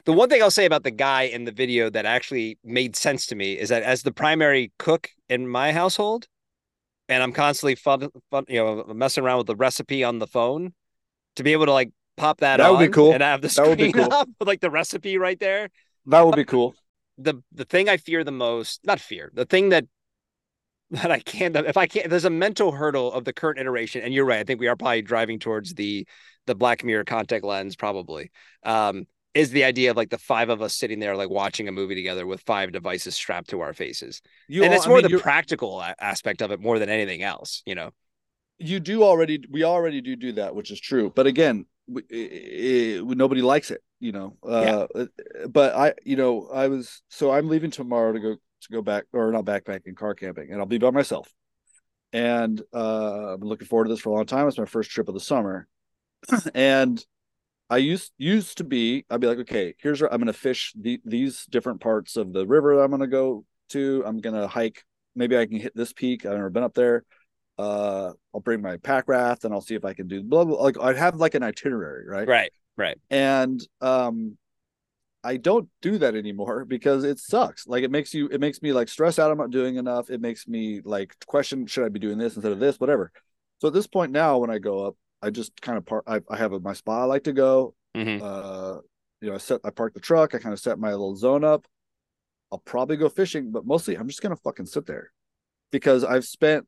the 0.04 0.12
one 0.12 0.28
thing 0.28 0.42
I'll 0.42 0.50
say 0.50 0.66
about 0.66 0.84
the 0.84 0.90
guy 0.90 1.22
in 1.22 1.44
the 1.44 1.52
video 1.52 1.90
that 1.90 2.06
actually 2.06 2.58
made 2.62 2.96
sense 2.96 3.26
to 3.26 3.34
me 3.34 3.58
is 3.58 3.70
that 3.70 3.82
as 3.82 4.02
the 4.02 4.12
primary 4.12 4.72
cook 4.78 5.08
in 5.28 5.48
my 5.48 5.72
household, 5.72 6.26
and 7.08 7.22
I'm 7.22 7.32
constantly 7.32 7.74
fun, 7.74 8.08
fun, 8.30 8.44
you 8.48 8.62
know, 8.62 8.84
messing 8.94 9.24
around 9.24 9.38
with 9.38 9.46
the 9.48 9.56
recipe 9.56 10.04
on 10.04 10.18
the 10.18 10.26
phone 10.26 10.74
to 11.36 11.42
be 11.42 11.52
able 11.52 11.66
to 11.66 11.72
like 11.72 11.90
pop 12.16 12.40
that, 12.40 12.58
that 12.58 12.70
would 12.70 12.78
be 12.78 12.88
cool. 12.88 13.12
and 13.12 13.22
have 13.22 13.40
the 13.40 13.48
screen 13.48 13.64
that 13.64 13.70
would 13.70 13.78
be 13.78 13.92
cool. 13.92 14.12
up 14.12 14.28
with 14.38 14.48
like 14.48 14.60
the 14.60 14.70
recipe 14.70 15.18
right 15.18 15.38
there. 15.38 15.70
That 16.06 16.24
would 16.24 16.36
be 16.36 16.44
cool. 16.44 16.74
The 17.18 17.42
the 17.52 17.64
thing 17.64 17.88
I 17.88 17.96
fear 17.96 18.24
the 18.24 18.32
most, 18.32 18.80
not 18.84 19.00
fear, 19.00 19.30
the 19.34 19.44
thing 19.44 19.70
that 19.70 19.86
that 20.90 21.10
I 21.10 21.20
can't 21.20 21.56
if 21.56 21.76
I 21.76 21.86
can't 21.86 22.10
there's 22.10 22.24
a 22.24 22.30
mental 22.30 22.72
hurdle 22.72 23.12
of 23.12 23.24
the 23.24 23.32
current 23.32 23.58
iteration. 23.58 24.02
And 24.02 24.12
you're 24.12 24.24
right. 24.24 24.40
I 24.40 24.44
think 24.44 24.60
we 24.60 24.68
are 24.68 24.76
probably 24.76 25.02
driving 25.02 25.38
towards 25.38 25.74
the 25.74 26.06
the 26.46 26.54
black 26.54 26.84
mirror 26.84 27.04
contact 27.04 27.44
lens, 27.44 27.76
probably. 27.76 28.30
Um, 28.64 29.06
is 29.34 29.50
the 29.50 29.64
idea 29.64 29.90
of 29.90 29.96
like 29.96 30.10
the 30.10 30.18
five 30.18 30.48
of 30.48 30.60
us 30.60 30.74
sitting 30.74 30.98
there 30.98 31.16
like 31.16 31.30
watching 31.30 31.68
a 31.68 31.72
movie 31.72 31.94
together 31.94 32.26
with 32.26 32.40
five 32.42 32.72
devices 32.72 33.14
strapped 33.14 33.50
to 33.50 33.60
our 33.60 33.72
faces 33.72 34.22
you 34.48 34.64
and 34.64 34.72
all, 34.72 34.76
it's 34.76 34.88
more 34.88 34.98
I 34.98 35.02
mean, 35.02 35.12
the 35.12 35.18
practical 35.18 35.82
aspect 36.00 36.42
of 36.42 36.50
it 36.50 36.60
more 36.60 36.78
than 36.78 36.88
anything 36.88 37.22
else 37.22 37.62
you 37.64 37.74
know 37.74 37.90
you 38.60 38.78
do 38.78 39.02
already 39.02 39.42
we 39.50 39.64
already 39.64 40.00
do 40.00 40.14
do 40.16 40.32
that 40.32 40.54
which 40.54 40.70
is 40.70 40.80
true 40.80 41.12
but 41.14 41.26
again 41.26 41.64
it, 41.88 42.04
it, 42.10 43.04
nobody 43.04 43.42
likes 43.42 43.70
it 43.70 43.82
you 43.98 44.12
know 44.12 44.36
uh, 44.48 44.86
yeah. 44.94 45.04
but 45.48 45.74
i 45.74 45.94
you 46.04 46.16
know 46.16 46.48
i 46.52 46.68
was 46.68 47.02
so 47.08 47.30
i'm 47.30 47.48
leaving 47.48 47.70
tomorrow 47.70 48.12
to 48.12 48.20
go 48.20 48.34
to 48.34 48.72
go 48.72 48.82
back 48.82 49.04
or 49.12 49.32
not 49.32 49.44
backpacking 49.44 49.96
car 49.96 50.14
camping 50.14 50.50
and 50.50 50.60
i'll 50.60 50.66
be 50.66 50.78
by 50.78 50.90
myself 50.90 51.32
and 52.12 52.60
uh 52.74 53.32
i've 53.32 53.40
been 53.40 53.48
looking 53.48 53.66
forward 53.66 53.84
to 53.84 53.90
this 53.90 54.00
for 54.00 54.10
a 54.10 54.14
long 54.14 54.26
time 54.26 54.46
it's 54.46 54.58
my 54.58 54.64
first 54.64 54.90
trip 54.90 55.08
of 55.08 55.14
the 55.14 55.20
summer 55.20 55.66
and 56.54 57.04
I 57.70 57.76
used 57.76 58.10
used 58.18 58.58
to 58.58 58.64
be 58.64 59.06
I'd 59.08 59.20
be 59.20 59.28
like, 59.28 59.38
okay, 59.38 59.74
here's 59.78 60.00
where 60.00 60.12
I'm 60.12 60.18
gonna 60.18 60.32
fish 60.32 60.74
the, 60.78 61.00
these 61.04 61.46
different 61.46 61.80
parts 61.80 62.16
of 62.16 62.32
the 62.32 62.44
river 62.44 62.74
that 62.74 62.82
I'm 62.82 62.90
gonna 62.90 63.06
go 63.06 63.44
to. 63.70 64.02
I'm 64.04 64.18
gonna 64.18 64.48
hike. 64.48 64.84
Maybe 65.14 65.38
I 65.38 65.46
can 65.46 65.60
hit 65.60 65.76
this 65.76 65.92
peak. 65.92 66.26
I've 66.26 66.32
never 66.32 66.50
been 66.50 66.64
up 66.64 66.74
there. 66.74 67.04
Uh, 67.60 68.12
I'll 68.34 68.40
bring 68.40 68.62
my 68.62 68.78
pack 68.78 69.04
raft 69.06 69.44
and 69.44 69.52
I'll 69.52 69.60
see 69.60 69.74
if 69.74 69.84
I 69.84 69.92
can 69.92 70.08
do 70.08 70.22
blah 70.22 70.44
blah. 70.44 70.62
Like 70.62 70.80
I'd 70.80 70.96
have 70.96 71.16
like 71.16 71.34
an 71.34 71.42
itinerary, 71.42 72.06
right? 72.08 72.26
Right, 72.26 72.52
right. 72.78 72.96
And 73.10 73.60
um, 73.82 74.38
I 75.22 75.36
don't 75.36 75.68
do 75.82 75.98
that 75.98 76.14
anymore 76.14 76.64
because 76.64 77.04
it 77.04 77.18
sucks. 77.18 77.66
Like 77.66 77.84
it 77.84 77.90
makes 77.90 78.14
you, 78.14 78.28
it 78.28 78.40
makes 78.40 78.62
me 78.62 78.72
like 78.72 78.88
stress 78.88 79.18
out. 79.18 79.30
I'm 79.30 79.36
not 79.36 79.50
doing 79.50 79.76
enough. 79.76 80.08
It 80.08 80.22
makes 80.22 80.48
me 80.48 80.80
like 80.82 81.14
question, 81.26 81.66
should 81.66 81.84
I 81.84 81.90
be 81.90 82.00
doing 82.00 82.16
this 82.16 82.34
instead 82.34 82.52
of 82.52 82.60
this, 82.60 82.80
whatever. 82.80 83.12
So 83.60 83.68
at 83.68 83.74
this 83.74 83.86
point 83.86 84.10
now, 84.10 84.38
when 84.38 84.48
I 84.48 84.58
go 84.58 84.86
up, 84.86 84.96
I 85.20 85.28
just 85.28 85.60
kind 85.60 85.76
of 85.76 85.84
park. 85.84 86.04
I, 86.06 86.20
I 86.30 86.38
have 86.38 86.54
a, 86.54 86.60
my 86.60 86.72
spot 86.72 87.02
I 87.02 87.04
like 87.04 87.24
to 87.24 87.34
go. 87.34 87.74
Mm-hmm. 87.94 88.24
Uh, 88.24 88.78
you 89.20 89.28
know, 89.28 89.34
I 89.34 89.38
set 89.38 89.60
I 89.64 89.70
park 89.70 89.92
the 89.92 90.00
truck. 90.00 90.34
I 90.34 90.38
kind 90.38 90.54
of 90.54 90.60
set 90.60 90.78
my 90.78 90.92
little 90.92 91.14
zone 91.14 91.44
up. 91.44 91.66
I'll 92.50 92.58
probably 92.58 92.96
go 92.96 93.10
fishing, 93.10 93.50
but 93.50 93.66
mostly 93.66 93.96
I'm 93.96 94.08
just 94.08 94.22
gonna 94.22 94.36
fucking 94.36 94.64
sit 94.64 94.86
there 94.86 95.12
because 95.70 96.04
I've 96.04 96.24
spent 96.24 96.66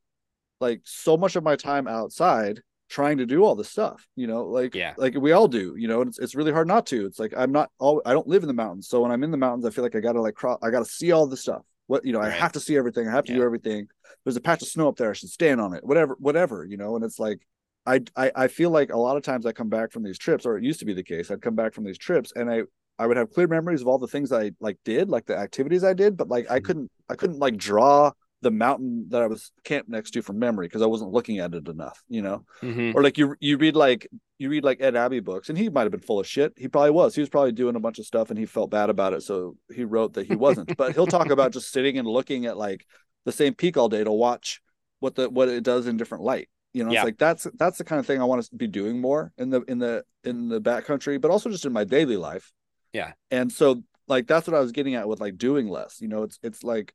like 0.62 0.80
so 0.84 1.18
much 1.18 1.36
of 1.36 1.44
my 1.44 1.56
time 1.56 1.86
outside 1.86 2.62
trying 2.88 3.18
to 3.18 3.26
do 3.26 3.42
all 3.42 3.54
this 3.54 3.68
stuff. 3.68 4.06
You 4.16 4.26
know, 4.26 4.44
like 4.44 4.74
yeah, 4.74 4.94
like 4.96 5.14
we 5.14 5.32
all 5.32 5.48
do. 5.48 5.74
You 5.76 5.88
know, 5.88 6.00
and 6.00 6.08
it's 6.08 6.18
it's 6.18 6.34
really 6.34 6.52
hard 6.52 6.68
not 6.68 6.86
to. 6.86 7.04
It's 7.04 7.18
like 7.18 7.34
I'm 7.36 7.52
not 7.52 7.70
all. 7.78 8.00
I 8.06 8.12
don't 8.12 8.28
live 8.28 8.42
in 8.42 8.46
the 8.46 8.54
mountains, 8.54 8.88
so 8.88 9.00
when 9.00 9.10
I'm 9.10 9.24
in 9.24 9.30
the 9.30 9.36
mountains, 9.36 9.66
I 9.66 9.70
feel 9.70 9.84
like 9.84 9.96
I 9.96 10.00
gotta 10.00 10.20
like 10.20 10.34
cross. 10.34 10.58
I 10.62 10.70
gotta 10.70 10.86
see 10.86 11.12
all 11.12 11.26
the 11.26 11.36
stuff. 11.36 11.62
What 11.88 12.06
you 12.06 12.12
know, 12.12 12.20
right. 12.20 12.32
I 12.32 12.34
have 12.34 12.52
to 12.52 12.60
see 12.60 12.76
everything. 12.76 13.08
I 13.08 13.10
have 13.10 13.24
to 13.24 13.32
yeah. 13.32 13.38
do 13.38 13.44
everything. 13.44 13.88
There's 14.24 14.36
a 14.36 14.40
patch 14.40 14.62
of 14.62 14.68
snow 14.68 14.88
up 14.88 14.96
there. 14.96 15.10
I 15.10 15.14
should 15.14 15.30
stand 15.30 15.60
on 15.60 15.74
it. 15.74 15.84
Whatever, 15.84 16.16
whatever. 16.20 16.64
You 16.64 16.76
know, 16.76 16.94
and 16.96 17.04
it's 17.04 17.18
like 17.18 17.40
I, 17.86 18.00
I 18.16 18.32
I 18.34 18.48
feel 18.48 18.70
like 18.70 18.92
a 18.92 18.98
lot 18.98 19.16
of 19.16 19.22
times 19.22 19.46
I 19.46 19.52
come 19.52 19.68
back 19.68 19.90
from 19.90 20.02
these 20.02 20.18
trips, 20.18 20.46
or 20.46 20.56
it 20.56 20.64
used 20.64 20.78
to 20.80 20.86
be 20.86 20.94
the 20.94 21.02
case. 21.02 21.30
I'd 21.30 21.42
come 21.42 21.56
back 21.56 21.74
from 21.74 21.84
these 21.84 21.98
trips, 21.98 22.32
and 22.36 22.50
I 22.50 22.62
I 22.98 23.06
would 23.06 23.16
have 23.16 23.32
clear 23.32 23.48
memories 23.48 23.80
of 23.80 23.88
all 23.88 23.98
the 23.98 24.06
things 24.06 24.32
I 24.32 24.52
like 24.60 24.78
did, 24.84 25.08
like 25.08 25.26
the 25.26 25.36
activities 25.36 25.82
I 25.82 25.94
did, 25.94 26.16
but 26.16 26.28
like 26.28 26.50
I 26.50 26.56
mm-hmm. 26.56 26.66
couldn't 26.66 26.90
I 27.08 27.14
couldn't 27.16 27.38
like 27.38 27.56
draw 27.56 28.12
the 28.42 28.50
mountain 28.50 29.06
that 29.08 29.22
I 29.22 29.26
was 29.26 29.52
camped 29.64 29.88
next 29.88 30.10
to 30.10 30.22
from 30.22 30.38
memory 30.38 30.66
because 30.66 30.82
I 30.82 30.86
wasn't 30.86 31.12
looking 31.12 31.38
at 31.38 31.54
it 31.54 31.68
enough, 31.68 32.02
you 32.08 32.22
know. 32.22 32.44
Mm-hmm. 32.62 32.96
Or 32.96 33.02
like 33.02 33.16
you 33.16 33.36
you 33.40 33.56
read 33.56 33.76
like 33.76 34.08
you 34.38 34.50
read 34.50 34.64
like 34.64 34.80
Ed 34.80 34.96
Abbey 34.96 35.20
books, 35.20 35.48
and 35.48 35.56
he 35.56 35.68
might 35.68 35.82
have 35.82 35.92
been 35.92 36.00
full 36.00 36.20
of 36.20 36.26
shit. 36.26 36.52
He 36.56 36.68
probably 36.68 36.90
was. 36.90 37.14
He 37.14 37.20
was 37.20 37.30
probably 37.30 37.52
doing 37.52 37.76
a 37.76 37.80
bunch 37.80 37.98
of 37.98 38.04
stuff, 38.04 38.30
and 38.30 38.38
he 38.38 38.46
felt 38.46 38.70
bad 38.70 38.90
about 38.90 39.14
it, 39.14 39.22
so 39.22 39.56
he 39.74 39.84
wrote 39.84 40.14
that 40.14 40.26
he 40.26 40.36
wasn't. 40.36 40.76
but 40.76 40.92
he'll 40.94 41.06
talk 41.06 41.30
about 41.30 41.52
just 41.52 41.72
sitting 41.72 41.98
and 41.98 42.06
looking 42.06 42.46
at 42.46 42.58
like 42.58 42.84
the 43.24 43.32
same 43.32 43.54
peak 43.54 43.76
all 43.76 43.88
day 43.88 44.04
to 44.04 44.12
watch 44.12 44.60
what 45.00 45.14
the 45.14 45.30
what 45.30 45.48
it 45.48 45.64
does 45.64 45.86
in 45.86 45.96
different 45.96 46.24
light 46.24 46.48
you 46.72 46.84
know 46.84 46.90
yeah. 46.90 47.00
it's 47.00 47.04
like 47.04 47.18
that's 47.18 47.46
that's 47.58 47.78
the 47.78 47.84
kind 47.84 47.98
of 47.98 48.06
thing 48.06 48.20
i 48.20 48.24
want 48.24 48.42
to 48.42 48.54
be 48.56 48.66
doing 48.66 49.00
more 49.00 49.32
in 49.38 49.50
the 49.50 49.60
in 49.62 49.78
the 49.78 50.04
in 50.24 50.48
the 50.48 50.60
backcountry 50.60 51.20
but 51.20 51.30
also 51.30 51.50
just 51.50 51.66
in 51.66 51.72
my 51.72 51.84
daily 51.84 52.16
life 52.16 52.52
yeah 52.92 53.12
and 53.30 53.52
so 53.52 53.82
like 54.08 54.26
that's 54.26 54.46
what 54.46 54.56
i 54.56 54.60
was 54.60 54.72
getting 54.72 54.94
at 54.94 55.08
with 55.08 55.20
like 55.20 55.36
doing 55.36 55.68
less 55.68 56.00
you 56.00 56.08
know 56.08 56.22
it's 56.22 56.38
it's 56.42 56.62
like 56.62 56.94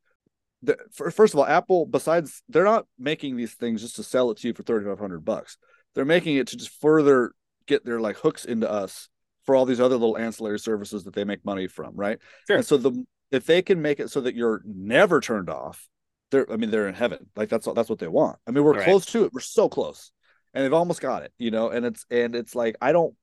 the, 0.63 0.77
first 0.91 1.33
of 1.33 1.39
all 1.39 1.45
apple 1.45 1.85
besides 1.85 2.41
they're 2.49 2.63
not 2.63 2.85
making 2.97 3.35
these 3.35 3.53
things 3.53 3.81
just 3.81 3.95
to 3.95 4.03
sell 4.03 4.31
it 4.31 4.37
to 4.37 4.47
you 4.47 4.53
for 4.53 4.63
3500 4.63 5.23
bucks 5.23 5.57
they're 5.93 6.05
making 6.05 6.35
it 6.35 6.47
to 6.47 6.57
just 6.57 6.71
further 6.81 7.33
get 7.67 7.85
their 7.85 7.99
like 7.99 8.17
hooks 8.17 8.45
into 8.45 8.69
us 8.69 9.09
for 9.45 9.55
all 9.55 9.65
these 9.65 9.79
other 9.79 9.95
little 9.95 10.17
ancillary 10.17 10.59
services 10.59 11.03
that 11.03 11.13
they 11.13 11.23
make 11.23 11.45
money 11.45 11.67
from 11.67 11.95
right 11.95 12.19
sure. 12.47 12.57
and 12.57 12.65
so 12.65 12.77
the 12.77 13.05
if 13.29 13.45
they 13.45 13.61
can 13.61 13.81
make 13.81 13.99
it 13.99 14.09
so 14.09 14.21
that 14.21 14.35
you're 14.35 14.61
never 14.65 15.19
turned 15.19 15.49
off 15.49 15.87
they're 16.31 16.51
I 16.51 16.57
mean 16.57 16.71
they're 16.71 16.87
in 16.87 16.95
heaven. 16.95 17.27
Like 17.35 17.49
that's 17.49 17.67
that's 17.73 17.89
what 17.89 17.99
they 17.99 18.07
want. 18.07 18.37
I 18.47 18.51
mean 18.51 18.63
we're 18.63 18.73
right. 18.73 18.83
close 18.83 19.05
to 19.07 19.25
it. 19.25 19.33
We're 19.33 19.41
so 19.41 19.69
close, 19.69 20.11
and 20.53 20.63
they've 20.63 20.73
almost 20.73 21.01
got 21.01 21.23
it. 21.23 21.31
You 21.37 21.51
know, 21.51 21.69
and 21.69 21.85
it's 21.85 22.05
and 22.09 22.35
it's 22.35 22.55
like 22.55 22.75
I 22.81 22.91
don't. 22.91 23.13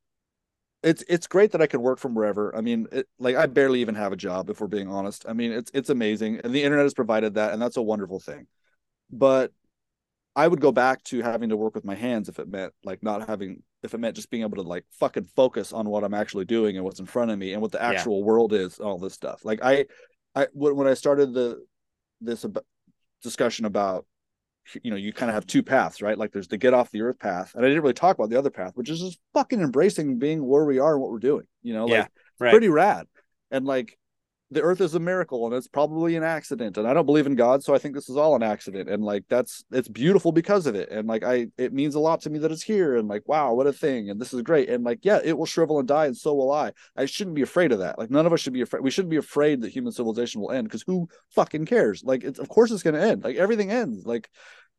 It's 0.85 1.03
it's 1.09 1.27
great 1.27 1.53
that 1.53 1.63
I 1.63 1.67
can 1.67 1.81
work 1.81 1.99
from 1.99 2.15
wherever. 2.15 2.55
I 2.55 2.61
mean, 2.61 2.87
it, 2.93 3.09
like 3.19 3.37
I 3.37 3.47
barely 3.47 3.81
even 3.81 3.95
have 3.95 4.13
a 4.13 4.17
job 4.17 4.51
if 4.51 4.61
we're 4.61 4.67
being 4.67 4.89
honest. 4.89 5.25
I 5.29 5.33
mean, 5.33 5.51
it's 5.51 5.71
it's 5.75 5.91
amazing, 5.91 6.41
and 6.45 6.53
the 6.53 6.63
internet 6.63 6.85
has 6.85 6.95
provided 6.95 7.35
that, 7.35 7.53
and 7.53 7.61
that's 7.61 7.79
a 7.79 7.83
wonderful 7.83 8.21
thing. 8.21 8.47
But 9.11 9.51
I 10.37 10.47
would 10.47 10.61
go 10.61 10.73
back 10.73 11.03
to 11.05 11.23
having 11.23 11.49
to 11.49 11.57
work 11.57 11.75
with 11.75 11.85
my 11.85 11.95
hands 11.95 12.29
if 12.29 12.39
it 12.39 12.49
meant 12.49 12.75
like 12.85 13.03
not 13.03 13.27
having 13.29 13.63
if 13.83 13.95
it 13.95 13.99
meant 13.99 14.17
just 14.17 14.31
being 14.31 14.43
able 14.43 14.63
to 14.63 14.69
like 14.69 14.85
fucking 14.99 15.29
focus 15.37 15.73
on 15.73 15.89
what 15.89 16.05
I'm 16.05 16.15
actually 16.15 16.45
doing 16.45 16.77
and 16.77 16.85
what's 16.85 17.01
in 17.01 17.07
front 17.07 17.31
of 17.31 17.39
me 17.39 17.53
and 17.53 17.63
what 17.63 17.73
the 17.73 17.83
actual 17.83 18.19
yeah. 18.19 18.25
world 18.25 18.53
is, 18.53 18.79
all 18.79 18.99
this 18.99 19.15
stuff. 19.15 19.45
Like 19.45 19.61
I, 19.63 19.87
I 20.35 20.49
when 20.53 20.87
I 20.87 20.95
started 20.95 21.33
the 21.33 21.65
this 22.21 22.45
discussion 23.23 23.65
about 23.65 24.07
you 24.83 24.91
know 24.91 24.97
you 24.97 25.13
kind 25.13 25.31
of 25.31 25.35
have 25.35 25.47
two 25.47 25.63
paths 25.63 26.01
right? 26.03 26.19
Like 26.19 26.33
there's 26.33 26.49
the 26.49 26.57
get 26.57 26.75
off 26.75 26.91
the 26.91 27.03
earth 27.03 27.19
path 27.19 27.53
and 27.55 27.65
i 27.65 27.69
didn't 27.69 27.83
really 27.83 27.95
talk 27.95 28.17
about 28.17 28.31
the 28.31 28.39
other 28.39 28.51
path 28.51 28.73
which 28.75 28.89
is 28.91 29.01
just 29.01 29.19
fucking 29.33 29.61
embracing 29.61 30.19
being 30.19 30.45
where 30.45 30.65
we 30.65 30.79
are 30.79 30.95
and 30.95 31.03
what 31.03 31.11
we're 31.11 31.19
doing 31.19 31.47
you 31.65 31.75
know? 31.75 31.87
Like 31.87 31.91
yeah, 31.91 32.07
right. 32.39 32.51
pretty 32.53 32.69
rad. 32.69 33.07
And 33.51 33.65
like 33.65 33.99
the 34.55 34.63
earth 34.63 34.81
is 34.81 34.95
a 34.95 35.01
miracle 35.01 35.47
and 35.47 35.55
it's 35.55 35.69
probably 35.69 36.17
an 36.17 36.23
accident 36.23 36.79
and 36.79 36.87
i 36.87 36.95
don't 36.95 37.07
believe 37.07 37.27
in 37.27 37.35
god 37.35 37.63
so 37.63 37.75
i 37.75 37.79
think 37.79 37.95
this 37.95 38.09
is 38.09 38.17
all 38.17 38.35
an 38.35 38.43
accident 38.43 38.89
and 38.89 39.05
like 39.05 39.25
that's 39.29 39.65
it's 39.73 39.89
beautiful 39.89 40.33
because 40.33 40.67
of 40.67 40.75
it 40.75 40.89
and 40.91 41.07
like 41.07 41.23
i 41.23 41.47
it 41.59 41.73
means 41.73 41.95
a 41.95 42.01
lot 42.01 42.21
to 42.21 42.31
me 42.31 42.39
that 42.39 42.53
it's 42.53 42.63
here 42.63 42.97
and 42.97 43.09
like 43.09 43.23
wow 43.27 43.53
what 43.53 43.67
a 43.67 43.73
thing 43.73 44.11
and 44.11 44.21
this 44.21 44.33
is 44.33 44.43
great 44.43 44.69
and 44.69 44.85
like 44.85 45.01
yeah 45.03 45.21
it 45.23 45.37
will 45.37 45.47
shrivel 45.47 45.79
and 45.79 45.89
die 45.89 46.07
and 46.07 46.17
so 46.17 46.35
will 46.35 46.53
i. 46.53 46.73
I 46.97 47.07
shouldn't 47.07 47.37
be 47.37 47.43
afraid 47.43 47.73
of 47.73 47.81
that. 47.81 47.99
Like 47.99 48.11
none 48.11 48.27
of 48.27 48.33
us 48.33 48.41
should 48.41 48.53
be 48.53 48.61
afraid 48.61 48.83
we 48.83 48.91
shouldn't 48.91 49.11
be 49.11 49.17
afraid 49.17 49.61
that 49.61 49.73
human 49.73 49.93
civilization 49.93 50.41
will 50.41 50.53
end 50.53 50.69
because 50.69 50.83
who 50.83 51.09
fucking 51.31 51.67
cares? 51.67 52.03
Like 52.05 52.25
it's 52.25 52.39
of 52.39 52.49
course 52.49 52.71
it's 52.71 52.83
going 52.83 52.95
to 52.95 53.03
end. 53.03 53.25
Like 53.25 53.37
everything 53.37 53.71
ends. 53.71 54.07
Like 54.07 54.31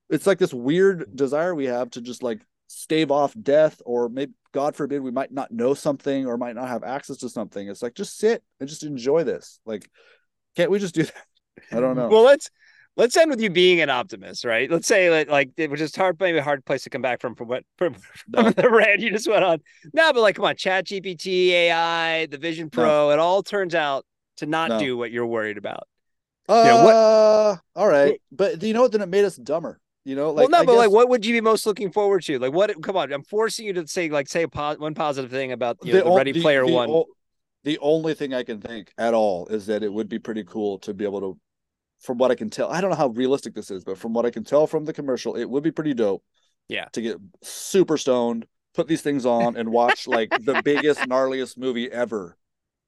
it's 0.09 0.27
like 0.27 0.39
this 0.39 0.53
weird 0.53 1.15
desire 1.15 1.53
we 1.53 1.65
have 1.65 1.89
to 1.91 2.01
just 2.01 2.23
like 2.23 2.41
stave 2.67 3.11
off 3.11 3.33
death 3.41 3.81
or 3.85 4.09
maybe 4.09 4.33
god 4.51 4.75
forbid 4.75 5.01
we 5.01 5.11
might 5.11 5.31
not 5.31 5.51
know 5.51 5.73
something 5.73 6.25
or 6.25 6.37
might 6.37 6.55
not 6.55 6.67
have 6.67 6.83
access 6.83 7.17
to 7.17 7.29
something 7.29 7.67
it's 7.67 7.81
like 7.83 7.93
just 7.93 8.17
sit 8.17 8.43
and 8.59 8.67
just 8.69 8.83
enjoy 8.83 9.23
this 9.23 9.59
like 9.65 9.87
Can't 10.55 10.71
we 10.71 10.79
just 10.79 10.95
do 10.95 11.03
that? 11.11 11.25
I 11.71 11.79
don't 11.79 11.95
know. 11.95 12.07
Well, 12.09 12.23
let's 12.23 12.49
let's 12.97 13.17
end 13.17 13.29
with 13.29 13.41
you 13.41 13.49
being 13.49 13.81
an 13.81 13.89
optimist, 13.89 14.45
right? 14.45 14.71
Let's 14.71 14.87
say 14.87 15.09
that 15.09 15.29
like 15.29 15.51
it 15.57 15.69
was 15.69 15.79
just 15.79 15.95
hard, 15.97 16.17
maybe 16.19 16.37
a 16.37 16.43
hard 16.43 16.63
place 16.65 16.83
to 16.83 16.89
come 16.89 17.01
back 17.01 17.19
from 17.21 17.35
from 17.35 17.47
what 17.49 17.63
from, 17.77 17.93
from 18.31 18.45
No. 18.45 18.49
the 18.51 18.69
rant 18.69 19.01
you 19.01 19.11
just 19.11 19.27
went 19.27 19.43
on. 19.43 19.59
No, 19.93 20.13
but 20.13 20.21
like, 20.21 20.35
come 20.37 20.45
on, 20.45 20.55
Chat 20.55 20.85
GPT, 20.87 21.49
AI, 21.49 22.25
the 22.27 22.37
Vision 22.37 22.69
Pro, 22.69 23.11
it 23.11 23.19
all 23.19 23.43
turns 23.43 23.75
out 23.75 24.05
to 24.37 24.45
not 24.45 24.69
No. 24.69 24.79
do 24.79 24.97
what 24.97 25.11
you're 25.11 25.25
worried 25.25 25.57
about. 25.57 25.87
Uh, 26.47 26.63
Yeah, 26.65 26.83
what- 26.85 27.59
all 27.75 27.87
right, 27.87 28.21
but 28.31 28.61
you 28.63 28.73
know 28.73 28.81
what? 28.83 28.91
Then 28.93 29.01
it 29.01 29.09
made 29.09 29.25
us 29.25 29.35
dumber. 29.35 29.79
You 30.05 30.15
know, 30.15 30.29
like 30.31 30.49
well, 30.49 30.49
no, 30.49 30.57
I 30.59 30.65
but 30.65 30.75
like, 30.77 30.91
what 30.91 31.09
would 31.09 31.25
you 31.25 31.33
be 31.33 31.41
most 31.41 31.65
looking 31.65 31.91
forward 31.91 32.21
to? 32.23 32.37
Like, 32.39 32.53
what? 32.53 32.81
Come 32.83 32.95
on, 32.95 33.11
I'm 33.11 33.23
forcing 33.23 33.65
you 33.65 33.73
to 33.73 33.87
say 33.87 34.07
like 34.09 34.27
say 34.29 34.43
a 34.43 34.47
po- 34.47 34.75
one 34.75 34.93
positive 34.93 35.31
thing 35.31 35.51
about 35.51 35.77
you 35.83 35.93
know, 35.93 36.03
the, 36.03 36.11
Ready 36.15 36.39
Player 36.41 36.65
the 36.65 36.71
One. 36.71 36.89
o- 36.89 37.07
the 37.63 37.79
only 37.79 38.13
thing 38.13 38.31
I 38.33 38.43
can 38.43 38.61
think 38.61 38.93
at 38.99 39.15
all 39.15 39.47
is 39.47 39.65
that 39.65 39.81
it 39.81 39.91
would 39.91 40.07
be 40.07 40.19
pretty 40.19 40.43
cool 40.43 40.77
to 40.79 40.93
be 40.93 41.03
able 41.05 41.19
to, 41.21 41.39
from 42.01 42.19
what 42.19 42.29
I 42.29 42.35
can 42.35 42.51
tell, 42.51 42.69
I 42.69 42.79
don't 42.81 42.91
know 42.91 42.95
how 42.95 43.07
realistic 43.07 43.55
this 43.55 43.71
is, 43.71 43.83
but 43.83 43.97
from 43.97 44.13
what 44.13 44.27
I 44.27 44.29
can 44.29 44.43
tell 44.43 44.67
from 44.67 44.85
the 44.85 44.93
commercial, 44.93 45.35
it 45.35 45.49
would 45.49 45.63
be 45.63 45.71
pretty 45.71 45.95
dope. 45.95 46.23
Yeah. 46.69 46.85
To 46.93 47.01
get 47.01 47.17
super 47.41 47.97
stoned, 47.97 48.45
put 48.75 48.87
these 48.87 49.01
things 49.01 49.25
on, 49.25 49.57
and 49.57 49.69
watch 49.71 50.07
like 50.07 50.29
the 50.45 50.61
biggest, 50.63 50.99
gnarliest 51.01 51.57
movie 51.57 51.91
ever. 51.91 52.37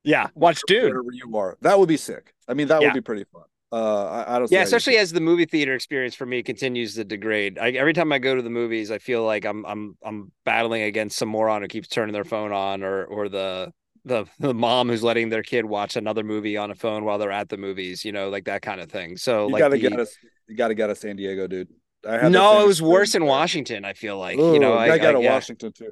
yeah, 0.03 0.27
watch 0.35 0.61
dude. 0.67 0.83
Wherever 0.91 1.11
you 1.11 1.35
are, 1.35 1.57
that 1.61 1.79
would 1.79 1.89
be 1.89 1.97
sick. 1.97 2.35
I 2.47 2.53
mean, 2.53 2.67
that 2.67 2.81
Yeah. 2.81 2.89
would 2.89 2.93
be 2.93 3.01
pretty 3.01 3.23
fun. 3.23 3.43
Uh, 3.71 4.05
I, 4.05 4.35
I 4.35 4.39
don't. 4.39 4.49
Yeah, 4.51 4.61
especially 4.61 4.97
as 4.97 5.11
the 5.11 5.19
movie 5.19 5.45
theater 5.45 5.73
experience 5.73 6.15
for 6.15 6.25
me 6.25 6.41
continues 6.41 6.95
to 6.95 7.03
degrade. 7.03 7.59
I, 7.59 7.71
every 7.71 7.93
time 7.93 8.11
I 8.13 8.19
go 8.19 8.35
to 8.35 8.41
the 8.41 8.49
movies, 8.49 8.91
I 8.91 8.97
feel 8.97 9.23
like 9.23 9.45
I'm 9.45 9.65
I'm 9.65 9.97
I'm 10.03 10.31
battling 10.45 10.83
against 10.83 11.17
some 11.17 11.29
moron 11.29 11.61
who 11.61 11.67
keeps 11.67 11.89
turning 11.89 12.13
their 12.13 12.23
phone 12.23 12.53
on, 12.53 12.81
or 12.81 13.03
or 13.05 13.27
the 13.27 13.73
the 14.05 14.25
the 14.39 14.53
mom 14.53 14.87
who's 14.87 15.03
letting 15.03 15.29
their 15.29 15.43
kid 15.43 15.65
watch 15.65 15.97
another 15.97 16.23
movie 16.23 16.55
on 16.55 16.71
a 16.71 16.75
phone 16.75 17.03
while 17.03 17.17
they're 17.17 17.31
at 17.31 17.49
the 17.49 17.57
movies. 17.57 18.05
You 18.05 18.13
know, 18.13 18.29
like 18.29 18.45
that 18.45 18.61
kind 18.61 18.79
of 18.79 18.89
thing. 18.89 19.17
So 19.17 19.47
like 19.47 19.49
you 19.49 19.53
like 19.53 19.59
gotta 19.59 19.75
the- 19.75 19.89
get 19.89 19.99
us. 19.99 20.15
You 20.47 20.55
gotta 20.55 20.75
get 20.75 20.89
us 20.89 21.01
San 21.01 21.17
Diego, 21.17 21.45
dude. 21.47 21.67
No, 22.07 22.61
it 22.63 22.67
was 22.67 22.81
worse 22.81 23.15
in. 23.15 23.25
Washington. 23.25 23.83
I 23.85 23.93
feel 23.93 24.17
like 24.17 24.37
you 24.37 24.59
know, 24.59 24.73
I, 24.73 24.93
I 24.93 24.97
got 24.97 25.09
I- 25.09 25.19
to 25.19 25.23
yeah. 25.23 25.33
Washington 25.33 25.73
too. 25.73 25.91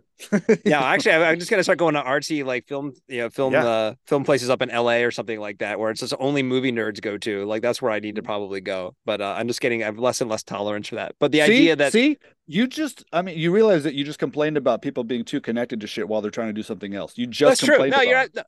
yeah, 0.66 0.82
actually, 0.84 1.12
I- 1.14 1.32
I'm 1.32 1.38
just 1.40 1.52
gonna 1.52 1.64
start 1.64 1.78
going 1.80 1.96
to 1.96 2.02
artsy 2.02 2.46
like 2.46 2.68
film, 2.68 2.94
you 3.08 3.20
know, 3.20 3.30
film, 3.30 3.54
Yeah. 3.54 3.66
uh, 3.66 3.94
film 4.08 4.24
places 4.24 4.50
up 4.50 4.62
in 4.62 4.70
LA 4.70 4.98
or 5.04 5.12
something 5.12 5.40
like 5.40 5.58
that, 5.60 5.80
where 5.80 5.92
it's 5.92 6.00
just 6.00 6.14
only 6.20 6.42
movie 6.44 6.72
nerds 6.72 7.02
go 7.02 7.18
to. 7.18 7.46
Like 7.46 7.62
that's 7.62 7.82
where 7.82 7.92
I 7.92 8.00
need 8.00 8.16
to 8.16 8.22
Mm-hmm. 8.22 8.26
probably 8.28 8.62
go. 8.62 8.96
But 9.06 9.22
uh, 9.22 9.36
I'm 9.38 9.48
just 9.48 9.60
getting, 9.62 9.84
I 9.84 9.88
have 9.88 10.00
less 10.00 10.22
and 10.22 10.30
less 10.30 10.44
tolerance 10.44 10.88
for 10.88 10.96
that. 10.96 11.16
But 11.20 11.32
the 11.32 11.40
see, 11.40 11.44
idea 11.44 11.76
that 11.76 11.92
see, 11.92 12.18
you 12.48 12.68
just, 12.68 13.04
I 13.12 13.22
mean, 13.22 13.38
you 13.38 13.52
realize 13.52 13.84
that 13.84 13.94
you 13.94 14.04
just 14.06 14.20
complained 14.20 14.56
about 14.58 14.82
people 14.82 15.04
being 15.04 15.26
too 15.26 15.42
connected 15.42 15.82
to 15.82 15.88
shit 15.88 16.08
while 16.08 16.22
they're 16.22 16.32
trying 16.32 16.48
to 16.50 16.54
do 16.54 16.64
something 16.64 16.94
else. 16.96 17.18
You 17.18 17.28
just 17.28 17.62
that's 17.62 17.66
true. 17.66 17.78
No, 17.78 17.86
about 17.86 18.08
you're 18.08 18.18
not. 18.18 18.30
no. 18.36 18.44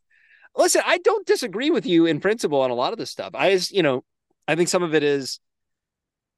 Listen, 0.55 0.81
I 0.85 0.97
don't 0.99 1.25
disagree 1.27 1.69
with 1.69 1.85
you 1.85 2.05
in 2.05 2.19
principle 2.19 2.61
on 2.61 2.71
a 2.71 2.75
lot 2.75 2.91
of 2.93 2.97
this 2.99 3.11
stuff. 3.11 3.31
I 3.35 3.51
just, 3.51 3.71
you 3.71 3.83
know, 3.83 4.03
I 4.47 4.55
think 4.55 4.69
some 4.69 4.81
of 4.81 4.95
it 4.95 5.03
is 5.03 5.39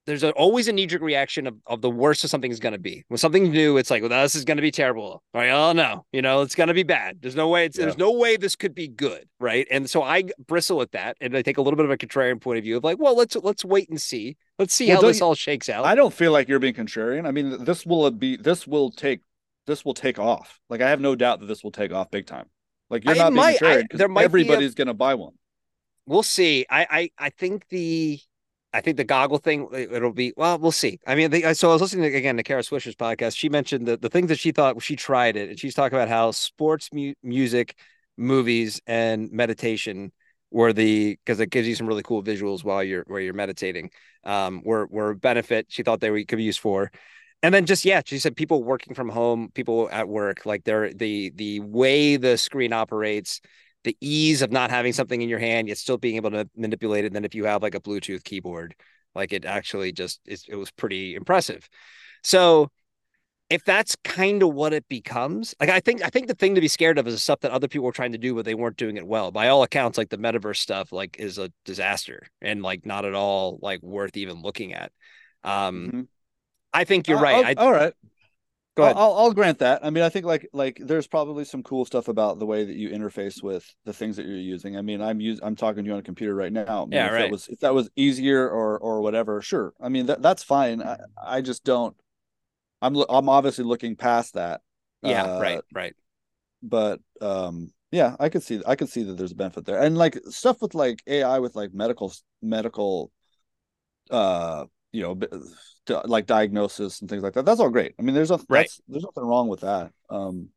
there's 0.09 0.23
a, 0.23 0.31
always 0.31 0.67
a 0.67 0.73
knee 0.73 0.85
jerk 0.87 1.01
reaction 1.01 1.47
of, 1.47 1.55
of 1.67 1.81
the 1.81 1.89
worst 1.89 2.23
of 2.23 2.29
something 2.29 2.51
is 2.51 2.59
going 2.59 2.73
to 2.73 2.79
be. 2.79 3.03
When 3.07 3.17
something's 3.17 3.49
new, 3.49 3.77
it's 3.77 3.89
like, 3.89 4.01
well, 4.01 4.09
this 4.23 4.35
is 4.35 4.43
going 4.43 4.57
to 4.57 4.61
be 4.61 4.71
terrible. 4.71 5.23
Like, 5.33 5.49
oh 5.51 5.71
no, 5.71 6.05
you 6.11 6.21
know, 6.21 6.41
it's 6.41 6.55
going 6.55 6.67
to 6.67 6.73
be 6.73 6.83
bad. 6.83 7.19
There's 7.21 7.35
no 7.35 7.47
way. 7.47 7.65
It's, 7.65 7.77
There's 7.77 7.97
no 7.97 8.11
way 8.11 8.35
this 8.35 8.55
could 8.55 8.75
be 8.75 8.87
good, 8.87 9.29
right? 9.39 9.67
And 9.71 9.89
so 9.89 10.03
I 10.03 10.23
bristle 10.47 10.81
at 10.81 10.91
that, 10.91 11.15
and 11.21 11.37
I 11.37 11.41
take 11.41 11.57
a 11.57 11.61
little 11.61 11.77
bit 11.77 11.85
of 11.85 11.91
a 11.91 11.97
contrarian 11.97 12.41
point 12.41 12.57
of 12.57 12.63
view 12.63 12.77
of 12.77 12.83
like, 12.83 12.99
well, 12.99 13.15
let's 13.15 13.35
let's 13.37 13.63
wait 13.63 13.87
and 13.89 14.01
see. 14.01 14.35
Let's 14.57 14.73
see 14.73 14.89
Well, 14.89 15.01
how 15.01 15.07
this 15.07 15.21
all 15.21 15.35
shakes 15.35 15.69
out. 15.69 15.85
I 15.85 15.95
don't 15.95 16.13
feel 16.13 16.31
like 16.33 16.49
you're 16.49 16.59
being 16.59 16.73
contrarian. 16.73 17.25
I 17.25 17.31
mean, 17.31 17.63
this 17.63 17.85
will 17.85 18.11
be, 18.11 18.35
this 18.35 18.67
will 18.67 18.91
take, 18.91 19.21
this 19.67 19.85
will 19.85 19.93
take 19.93 20.19
off. 20.19 20.59
Like, 20.69 20.81
I 20.81 20.89
have 20.89 20.99
no 20.99 21.15
doubt 21.15 21.39
that 21.39 21.45
this 21.45 21.63
will 21.63 21.71
take 21.71 21.93
off 21.93 22.11
big 22.11 22.25
time. 22.25 22.47
Like, 22.89 23.05
you're 23.05 23.13
I 23.13 23.17
not 23.17 23.29
being 23.29 23.35
might- 23.37 23.61
I- 23.61 23.65
contrarian 23.77 23.89
'cause 23.89 23.97
there 23.99 24.07
might 24.09 24.19
be 24.21 24.23
a- 24.23 24.25
everybody's 24.25 24.73
going 24.75 24.87
to 24.87 24.93
buy 24.93 25.13
one. 25.15 25.33
we'll 26.07 26.23
see. 26.23 26.65
I, 26.69 26.87
I 26.89 27.09
I 27.27 27.29
think 27.29 27.67
the 27.69 28.19
I 28.73 28.81
think 28.81 28.97
the 28.97 29.03
goggle 29.03 29.39
thing 29.39 29.67
it- 29.73 29.91
it'll 29.91 30.13
be 30.13 30.33
well. 30.37 30.57
We'll 30.59 30.71
see. 30.71 30.99
I 31.07 31.15
mean, 31.15 31.31
the, 31.31 31.53
so 31.55 31.69
I 31.69 31.73
was 31.73 31.81
listening 31.81 32.11
to, 32.11 32.17
again 32.17 32.37
to 32.37 32.43
Kara 32.43 32.61
Swisher's 32.61 32.95
podcast. 32.95 33.35
She 33.37 33.49
mentioned 33.49 33.87
the 33.87 33.97
the 33.97 34.09
things 34.09 34.27
that 34.29 34.39
she 34.39 34.51
thought 34.51 34.81
she 34.81 34.95
tried 34.95 35.35
it, 35.37 35.49
and 35.49 35.59
she's 35.59 35.73
talking 35.73 35.97
about 35.97 36.09
how 36.09 36.31
sports, 36.31 36.89
mu- 36.93 37.13
music, 37.23 37.75
movies, 38.17 38.79
and 38.85 39.31
meditation 39.31 40.11
were 40.51 40.73
the 40.73 41.17
because 41.25 41.39
it 41.39 41.49
gives 41.49 41.67
you 41.67 41.75
some 41.75 41.87
really 41.87 42.03
cool 42.03 42.23
visuals 42.23 42.63
while 42.63 42.83
you're 42.83 43.03
while 43.07 43.19
you're 43.19 43.33
meditating. 43.33 43.89
Um, 44.23 44.61
were 44.63 44.87
were 44.87 45.11
a 45.11 45.15
benefit 45.15 45.67
she 45.69 45.83
thought 45.83 45.99
they 46.01 46.11
were, 46.11 46.23
could 46.23 46.37
be 46.37 46.43
used 46.43 46.59
for. 46.59 46.91
And 47.41 47.53
then 47.53 47.65
just 47.65 47.85
yeah, 47.85 48.01
she 48.05 48.19
said 48.19 48.35
people 48.35 48.63
working 48.63 48.93
from 48.93 49.09
home, 49.09 49.49
people 49.53 49.89
at 49.91 50.07
work, 50.09 50.45
like 50.45 50.63
they're 50.65 50.93
the 50.93 51.31
the 51.35 51.61
way 51.61 52.17
the 52.17 52.37
screen 52.37 52.73
operates, 52.73 53.39
the 53.83 53.97
ease 54.01 54.41
of 54.41 54.51
not 54.51 54.69
having 54.71 54.93
something 54.93 55.21
in 55.21 55.29
your 55.29 55.39
hand 55.39 55.67
yet 55.67 55.77
still 55.77 55.97
being 55.97 56.17
able 56.17 56.31
to 56.31 56.49
manipulate 56.55 57.05
it. 57.05 57.13
Then 57.13 57.25
if 57.25 57.35
you 57.35 57.45
have 57.45 57.61
like 57.63 57.75
a 57.75 57.79
Bluetooth 57.79 58.23
keyboard, 58.23 58.75
like 59.15 59.33
it 59.33 59.45
actually 59.45 59.91
just 59.91 60.19
it 60.25 60.55
was 60.55 60.71
pretty 60.71 61.15
impressive. 61.15 61.67
So 62.23 62.69
if 63.49 63.63
that's 63.65 63.95
kind 64.03 64.43
of 64.43 64.53
what 64.53 64.73
it 64.73 64.87
becomes, 64.87 65.55
like 65.59 65.69
I 65.69 65.79
think 65.79 66.03
I 66.03 66.09
think 66.09 66.27
the 66.27 66.35
thing 66.35 66.55
to 66.55 66.61
be 66.61 66.67
scared 66.67 66.99
of 66.99 67.07
is 67.07 67.15
the 67.15 67.19
stuff 67.19 67.39
that 67.41 67.51
other 67.51 67.67
people 67.67 67.85
were 67.85 67.91
trying 67.91 68.11
to 68.11 68.17
do, 68.19 68.35
but 68.35 68.45
they 68.45 68.53
weren't 68.53 68.77
doing 68.77 68.97
it 68.97 69.07
well. 69.07 69.31
By 69.31 69.47
all 69.47 69.63
accounts, 69.63 69.97
like 69.97 70.09
the 70.09 70.17
metaverse 70.17 70.57
stuff, 70.57 70.91
like 70.91 71.17
is 71.19 71.37
a 71.39 71.51
disaster 71.65 72.27
and 72.41 72.61
like 72.61 72.85
not 72.85 73.05
at 73.05 73.15
all 73.15 73.59
like 73.61 73.81
worth 73.81 74.17
even 74.17 74.41
looking 74.41 74.73
at. 74.73 74.91
Um, 75.43 75.93
Mhm. 75.93 76.07
I 76.73 76.83
think 76.85 77.07
you're 77.07 77.17
Uh, 77.17 77.23
right. 77.23 77.35
I, 77.45 77.53
oh, 77.57 77.65
all 77.65 77.71
right. 77.71 77.93
Go 78.79 78.85
ahead. 78.85 78.97
I'll, 78.97 79.13
I'll 79.13 79.33
grant 79.33 79.59
that. 79.59 79.85
I 79.85 79.89
mean, 79.89 80.03
I 80.03 80.09
think 80.09 80.25
like 80.25 80.47
like 80.53 80.79
there's 80.83 81.07
probably 81.07 81.45
some 81.45 81.63
cool 81.63 81.85
stuff 81.85 82.07
about 82.07 82.39
the 82.39 82.45
way 82.45 82.65
that 82.65 82.75
you 82.75 82.89
interface 82.89 83.43
with 83.43 83.65
the 83.85 83.93
things 83.93 84.17
that 84.17 84.25
you're 84.25 84.37
using. 84.37 84.77
I 84.77 84.81
mean, 84.81 85.01
I'm 85.01 85.19
use 85.19 85.39
I'm 85.43 85.55
talking 85.55 85.83
to 85.83 85.87
you 85.87 85.93
on 85.93 85.99
a 85.99 86.03
computer 86.03 86.33
right 86.35 86.51
now. 86.51 86.83
I 86.83 86.85
mean, 86.85 86.91
Yeah, 86.93 87.07
if 87.07 87.13
right. 87.13 87.21
That 87.21 87.31
was 87.31 87.47
if 87.47 87.59
that 87.59 87.73
was 87.73 87.89
easier 87.95 88.47
or 88.47 88.77
or 88.79 89.01
whatever, 89.01 89.41
sure. 89.41 89.73
I 89.79 89.89
mean, 89.89 90.07
that 90.07 90.21
that's 90.21 90.43
fine. 90.43 90.81
I, 90.81 90.97
I 91.21 91.41
just 91.41 91.63
don't. 91.63 91.95
I'm 92.81 92.95
I'm 93.09 93.29
obviously 93.29 93.65
looking 93.65 93.95
past 93.95 94.35
that. 94.35 94.61
yeah, 95.03 95.23
uh, 95.23 95.39
right, 95.39 95.61
right. 95.73 95.95
But 96.61 96.99
um, 97.21 97.71
yeah, 97.91 98.15
I 98.19 98.29
could 98.29 98.43
see 98.43 98.61
I 98.65 98.75
could 98.75 98.89
see 98.89 99.03
that 99.03 99.17
there's 99.17 99.31
a 99.31 99.35
benefit 99.35 99.65
there, 99.65 99.81
and 99.81 99.97
like 99.97 100.19
stuff 100.29 100.61
with 100.61 100.75
like 100.75 101.01
AI 101.07 101.39
with 101.39 101.55
like 101.55 101.73
medical 101.73 102.13
medical, 102.41 103.11
uh, 104.11 104.65
you 104.91 105.01
know, 105.03 106.01
like 106.05 106.25
diagnosis 106.25 107.01
and 107.01 107.09
things 107.09 107.23
like 107.23 107.33
that. 107.33 107.45
That's 107.45 107.59
all 107.59 107.69
great. 107.69 107.95
I 107.99 108.01
mean, 108.01 108.15
there's 108.15 108.31
a 108.31 108.39
Right. 108.49 108.63
that's, 108.63 108.81
there's 108.87 109.03
nothing 109.03 109.23
wrong 109.23 109.47
with 109.47 109.61
that. 109.61 109.91
Um, 110.09 110.49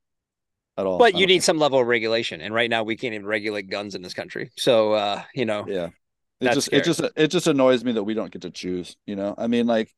at 0.77 0.87
all. 0.87 0.99
But 0.99 1.15
you 1.15 1.27
need 1.27 1.43
some 1.43 1.59
level 1.59 1.81
of 1.81 1.87
regulation, 1.87 2.41
and 2.41 2.55
right 2.55 2.71
now 2.71 2.83
we 2.83 2.97
can't 2.97 3.15
even 3.15 3.27
regulate 3.27 3.69
guns 3.69 3.95
in 3.95 4.03
this 4.03 4.15
country. 4.15 4.51
So 4.57 4.93
uh, 4.93 5.23
you 5.35 5.45
know, 5.45 5.67
Yeah. 5.69 5.91
It 6.41 6.55
just 6.55 6.73
it 6.73 6.83
just 6.85 7.01
it 7.17 7.29
just 7.29 7.47
annoys 7.47 7.85
me 7.85 7.93
that 7.93 8.03
we 8.03 8.15
don't 8.15 8.33
get 8.33 8.43
to 8.43 8.51
choose, 8.51 8.97
you 9.07 9.15
know. 9.15 9.35
I 9.39 9.47
mean 9.47 9.67
like 9.67 9.95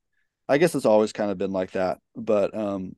I 0.47 0.59
guess 0.59 0.74
it's 0.74 0.85
always 0.85 1.12
kind 1.12 1.30
of 1.30 1.39
been 1.39 1.53
like 1.53 1.70
that, 1.72 1.99
but 2.14 2.55
um 2.55 2.97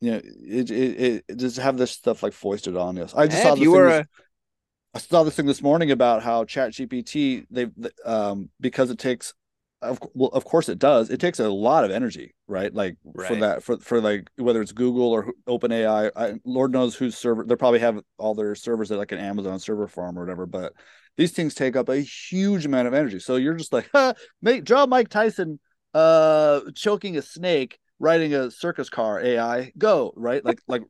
you 0.00 0.12
know, 0.12 0.20
it 0.24 0.70
it, 0.70 1.24
it 1.28 1.36
just 1.36 1.58
have 1.58 1.76
this 1.76 1.90
stuff 1.90 2.22
like 2.22 2.32
foisted 2.32 2.76
on 2.76 2.98
us. 2.98 3.14
I 3.14 3.26
just 3.26 3.42
saw 3.42 3.54
you 3.54 3.64
thing 3.64 3.70
were 3.70 3.88
a 3.88 4.06
I 4.94 4.98
saw 4.98 5.24
this 5.24 5.34
thing 5.34 5.46
this 5.46 5.60
morning 5.60 5.90
about 5.90 6.22
how 6.22 6.44
Chat 6.44 6.72
GPT 6.72 7.44
they 7.50 7.66
um 8.06 8.48
because 8.60 8.90
it 8.90 8.98
takes 8.98 9.34
of 9.84 9.98
well 10.14 10.30
of 10.30 10.44
course 10.44 10.68
it 10.68 10.78
does. 10.78 11.10
It 11.10 11.20
takes 11.20 11.38
a 11.38 11.48
lot 11.48 11.84
of 11.84 11.90
energy, 11.90 12.34
right? 12.46 12.72
Like 12.72 12.96
for 13.26 13.36
that 13.36 13.62
for 13.62 13.78
for 13.78 14.00
like 14.00 14.28
whether 14.36 14.60
it's 14.60 14.72
Google 14.72 15.12
or 15.12 15.32
OpenAI, 15.46 16.10
I, 16.16 16.34
Lord 16.44 16.72
knows 16.72 16.94
whose 16.94 17.16
server 17.16 17.44
they 17.44 17.56
probably 17.56 17.80
have 17.80 18.00
all 18.18 18.34
their 18.34 18.54
servers 18.54 18.90
at 18.90 18.98
like 18.98 19.12
an 19.12 19.18
Amazon 19.18 19.58
server 19.58 19.86
farm 19.86 20.18
or 20.18 20.22
whatever, 20.22 20.46
but 20.46 20.72
these 21.16 21.32
things 21.32 21.54
take 21.54 21.76
up 21.76 21.88
a 21.88 21.98
huge 21.98 22.66
amount 22.66 22.88
of 22.88 22.94
energy. 22.94 23.20
So 23.20 23.36
you're 23.36 23.54
just 23.54 23.72
like, 23.72 23.88
ha, 23.94 24.14
make 24.42 24.64
draw 24.64 24.86
Mike 24.86 25.08
Tyson 25.08 25.60
uh 25.92 26.60
choking 26.74 27.16
a 27.16 27.22
snake 27.22 27.78
riding 28.00 28.34
a 28.34 28.50
circus 28.50 28.90
car 28.90 29.20
AI 29.20 29.72
go, 29.78 30.12
right? 30.16 30.44
Like 30.44 30.60
like 30.68 30.82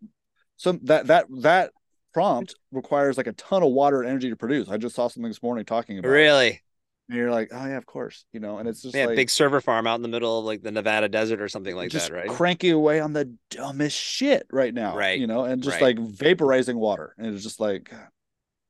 some 0.57 0.81
that 0.85 1.09
that 1.09 1.27
that 1.43 1.73
prompt 2.13 2.55
requires 2.73 3.17
like 3.17 3.27
a 3.27 3.33
ton 3.33 3.63
of 3.63 3.73
water 3.73 4.01
and 4.01 4.09
energy 4.09 4.31
to 4.31 4.37
produce. 4.37 4.69
I 4.69 4.77
just 4.79 4.95
saw 4.95 5.09
something 5.09 5.29
this 5.29 5.43
morning 5.43 5.65
talking 5.65 5.99
about 5.99 6.09
it. 6.09 6.13
really 6.13 6.63
And 7.09 7.19
you're 7.19 7.31
like, 7.31 7.51
oh 7.53 7.67
yeah, 7.67 7.77
of 7.77 7.85
course, 7.85 8.25
you 8.33 8.41
know, 8.41 8.59
and 8.59 8.69
it's 8.69 8.81
just 8.81 8.95
yeah 8.95 9.07
like 9.07 9.17
big 9.17 9.31
server 9.31 9.61
farm 9.61 9.87
out 9.87 9.97
in 9.97 10.03
the 10.03 10.09
middle 10.09 10.39
of 10.39 10.45
like 10.47 10.63
the 10.63 10.71
Nevada 10.71 11.09
desert 11.09 11.41
or 11.41 11.49
something 11.49 11.77
like 11.77 11.91
that, 11.93 12.11
right? 12.11 12.29
cranking 12.31 12.73
away 12.73 13.01
on 13.01 13.13
the 13.13 13.35
dumbest 13.51 13.97
shit 13.97 14.47
right 14.51 14.73
now, 14.73 14.97
Right, 14.97 15.19
You 15.19 15.27
know, 15.27 15.45
and 15.45 15.63
just 15.63 15.81
right. 15.81 15.99
like 15.99 16.07
vaporizing 16.07 16.77
water, 16.77 17.15
and 17.19 17.35
it's 17.35 17.43
just 17.43 17.61
like 17.61 17.93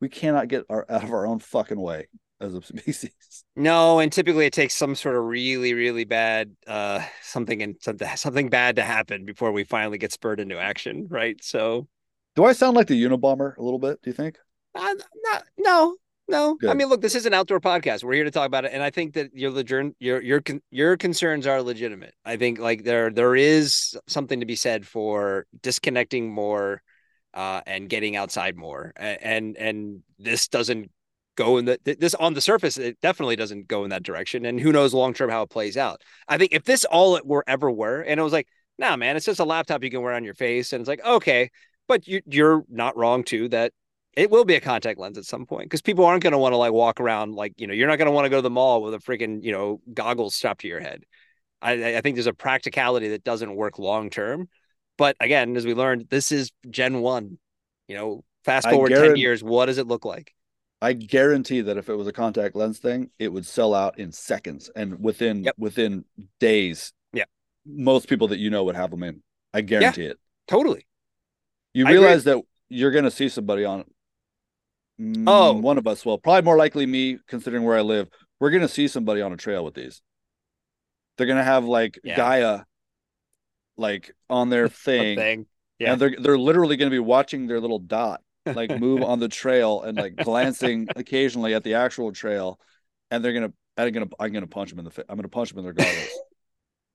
we 0.01 0.09
cannot 0.09 0.49
get 0.49 0.65
our, 0.69 0.85
out 0.89 1.05
of 1.05 1.13
our 1.13 1.27
own 1.27 1.39
fucking 1.39 1.81
way 1.81 2.09
as 2.41 2.55
a 2.55 2.63
species. 2.63 3.45
No, 3.55 4.01
and 4.01 4.13
typically 4.13 4.47
it 4.47 4.53
takes 4.53 4.75
some 4.75 4.97
sort 4.97 5.15
of 5.15 5.25
really, 5.25 5.73
really 5.73 6.05
bad 6.05 6.57
uh 6.67 7.05
something 7.23 7.63
and 7.63 7.77
something 7.81 8.09
something 8.17 8.49
bad 8.49 8.77
to 8.77 8.83
happen 8.83 9.25
before 9.25 9.53
we 9.53 9.63
finally 9.63 9.99
get 9.99 10.13
spurred 10.13 10.41
into 10.41 10.59
action, 10.59 11.07
right? 11.09 11.37
So 11.43 11.87
Do 12.35 12.45
I 12.45 12.53
sound 12.53 12.77
like 12.77 12.89
the 12.89 13.01
Unabomber 13.03 13.57
a 13.57 13.63
little 13.63 13.79
bit? 13.79 14.03
Do 14.03 14.11
you 14.11 14.15
think? 14.15 14.39
uh, 14.75 14.95
not, 15.31 15.45
no, 15.57 15.97
no. 16.29 16.59
I 16.69 16.75
mean, 16.75 16.89
look, 16.89 17.01
this 17.01 17.15
is 17.15 17.27
an 17.27 17.35
outdoor 17.35 17.61
podcast. 17.61 18.03
We're 18.03 18.15
here 18.15 18.25
to 18.25 18.31
talk 18.31 18.47
about 18.47 18.65
it, 18.65 18.73
and 18.73 18.83
I 18.83 18.91
think 18.91 19.15
that 19.15 19.35
your 19.35 19.53
your 19.99 20.21
your 20.23 20.43
your 20.71 20.97
concerns 20.97 21.47
are 21.47 21.63
legitimate. 21.63 22.15
I 22.25 22.37
think 22.37 22.59
like 22.59 22.85
there 22.85 23.11
there 23.11 23.37
is 23.37 23.97
something 24.07 24.41
to 24.41 24.47
be 24.47 24.57
said 24.57 24.87
for 24.87 25.47
disconnecting 25.63 26.33
more, 26.33 26.83
uh, 27.35 27.61
and 27.67 27.89
getting 27.89 28.17
outside 28.17 28.57
more, 28.57 28.93
and 28.97 29.57
and 29.57 30.03
this 30.19 30.49
doesn't 30.49 30.91
go 31.37 31.59
in 31.59 31.65
the 31.65 31.79
this 31.99 32.15
on 32.15 32.35
the 32.35 32.41
surface 32.41 32.79
it 32.79 33.01
definitely 33.01 33.37
doesn't 33.37 33.67
go 33.67 33.85
in 33.85 33.91
that 33.91 34.03
direction 34.03 34.45
and 34.45 34.61
who 34.61 34.73
knows 34.73 34.95
long 34.95 35.13
term 35.13 35.31
how 35.31 35.43
it 35.43 35.51
plays 35.51 35.77
out 35.77 36.01
i 36.29 36.39
think 36.39 36.53
if 36.53 36.65
this 36.65 36.85
all 36.85 37.17
it 37.17 37.27
were 37.27 37.45
ever 37.47 37.71
were 37.71 38.01
and 38.03 38.21
it 38.21 38.23
was 38.23 38.33
like 38.33 38.47
nah 38.79 38.97
man 38.97 39.17
it's 39.17 39.27
just 39.27 39.41
a 39.41 39.45
laptop 39.45 39.83
you 39.83 39.91
can 39.91 40.03
wear 40.03 40.13
on 40.13 40.25
your 40.25 40.35
face 40.35 40.73
and 40.73 40.81
it's 40.81 40.89
like 40.89 41.05
okay 41.05 41.51
but 41.89 42.07
you, 42.07 42.23
you're 42.27 42.65
not 42.69 42.97
wrong 42.97 43.25
too 43.25 43.49
that 43.49 43.73
it 44.17 44.31
will 44.31 44.45
be 44.45 44.55
a 44.55 44.61
contact 44.61 44.99
lens 44.99 45.19
at 45.19 45.25
some 45.25 45.47
point 45.47 45.65
because 45.65 45.83
people 45.83 46.05
aren't 46.05 46.23
going 46.23 46.33
to 46.33 46.39
want 46.39 46.53
to 46.53 46.57
like 46.57 46.73
walk 46.73 47.01
around 47.01 47.35
like 47.35 47.53
you 47.57 47.67
know 47.67 47.75
you're 47.75 47.89
not 47.89 47.97
going 47.97 48.07
to 48.07 48.13
want 48.13 48.25
to 48.25 48.31
go 48.31 48.37
to 48.37 48.43
the 48.43 48.51
mall 48.51 48.83
with 48.83 48.95
a 48.95 48.99
freaking 48.99 49.43
you 49.43 49.53
know 49.53 49.81
goggles 49.93 50.35
strapped 50.35 50.61
to 50.63 50.69
your 50.69 50.81
head 50.81 51.05
I, 51.63 51.97
I 51.97 52.01
think 52.01 52.17
there's 52.17 52.27
a 52.27 52.35
practicality 52.35 53.09
that 53.09 53.25
doesn't 53.25 53.55
work 53.55 53.79
long 53.79 54.11
term 54.11 54.49
but 54.99 55.17
again 55.21 55.57
as 55.57 55.65
we 55.67 55.75
learned 55.75 56.07
this 56.11 56.33
is 56.33 56.51
gen 56.69 57.01
one 57.01 57.39
you 57.89 57.97
know 57.97 58.25
fast 58.45 58.69
forward 58.69 58.91
10 58.91 59.17
years 59.17 59.43
what 59.43 59.67
does 59.67 59.79
it 59.79 59.87
look 59.87 60.05
like 60.05 60.33
I 60.85 60.93
guarantee 60.93 61.63
that 61.63 61.79
if 61.79 61.89
it 61.89 61.95
was 61.95 62.07
a 62.07 62.13
contact 62.13 62.55
lens 62.55 62.79
thing, 62.79 63.09
it 63.19 63.33
would 63.33 63.47
sell 63.47 63.73
out 63.73 63.99
in 63.99 64.13
seconds 64.13 64.71
and 64.77 65.03
within 65.03 65.45
yep. 65.45 65.55
within 65.57 66.05
days. 66.41 66.93
Yeah. 67.15 67.25
Most 67.65 68.07
people 68.07 68.29
that 68.29 68.39
you 68.39 68.51
know 68.51 68.65
would 68.65 68.77
have 68.77 68.91
them 68.91 69.03
in. 69.03 69.23
I 69.55 69.63
guarantee 69.63 70.03
yeah, 70.03 70.11
it. 70.11 70.19
Totally. 70.47 70.87
You 71.73 71.87
realize 71.87 72.25
that 72.25 72.43
you're 72.69 72.91
going 72.91 73.05
to 73.05 73.11
see 73.11 73.31
somebody 73.31 73.65
on 73.65 73.85
Oh, 75.01 75.55
mm, 75.55 75.61
one 75.61 75.79
of 75.79 75.87
us 75.87 76.05
will. 76.05 76.19
Probably 76.19 76.43
more 76.43 76.57
likely 76.57 76.87
me 76.87 77.19
considering 77.27 77.65
where 77.65 77.77
I 77.77 77.81
live. 77.81 78.09
We're 78.39 78.51
going 78.51 78.63
to 78.63 78.69
see 78.69 78.89
somebody 78.89 79.23
on 79.23 79.33
a 79.33 79.37
trail 79.37 79.65
with 79.65 79.75
these. 79.75 80.01
They're 81.17 81.27
going 81.27 81.39
to 81.39 81.45
have 81.45 81.65
like 81.65 81.99
yeah. 82.05 82.17
Gaia 82.17 82.61
like 83.77 84.15
on 84.31 84.51
their 84.51 84.69
thing. 84.69 85.17
thing. 85.17 85.47
Yeah. 85.79 85.93
And 85.93 86.01
they're 86.01 86.17
they're 86.19 86.39
literally 86.39 86.77
going 86.77 86.91
to 86.91 86.95
be 86.95 87.01
watching 87.01 87.47
their 87.47 87.61
little 87.61 87.81
dot 87.81 88.23
like 88.47 88.79
move 88.79 89.03
on 89.03 89.19
the 89.19 89.29
trail 89.29 89.83
and 89.83 89.97
like 89.97 90.17
glancing 90.17 90.89
occasionally 90.95 91.55
at 91.55 91.65
the 91.65 91.75
actual 91.75 92.13
trail, 92.13 92.61
and 93.11 93.25
they're 93.25 93.33
gonna 93.33 93.53
I'm 93.77 93.91
gonna 93.93 94.09
I'm 94.21 94.33
gonna 94.33 94.47
punch 94.47 94.71
them 94.71 94.79
in 94.79 94.85
the 94.85 94.91
face. 94.91 95.05
I'm 95.09 95.17
gonna 95.17 95.29
punch 95.29 95.51
them 95.51 95.59
in 95.59 95.65
their 95.65 95.73
goggles. 95.73 96.11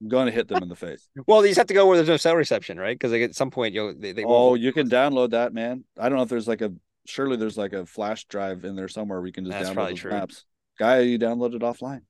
I'm 0.01 0.07
going 0.07 0.27
to 0.27 0.31
hit 0.31 0.47
them 0.47 0.63
in 0.63 0.69
the 0.69 0.75
face. 0.75 1.09
Well, 1.27 1.41
just 1.41 1.57
have 1.57 1.67
to 1.67 1.73
go 1.73 1.85
where 1.85 1.97
there's 1.97 2.07
no 2.07 2.15
cell 2.15 2.35
reception, 2.35 2.79
right? 2.79 2.95
Because 2.95 3.11
like, 3.11 3.21
at 3.21 3.35
some 3.35 3.51
point 3.51 3.73
you'll 3.73 3.93
they, 3.93 4.13
they 4.13 4.23
oh 4.23 4.55
you 4.55 4.71
can 4.71 4.89
download 4.89 5.31
that 5.31 5.53
man. 5.53 5.83
I 5.97 6.07
don't 6.07 6.17
know 6.17 6.23
if 6.23 6.29
there's 6.29 6.47
like 6.47 6.61
a 6.61 6.71
surely 7.09 7.37
there's 7.37 7.57
like 7.57 7.73
a 7.73 7.85
flash 7.85 8.25
drive 8.25 8.63
in 8.63 8.75
there 8.75 8.87
somewhere 8.87 9.21
we 9.21 9.31
can 9.31 9.45
just 9.45 9.57
That's 9.57 9.69
download 9.69 10.01
the 10.01 10.09
maps. 10.09 10.45
Guy, 10.77 10.99
you 10.99 11.19
download 11.19 11.55
it 11.55 11.61
offline. 11.61 12.01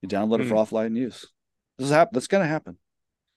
You 0.00 0.08
download 0.08 0.40
it 0.40 0.46
mm. 0.46 0.48
for 0.48 0.54
hmm. 0.54 0.74
offline 0.74 0.96
use. 0.96 1.26
This 1.78 1.86
is 1.86 1.92
happen. 1.92 2.10
That's 2.14 2.26
gonna 2.26 2.46
happen. 2.46 2.76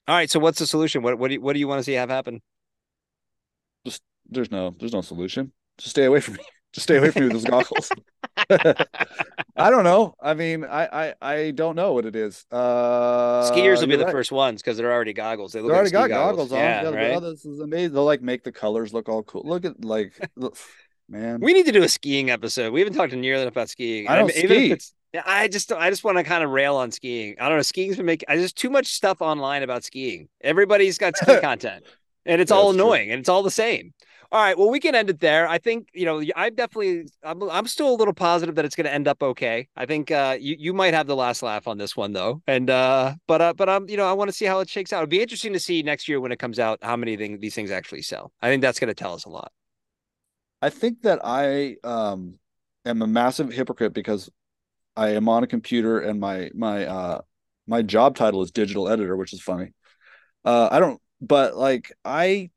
All 0.07 0.15
right. 0.15 0.29
So 0.29 0.39
what's 0.39 0.59
the 0.59 0.67
solution? 0.67 1.01
What 1.01 1.17
what 1.17 1.29
do 1.29 1.35
you, 1.35 1.41
what 1.41 1.53
do 1.53 1.59
you 1.59 1.67
want 1.67 1.79
to 1.79 1.83
see 1.83 1.93
have 1.93 2.09
happen? 2.09 2.41
Just 3.85 4.01
there's 4.29 4.51
no 4.51 4.75
there's 4.79 4.93
no 4.93 5.01
solution. 5.01 5.51
Just 5.77 5.91
stay 5.91 6.05
away 6.05 6.19
from 6.19 6.35
me. 6.35 6.43
Just 6.77 6.85
stay 6.85 6.97
away 6.97 7.09
from 7.09 7.23
me 7.23 7.33
with 7.33 7.41
those 7.41 7.49
goggles. 7.49 7.91
I 9.57 9.71
don't 9.71 9.83
know. 9.83 10.13
I 10.21 10.35
mean, 10.35 10.63
I, 10.63 11.07
I 11.07 11.13
I 11.19 11.49
don't 11.49 11.75
know 11.75 11.93
what 11.93 12.05
it 12.05 12.15
is. 12.15 12.45
Uh 12.51 13.49
Skiers 13.49 13.79
will 13.79 13.87
be 13.87 13.95
the 13.95 14.05
right. 14.05 14.11
first 14.11 14.31
ones 14.31 14.61
because 14.61 14.77
they're 14.77 14.93
already 14.93 15.13
goggles. 15.13 15.53
They 15.53 15.61
look 15.61 15.71
already 15.71 15.89
got 15.89 16.09
goggles, 16.09 16.51
goggles 16.51 16.51
on. 16.51 16.59
Yeah, 16.59 16.89
right? 16.91 17.15
oh, 17.15 17.19
this 17.19 17.47
is 17.47 17.59
amazing. 17.61 17.95
They'll 17.95 18.05
like 18.05 18.21
make 18.21 18.43
the 18.43 18.51
colors 18.51 18.93
look 18.93 19.09
all 19.09 19.23
cool. 19.23 19.41
Look 19.43 19.65
at 19.65 19.83
like 19.83 20.13
man. 21.09 21.39
We 21.39 21.53
need 21.53 21.65
to 21.65 21.71
do 21.71 21.81
a 21.81 21.89
skiing 21.89 22.29
episode. 22.29 22.71
We 22.71 22.81
haven't 22.81 22.93
talked 22.93 23.09
to 23.09 23.17
nearly 23.17 23.41
enough 23.41 23.53
about 23.53 23.69
skiing. 23.69 24.07
I 24.07 24.17
don't 24.17 24.25
I 24.25 24.41
mean, 24.41 24.47
ski. 24.47 24.71
it's 24.73 24.93
I 25.25 25.47
just 25.47 25.71
I 25.71 25.89
just 25.89 26.03
want 26.03 26.19
to 26.19 26.23
kind 26.23 26.43
of 26.43 26.51
rail 26.51 26.75
on 26.75 26.91
skiing. 26.91 27.37
I 27.39 27.49
don't 27.49 27.57
know. 27.57 27.63
Skiing's 27.63 27.97
been 27.97 28.05
making 28.05 28.27
I 28.29 28.35
just 28.35 28.55
too 28.55 28.69
much 28.69 28.93
stuff 28.93 29.19
online 29.19 29.63
about 29.63 29.83
skiing. 29.83 30.29
Everybody's 30.41 30.99
got 30.99 31.17
ski 31.17 31.39
content, 31.41 31.85
and 32.23 32.39
it's 32.39 32.51
all 32.51 32.69
annoying, 32.69 33.07
true. 33.07 33.13
and 33.13 33.19
it's 33.21 33.29
all 33.29 33.41
the 33.41 33.49
same. 33.49 33.95
All 34.31 34.41
right. 34.41 34.57
Well, 34.57 34.69
we 34.69 34.79
can 34.79 34.93
end 34.93 35.09
it 35.09 35.19
there. 35.21 35.47
I 35.47 35.57
think 35.57 35.87
you 35.93 36.05
know. 36.05 36.21
I'm 36.35 36.53
definitely. 36.53 37.07
I'm. 37.23 37.41
I'm 37.49 37.67
still 37.67 37.89
a 37.89 37.95
little 37.95 38.13
positive 38.13 38.55
that 38.55 38.65
it's 38.65 38.75
going 38.75 38.85
to 38.85 38.93
end 38.93 39.07
up 39.07 39.23
okay. 39.23 39.69
I 39.77 39.85
think 39.85 40.11
uh, 40.11 40.37
you 40.39 40.55
you 40.59 40.73
might 40.73 40.93
have 40.93 41.07
the 41.07 41.15
last 41.15 41.41
laugh 41.43 41.67
on 41.67 41.77
this 41.77 41.95
one 41.95 42.11
though. 42.11 42.41
And 42.45 42.69
uh, 42.69 43.15
but 43.27 43.41
uh, 43.41 43.53
but 43.53 43.69
I'm. 43.69 43.89
You 43.89 43.95
know, 43.95 44.05
I 44.05 44.13
want 44.13 44.29
to 44.29 44.35
see 44.35 44.45
how 44.45 44.59
it 44.59 44.69
shakes 44.69 44.91
out. 44.91 44.97
It'd 44.97 45.09
be 45.09 45.21
interesting 45.21 45.53
to 45.53 45.59
see 45.59 45.81
next 45.81 46.09
year 46.09 46.19
when 46.19 46.33
it 46.33 46.39
comes 46.39 46.59
out 46.59 46.79
how 46.81 46.97
many 46.97 47.15
thing, 47.15 47.39
these 47.39 47.55
things 47.55 47.71
actually 47.71 48.01
sell. 48.01 48.33
I 48.41 48.49
think 48.49 48.61
that's 48.61 48.79
going 48.79 48.89
to 48.89 48.93
tell 48.93 49.13
us 49.13 49.23
a 49.25 49.29
lot. 49.29 49.51
I 50.61 50.69
think 50.71 51.03
that 51.03 51.21
I 51.23 51.77
um 51.83 52.39
am 52.85 53.01
a 53.01 53.07
massive 53.07 53.51
hypocrite 53.51 53.93
because 53.93 54.29
I 54.97 55.09
am 55.09 55.29
on 55.29 55.43
a 55.43 55.47
computer 55.47 55.99
and 55.99 56.19
my 56.19 56.49
my 56.53 56.85
uh 56.85 57.21
my 57.65 57.81
job 57.81 58.15
title 58.15 58.41
is 58.41 58.51
digital 58.51 58.89
editor, 58.89 59.15
which 59.15 59.33
is 59.33 59.41
funny. 59.41 59.73
Uh, 60.43 60.69
I 60.71 60.79
don't, 60.79 61.01
but 61.21 61.55
like 61.55 61.93
I 62.03 62.49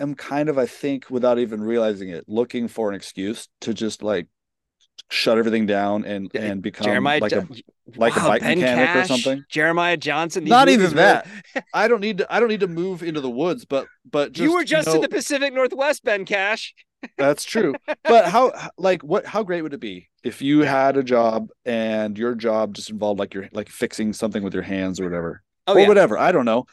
am 0.00 0.14
kind 0.14 0.48
of, 0.48 0.58
I 0.58 0.66
think, 0.66 1.10
without 1.10 1.38
even 1.38 1.62
realizing 1.62 2.08
it, 2.08 2.24
looking 2.26 2.68
for 2.68 2.88
an 2.88 2.94
excuse 2.94 3.48
to 3.62 3.74
just 3.74 4.02
like 4.02 4.26
shut 5.08 5.38
everything 5.38 5.66
down 5.66 6.04
and 6.04 6.30
and 6.34 6.62
become 6.62 6.84
Jeremiah 6.84 7.20
like 7.20 7.32
a 7.32 7.46
like 7.96 8.16
wow, 8.16 8.26
a 8.26 8.28
bike 8.28 8.42
ben 8.42 8.58
mechanic 8.58 8.86
Cash, 8.86 9.04
or 9.04 9.08
something. 9.08 9.44
Jeremiah 9.48 9.96
Johnson. 9.96 10.44
Not 10.44 10.68
even 10.68 10.94
that. 10.96 11.26
I 11.74 11.88
don't 11.88 12.00
need 12.00 12.18
to. 12.18 12.32
I 12.32 12.40
don't 12.40 12.48
need 12.48 12.60
to 12.60 12.68
move 12.68 13.02
into 13.02 13.20
the 13.20 13.30
woods, 13.30 13.64
but 13.64 13.86
but 14.08 14.38
you 14.38 14.52
were 14.52 14.64
just 14.64 14.86
you 14.86 14.94
know, 14.94 14.96
in 14.96 15.02
the 15.02 15.08
Pacific 15.08 15.52
Northwest, 15.52 16.04
Ben 16.04 16.24
Cash. 16.24 16.74
that's 17.18 17.44
true. 17.44 17.74
But 18.04 18.26
how 18.26 18.52
like 18.76 19.02
what? 19.02 19.26
How 19.26 19.42
great 19.42 19.62
would 19.62 19.74
it 19.74 19.80
be 19.80 20.08
if 20.22 20.42
you 20.42 20.60
had 20.60 20.96
a 20.96 21.02
job 21.02 21.48
and 21.64 22.16
your 22.18 22.34
job 22.34 22.74
just 22.74 22.90
involved 22.90 23.18
like 23.18 23.34
you're 23.34 23.48
like 23.52 23.68
fixing 23.68 24.12
something 24.12 24.42
with 24.42 24.54
your 24.54 24.62
hands 24.62 25.00
or 25.00 25.04
whatever, 25.04 25.42
oh, 25.66 25.74
or 25.74 25.80
yeah. 25.80 25.88
whatever. 25.88 26.18
I 26.18 26.32
don't 26.32 26.44
know. 26.44 26.66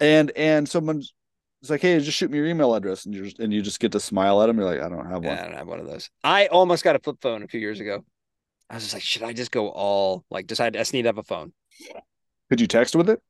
And 0.00 0.30
and 0.32 0.68
someone's 0.68 1.12
it's 1.64 1.70
like, 1.70 1.80
hey, 1.80 1.98
just 1.98 2.18
shoot 2.18 2.30
me 2.30 2.36
your 2.36 2.46
email 2.46 2.74
address, 2.74 3.06
and 3.06 3.14
you 3.14 3.24
just 3.24 3.38
and 3.38 3.50
you 3.50 3.62
just 3.62 3.80
get 3.80 3.92
to 3.92 4.00
smile 4.00 4.42
at 4.42 4.48
them. 4.48 4.58
You're 4.58 4.66
like, 4.66 4.80
I 4.80 4.88
don't 4.90 5.06
have 5.06 5.24
one. 5.24 5.34
Yeah, 5.34 5.40
I 5.40 5.44
don't 5.46 5.56
have 5.56 5.66
one 5.66 5.80
of 5.80 5.86
those. 5.86 6.10
I 6.22 6.46
almost 6.48 6.84
got 6.84 6.94
a 6.94 6.98
flip 6.98 7.16
phone 7.22 7.42
a 7.42 7.48
few 7.48 7.58
years 7.58 7.80
ago. 7.80 8.04
I 8.68 8.74
was 8.74 8.82
just 8.82 8.92
like, 8.92 9.02
should 9.02 9.22
I 9.22 9.32
just 9.32 9.50
go 9.50 9.70
all 9.70 10.26
like 10.30 10.46
decide 10.46 10.76
I 10.76 10.80
just 10.80 10.92
need 10.92 11.02
to 11.02 11.08
have 11.08 11.16
a 11.16 11.22
phone? 11.22 11.54
Could 12.50 12.60
you 12.60 12.66
text 12.66 12.94
with 12.94 13.08
it? 13.08 13.22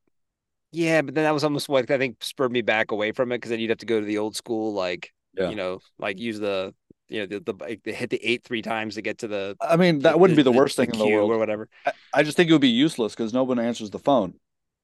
Yeah, 0.72 1.03
but 1.03 1.14
then 1.14 1.22
that 1.22 1.30
was 1.30 1.45
almost 1.45 1.68
what 1.68 1.89
I 1.89 1.97
think 1.97 2.16
spurred 2.24 2.51
me 2.51 2.61
back 2.61 2.91
away 2.91 3.12
from 3.12 3.30
it 3.30 3.37
because 3.37 3.51
then 3.51 3.61
you'd 3.61 3.70
have 3.70 3.78
to 3.78 3.87
go 3.87 4.01
to 4.01 4.07
the 4.07 4.18
old 4.18 4.35
school, 4.35 4.72
like 4.72 5.12
yeah. 5.39 5.49
you 5.49 5.55
know, 5.55 5.78
like 6.01 6.18
use 6.18 6.41
the 6.41 6.74
you 7.07 7.20
know 7.20 7.26
the, 7.26 7.39
the, 7.39 7.78
the 7.85 7.93
hit 7.93 8.11
the 8.11 8.20
eight 8.24 8.43
three 8.43 8.62
times 8.62 8.97
to 8.97 9.03
get 9.03 9.18
to 9.18 9.28
the. 9.28 9.57
I 9.61 9.76
mean, 9.76 10.01
that 10.01 10.18
wouldn't 10.18 10.37
be 10.37 10.43
the 10.43 10.51
worst 10.51 10.74
thing 10.74 10.91
in 10.91 10.99
the 10.99 11.07
world 11.07 11.30
or 11.30 11.39
whatever. 11.39 11.68
I, 11.87 11.93
I 12.12 12.22
just 12.24 12.37
think 12.37 12.51
it 12.51 12.53
would 12.53 12.61
be 12.61 12.68
useless 12.68 13.14
because 13.14 13.32
no 13.32 13.45
one 13.45 13.61
answers 13.61 13.91
the 13.91 14.01
phone. 14.01 14.35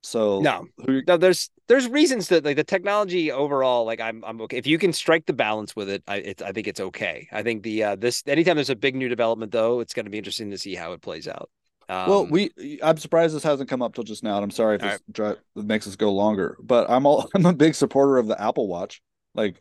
So 0.03 0.41
no, 0.41 0.67
no, 1.07 1.17
there's 1.17 1.51
there's 1.69 1.87
reasons 1.87 2.29
that 2.29 2.45
like 2.45 2.57
the 2.57 2.65
technology 2.65 3.31
overall, 3.31 3.85
like 3.85 4.01
I'm 4.01 4.25
I'm 4.25 4.41
okay 4.43 4.57
if 4.57 4.67
you 4.67 4.79
can 4.79 4.93
strike 4.93 5.27
the 5.27 5.35
balance 5.35 5.77
with 5.77 5.91
it. 5.91 6.03
I 6.09 6.17
it's 6.17 6.43
I 6.43 6.53
think 6.53 6.69
it's 6.69 6.81
okay. 6.81 7.29
I 7.33 7.43
think 7.43 7.63
the 7.63 7.85
uh 7.85 7.97
this 7.97 8.23
anytime 8.27 8.57
there's 8.57 8.71
a 8.71 8.77
big 8.77 8.97
new 8.97 9.09
development 9.09 9.53
though, 9.53 9.81
it's 9.81 9.93
going 9.93 10.07
to 10.07 10.11
be 10.11 10.19
interesting 10.19 10.51
to 10.53 10.59
see 10.59 10.75
how 10.75 10.93
it 10.93 11.03
plays 11.03 11.29
out. 11.29 11.51
Um, 11.91 12.09
well, 12.09 12.27
we 12.27 12.51
I'm 12.83 12.97
surprised 12.97 13.35
this 13.35 13.43
hasn't 13.43 13.69
come 13.69 13.83
up 13.83 13.95
till 13.95 14.05
just 14.05 14.25
now. 14.25 14.37
And 14.37 14.45
I'm 14.45 14.51
sorry 14.51 14.77
if 14.77 14.83
this 14.83 15.01
right. 15.19 15.37
it 15.57 15.65
makes 15.65 15.87
us 15.87 15.97
go 15.97 16.13
longer, 16.13 16.57
but 16.63 16.89
I'm 16.89 17.05
all 17.05 17.29
I'm 17.35 17.45
a 17.45 17.53
big 17.53 17.75
supporter 17.75 18.17
of 18.17 18.27
the 18.27 18.41
Apple 18.41 18.69
Watch. 18.69 19.03
Like, 19.35 19.57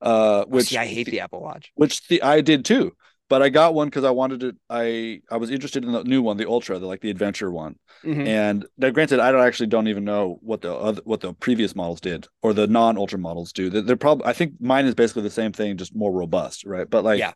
uh, 0.00 0.44
which 0.44 0.66
oh, 0.66 0.68
see, 0.68 0.78
I 0.78 0.86
hate 0.86 1.08
the 1.08 1.20
Apple 1.20 1.40
Watch. 1.40 1.72
Which 1.74 2.06
the 2.06 2.22
I 2.22 2.42
did 2.42 2.64
too 2.64 2.94
but 3.30 3.42
I 3.42 3.48
got 3.48 3.74
one 3.74 3.86
because 3.86 4.02
I 4.02 4.10
wanted 4.10 4.40
to. 4.40 4.56
I 4.68 5.22
I 5.30 5.36
was 5.36 5.50
interested 5.50 5.84
in 5.84 5.92
the 5.92 6.02
new 6.02 6.20
one, 6.20 6.36
the 6.36 6.48
Ultra, 6.48 6.80
the 6.80 6.86
like 6.86 7.00
the 7.00 7.10
adventure 7.10 7.50
one. 7.50 7.76
Mm-hmm. 8.04 8.26
And 8.26 8.66
now, 8.76 8.90
granted, 8.90 9.20
I 9.20 9.30
don't 9.30 9.46
actually 9.46 9.68
don't 9.68 9.86
even 9.86 10.04
know 10.04 10.38
what 10.42 10.62
the 10.62 10.74
other 10.74 11.00
what 11.04 11.20
the 11.20 11.32
previous 11.32 11.76
models 11.76 12.00
did 12.00 12.26
or 12.42 12.52
the 12.52 12.66
non 12.66 12.98
Ultra 12.98 13.20
models 13.20 13.52
do. 13.52 13.70
They're, 13.70 13.82
they're 13.82 13.96
probably. 13.96 14.26
I 14.26 14.32
think 14.32 14.54
mine 14.60 14.84
is 14.84 14.96
basically 14.96 15.22
the 15.22 15.30
same 15.30 15.52
thing, 15.52 15.76
just 15.76 15.94
more 15.94 16.12
robust, 16.12 16.66
right? 16.66 16.90
But 16.90 17.04
like, 17.04 17.20
yeah. 17.20 17.32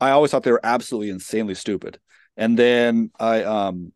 I 0.00 0.10
always 0.10 0.30
thought 0.30 0.44
they 0.44 0.50
were 0.50 0.64
absolutely 0.64 1.10
insanely 1.10 1.54
stupid. 1.54 2.00
And 2.38 2.58
then 2.58 3.10
I 3.20 3.42
um, 3.42 3.92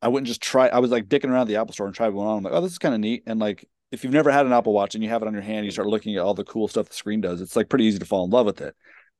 I 0.00 0.08
wouldn't 0.08 0.26
just 0.26 0.40
try. 0.40 0.68
I 0.68 0.78
was 0.78 0.90
like 0.90 1.06
dicking 1.06 1.28
around 1.28 1.48
the 1.48 1.56
Apple 1.56 1.74
Store 1.74 1.86
and 1.86 1.94
tried 1.94 2.14
one 2.14 2.26
on. 2.26 2.38
I'm 2.38 2.44
like, 2.44 2.54
oh, 2.54 2.62
this 2.62 2.72
is 2.72 2.78
kind 2.78 2.94
of 2.94 3.00
neat. 3.00 3.24
And 3.26 3.38
like, 3.38 3.68
if 3.92 4.04
you've 4.04 4.12
never 4.14 4.30
had 4.30 4.46
an 4.46 4.54
Apple 4.54 4.72
Watch 4.72 4.94
and 4.94 5.04
you 5.04 5.10
have 5.10 5.20
it 5.20 5.28
on 5.28 5.34
your 5.34 5.42
hand, 5.42 5.66
you 5.66 5.70
start 5.70 5.88
looking 5.88 6.16
at 6.16 6.22
all 6.22 6.32
the 6.32 6.44
cool 6.44 6.66
stuff 6.66 6.88
the 6.88 6.94
screen 6.94 7.20
does. 7.20 7.42
It's 7.42 7.56
like 7.56 7.68
pretty 7.68 7.84
easy 7.84 7.98
to 7.98 8.06
fall 8.06 8.24
in 8.24 8.30
love 8.30 8.46
with 8.46 8.62
it. 8.62 8.74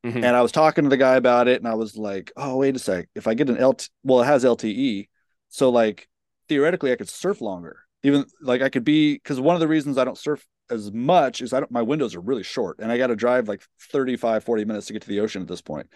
Mm-hmm. 0.04 0.18
And 0.24 0.36
I 0.36 0.42
was 0.42 0.52
talking 0.52 0.84
to 0.84 0.90
the 0.90 0.96
guy 0.96 1.16
about 1.16 1.48
it, 1.48 1.60
and 1.60 1.68
I 1.68 1.74
was 1.74 1.96
like, 1.96 2.32
"Oh, 2.36 2.58
wait 2.58 2.76
a 2.76 2.78
sec. 2.78 3.08
If 3.14 3.26
I 3.26 3.34
get 3.34 3.50
an 3.50 3.62
LT, 3.62 3.88
well, 4.04 4.22
it 4.22 4.26
has 4.26 4.44
LTE, 4.44 5.08
so 5.48 5.70
like 5.70 6.08
theoretically, 6.48 6.92
I 6.92 6.96
could 6.96 7.08
surf 7.08 7.40
longer. 7.40 7.80
Even 8.02 8.24
like 8.40 8.62
I 8.62 8.68
could 8.68 8.84
be 8.84 9.14
because 9.14 9.40
one 9.40 9.56
of 9.56 9.60
the 9.60 9.68
reasons 9.68 9.98
I 9.98 10.04
don't 10.04 10.18
surf 10.18 10.46
as 10.70 10.92
much 10.92 11.40
is 11.40 11.52
I 11.52 11.60
don't. 11.60 11.70
My 11.72 11.82
windows 11.82 12.14
are 12.14 12.20
really 12.20 12.42
short, 12.42 12.78
and 12.78 12.92
I 12.92 12.98
got 12.98 13.08
to 13.08 13.16
drive 13.16 13.48
like 13.48 13.62
35, 13.92 14.44
40 14.44 14.64
minutes 14.64 14.86
to 14.86 14.92
get 14.92 15.02
to 15.02 15.08
the 15.08 15.20
ocean 15.20 15.42
at 15.42 15.48
this 15.48 15.62
point. 15.62 15.88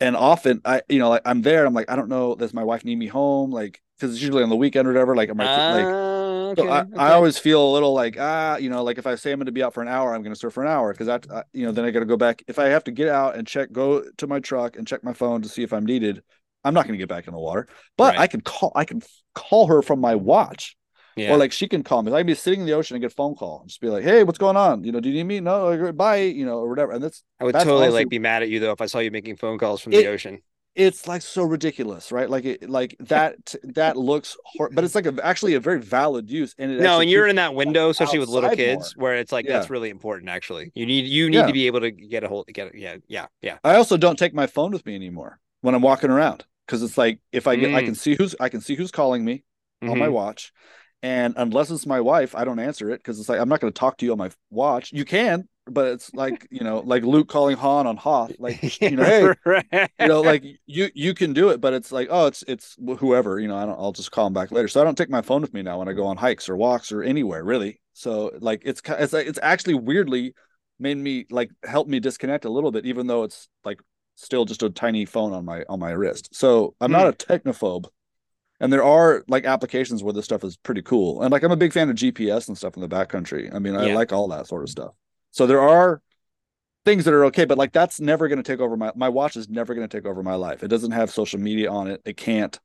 And 0.00 0.16
often, 0.16 0.60
I 0.64 0.82
you 0.88 0.98
know, 0.98 1.08
like 1.08 1.22
I'm 1.24 1.42
there, 1.42 1.64
I'm 1.64 1.74
like, 1.74 1.90
I 1.90 1.96
don't 1.96 2.08
know, 2.08 2.34
does 2.34 2.52
my 2.52 2.64
wife 2.64 2.84
need 2.84 2.98
me 2.98 3.06
home? 3.06 3.50
Like, 3.50 3.80
because 3.96 4.12
it's 4.12 4.22
usually 4.22 4.42
on 4.42 4.50
the 4.50 4.56
weekend 4.56 4.86
or 4.86 4.92
whatever. 4.92 5.16
Like, 5.16 5.30
am 5.30 5.40
I 5.40 5.46
uh... 5.46 5.74
like 5.74 6.19
okay, 6.50 6.62
so 6.62 6.68
I, 6.68 6.80
okay. 6.80 6.96
I, 6.96 7.12
always 7.12 7.38
feel 7.38 7.64
a 7.64 7.72
little 7.72 7.92
like 7.92 8.16
ah 8.18 8.56
you 8.56 8.70
know 8.70 8.82
like 8.82 8.98
if 8.98 9.06
i 9.06 9.14
say 9.14 9.32
i'm 9.32 9.38
going 9.38 9.46
to 9.46 9.52
be 9.52 9.62
out 9.62 9.74
for 9.74 9.82
an 9.82 9.88
hour 9.88 10.14
i'm 10.14 10.22
going 10.22 10.34
to 10.34 10.38
surf 10.38 10.54
for 10.54 10.64
an 10.64 10.70
hour 10.70 10.92
because 10.92 11.08
I, 11.08 11.20
I, 11.34 11.42
you 11.52 11.64
know 11.64 11.72
then 11.72 11.84
i 11.84 11.90
got 11.90 12.00
to 12.00 12.06
go 12.06 12.16
back 12.16 12.42
if 12.48 12.58
i 12.58 12.66
have 12.66 12.84
to 12.84 12.90
get 12.90 13.08
out 13.08 13.36
and 13.36 13.46
check 13.46 13.72
go 13.72 14.04
to 14.18 14.26
my 14.26 14.40
truck 14.40 14.76
and 14.76 14.86
check 14.86 15.04
my 15.04 15.12
phone 15.12 15.42
to 15.42 15.48
see 15.48 15.62
if 15.62 15.72
i'm 15.72 15.84
needed 15.86 16.22
i'm 16.64 16.74
not 16.74 16.84
going 16.86 16.94
to 16.94 16.98
get 16.98 17.08
back 17.08 17.26
in 17.26 17.32
the 17.32 17.40
water 17.40 17.68
but 17.96 18.14
right. 18.14 18.20
i 18.20 18.26
can 18.26 18.40
call 18.40 18.72
i 18.74 18.84
can 18.84 19.02
call 19.34 19.66
her 19.66 19.82
from 19.82 20.00
my 20.00 20.14
watch 20.14 20.76
Yeah. 21.16 21.34
Or 21.34 21.36
like 21.36 21.52
she 21.52 21.66
can 21.68 21.82
call 21.82 22.02
me. 22.02 22.12
I 22.12 22.20
can 22.20 22.26
be 22.26 22.34
sitting 22.34 22.60
in 22.60 22.66
the 22.66 22.72
ocean 22.72 22.94
and 22.94 23.02
get 23.02 23.12
a 23.12 23.14
phone 23.14 23.34
call 23.34 23.60
and 23.60 23.68
just 23.68 23.80
be 23.80 23.88
like, 23.88 24.04
"Hey, 24.04 24.22
what's 24.22 24.38
going 24.38 24.56
on? 24.56 24.84
You 24.84 24.92
know, 24.92 25.00
do 25.00 25.08
you 25.08 25.16
need 25.16 25.26
me? 25.26 25.40
No, 25.40 25.92
bye. 25.92 26.22
You 26.22 26.46
know, 26.46 26.58
or 26.58 26.68
whatever." 26.68 26.92
And 26.92 27.02
that's 27.02 27.24
I 27.40 27.44
would 27.44 27.54
that's 27.54 27.64
totally 27.64 27.90
like 27.90 28.08
be 28.08 28.20
mad 28.20 28.42
at 28.42 28.48
you 28.48 28.60
though 28.60 28.70
if 28.72 28.80
I 28.80 28.86
saw 28.86 29.00
you 29.00 29.10
making 29.10 29.36
phone 29.36 29.58
calls 29.58 29.82
from 29.82 29.92
it, 29.92 29.96
the 29.96 30.06
ocean. 30.06 30.40
It's 30.76 31.08
like 31.08 31.22
so 31.22 31.42
ridiculous, 31.42 32.12
right? 32.12 32.30
Like 32.30 32.44
it, 32.44 32.70
like 32.70 32.96
that 33.00 33.54
that 33.64 33.96
looks, 33.96 34.36
hor- 34.44 34.70
but 34.72 34.84
it's 34.84 34.94
like 34.94 35.06
a, 35.06 35.14
actually 35.22 35.54
a 35.54 35.60
very 35.60 35.80
valid 35.80 36.30
use. 36.30 36.54
And 36.58 36.78
no, 36.78 37.00
and 37.00 37.10
you're 37.10 37.26
in 37.26 37.36
that 37.36 37.54
window, 37.54 37.88
especially 37.90 38.20
with 38.20 38.28
little 38.28 38.50
kids, 38.50 38.96
more. 38.96 39.08
where 39.08 39.16
it's 39.16 39.32
like 39.32 39.46
yeah. 39.46 39.54
that's 39.54 39.68
really 39.68 39.90
important. 39.90 40.30
Actually, 40.30 40.70
you 40.74 40.86
need 40.86 41.06
you 41.06 41.28
need 41.28 41.38
yeah. 41.38 41.46
to 41.46 41.52
be 41.52 41.66
able 41.66 41.80
to 41.80 41.90
get 41.90 42.22
a 42.22 42.28
hold, 42.28 42.46
get. 42.52 42.74
Yeah, 42.74 42.96
yeah, 43.08 43.26
yeah. 43.42 43.58
I 43.64 43.74
also 43.74 43.96
don't 43.96 44.18
take 44.18 44.32
my 44.32 44.46
phone 44.46 44.70
with 44.70 44.86
me 44.86 44.94
anymore 44.94 45.40
when 45.60 45.74
I'm 45.74 45.82
walking 45.82 46.10
around 46.10 46.44
because 46.66 46.82
it's 46.84 46.96
like 46.96 47.20
if 47.32 47.48
I 47.48 47.56
get, 47.56 47.70
mm. 47.70 47.74
I 47.74 47.82
can 47.82 47.96
see 47.96 48.14
who's 48.14 48.36
I 48.38 48.48
can 48.48 48.60
see 48.60 48.76
who's 48.76 48.92
calling 48.92 49.24
me 49.24 49.42
mm-hmm. 49.82 49.90
on 49.90 49.98
my 49.98 50.06
mm-hmm. 50.06 50.14
watch. 50.14 50.52
And 51.02 51.34
unless 51.36 51.70
it's 51.70 51.86
my 51.86 52.00
wife, 52.00 52.34
I 52.34 52.44
don't 52.44 52.58
answer 52.58 52.90
it 52.90 52.98
because 52.98 53.18
it's 53.18 53.28
like 53.28 53.40
I'm 53.40 53.48
not 53.48 53.60
going 53.60 53.72
to 53.72 53.78
talk 53.78 53.96
to 53.98 54.06
you 54.06 54.12
on 54.12 54.18
my 54.18 54.30
watch. 54.50 54.92
You 54.92 55.04
can, 55.04 55.48
but 55.72 55.88
it's 55.88 56.12
like 56.14 56.46
you 56.50 56.62
know, 56.62 56.80
like 56.80 57.02
Luke 57.02 57.28
calling 57.28 57.56
Han 57.56 57.86
on 57.86 57.96
Hoth, 57.96 58.32
like 58.38 58.80
you 58.80 58.96
know, 58.96 59.04
hey, 59.04 59.34
right. 59.44 59.90
you 60.00 60.08
know, 60.08 60.20
like 60.20 60.44
you 60.66 60.88
you 60.94 61.14
can 61.14 61.32
do 61.32 61.50
it, 61.50 61.60
but 61.60 61.72
it's 61.72 61.92
like 61.92 62.08
oh, 62.10 62.26
it's 62.26 62.44
it's 62.46 62.76
whoever, 62.98 63.38
you 63.38 63.48
know, 63.48 63.56
I 63.56 63.66
don't, 63.66 63.78
I'll 63.78 63.92
just 63.92 64.10
call 64.10 64.26
him 64.26 64.32
back 64.32 64.50
later. 64.50 64.68
So 64.68 64.80
I 64.80 64.84
don't 64.84 64.96
take 64.96 65.10
my 65.10 65.22
phone 65.22 65.42
with 65.42 65.54
me 65.54 65.62
now 65.62 65.78
when 65.78 65.88
I 65.88 65.92
go 65.92 66.06
on 66.06 66.16
hikes 66.16 66.48
or 66.48 66.56
walks 66.56 66.92
or 66.92 67.02
anywhere 67.02 67.44
really. 67.44 67.80
So 67.92 68.32
like 68.40 68.62
it's 68.64 68.82
it's 68.86 69.14
it's 69.14 69.38
actually 69.42 69.74
weirdly 69.74 70.34
made 70.78 70.96
me 70.96 71.26
like 71.30 71.50
help 71.64 71.88
me 71.88 72.00
disconnect 72.00 72.44
a 72.44 72.50
little 72.50 72.70
bit, 72.70 72.86
even 72.86 73.06
though 73.06 73.24
it's 73.24 73.48
like 73.64 73.80
still 74.16 74.44
just 74.44 74.62
a 74.62 74.70
tiny 74.70 75.04
phone 75.04 75.32
on 75.32 75.44
my 75.44 75.64
on 75.68 75.78
my 75.78 75.90
wrist. 75.90 76.30
So 76.32 76.74
I'm 76.80 76.92
not 76.92 77.02
hmm. 77.02 77.08
a 77.08 77.12
technophobe 77.38 77.86
and 78.60 78.72
there 78.72 78.84
are 78.84 79.24
like 79.26 79.44
applications 79.44 80.04
where 80.04 80.12
this 80.12 80.26
stuff 80.26 80.44
is 80.44 80.56
pretty 80.58 80.82
cool 80.82 81.22
and 81.22 81.32
like 81.32 81.42
i'm 81.42 81.50
a 81.50 81.56
big 81.56 81.72
fan 81.72 81.88
of 81.88 81.96
gps 81.96 82.46
and 82.46 82.56
stuff 82.56 82.76
in 82.76 82.82
the 82.82 82.88
backcountry 82.88 83.52
i 83.54 83.58
mean 83.58 83.74
i 83.74 83.92
like 83.94 84.12
all 84.12 84.28
that 84.28 84.46
sort 84.46 84.62
of 84.62 84.68
stuff 84.68 84.92
so 85.30 85.46
there 85.46 85.60
are 85.60 86.02
things 86.84 87.04
that 87.04 87.14
are 87.14 87.26
okay 87.26 87.44
but 87.44 87.58
like 87.58 87.72
that's 87.72 88.00
never 88.00 88.28
going 88.28 88.42
to 88.42 88.42
take 88.42 88.60
over 88.60 88.76
my 88.76 88.90
my 88.94 89.08
watch 89.08 89.36
is 89.36 89.48
never 89.48 89.74
going 89.74 89.86
to 89.86 89.96
take 89.96 90.06
over 90.06 90.22
my 90.22 90.34
life. 90.34 90.62
It 90.62 90.68
doesn't 90.68 90.92
have 90.92 91.10
social 91.10 91.38
media 91.38 91.70
on 91.70 91.88
it. 91.88 92.00
It 92.04 92.16
can't. 92.16 92.58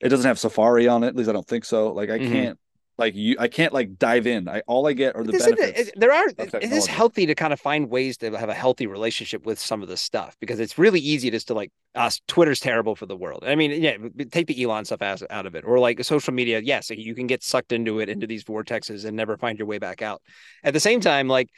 It 0.00 0.08
doesn't 0.08 0.26
have 0.26 0.38
safari 0.38 0.88
on 0.88 1.04
it 1.04 1.08
at 1.08 1.16
least 1.16 1.30
i 1.30 1.32
don't 1.32 1.46
think 1.46 1.64
so. 1.64 1.92
Like 1.92 2.10
i 2.10 2.18
mm-hmm. 2.18 2.32
can't 2.32 2.58
like 2.98 3.14
you 3.14 3.36
i 3.38 3.48
can't 3.48 3.72
like 3.72 3.98
dive 3.98 4.26
in. 4.26 4.48
I 4.48 4.60
all 4.66 4.86
i 4.86 4.92
get 4.92 5.16
are 5.16 5.24
the 5.24 5.32
benefits 5.32 5.88
it, 5.88 5.94
there 5.96 6.12
are 6.12 6.28
it 6.28 6.72
is 6.72 6.86
healthy 6.86 7.24
to 7.26 7.34
kind 7.34 7.52
of 7.52 7.60
find 7.60 7.88
ways 7.88 8.18
to 8.18 8.36
have 8.36 8.50
a 8.50 8.54
healthy 8.54 8.86
relationship 8.86 9.46
with 9.46 9.58
some 9.58 9.82
of 9.82 9.88
this 9.88 10.02
stuff 10.02 10.36
because 10.40 10.60
it's 10.60 10.76
really 10.76 11.00
easy 11.00 11.30
just 11.30 11.48
to 11.48 11.54
like 11.54 11.72
us 11.94 12.20
twitter's 12.28 12.60
terrible 12.60 12.94
for 12.94 13.06
the 13.06 13.16
world. 13.16 13.44
I 13.46 13.54
mean 13.54 13.70
yeah 13.82 13.96
take 14.30 14.46
the 14.46 14.62
elon 14.62 14.84
stuff 14.84 15.00
out, 15.00 15.22
out 15.30 15.46
of 15.46 15.54
it 15.54 15.64
or 15.64 15.78
like 15.78 16.04
social 16.04 16.34
media 16.34 16.60
yes 16.62 16.90
you 16.90 17.14
can 17.14 17.26
get 17.26 17.42
sucked 17.42 17.72
into 17.72 18.00
it 18.00 18.10
into 18.10 18.26
these 18.26 18.44
vortexes 18.44 19.06
and 19.06 19.16
never 19.16 19.38
find 19.38 19.58
your 19.58 19.66
way 19.66 19.78
back 19.78 20.02
out. 20.02 20.20
At 20.62 20.74
the 20.74 20.80
same 20.80 21.00
time 21.00 21.28
like 21.28 21.48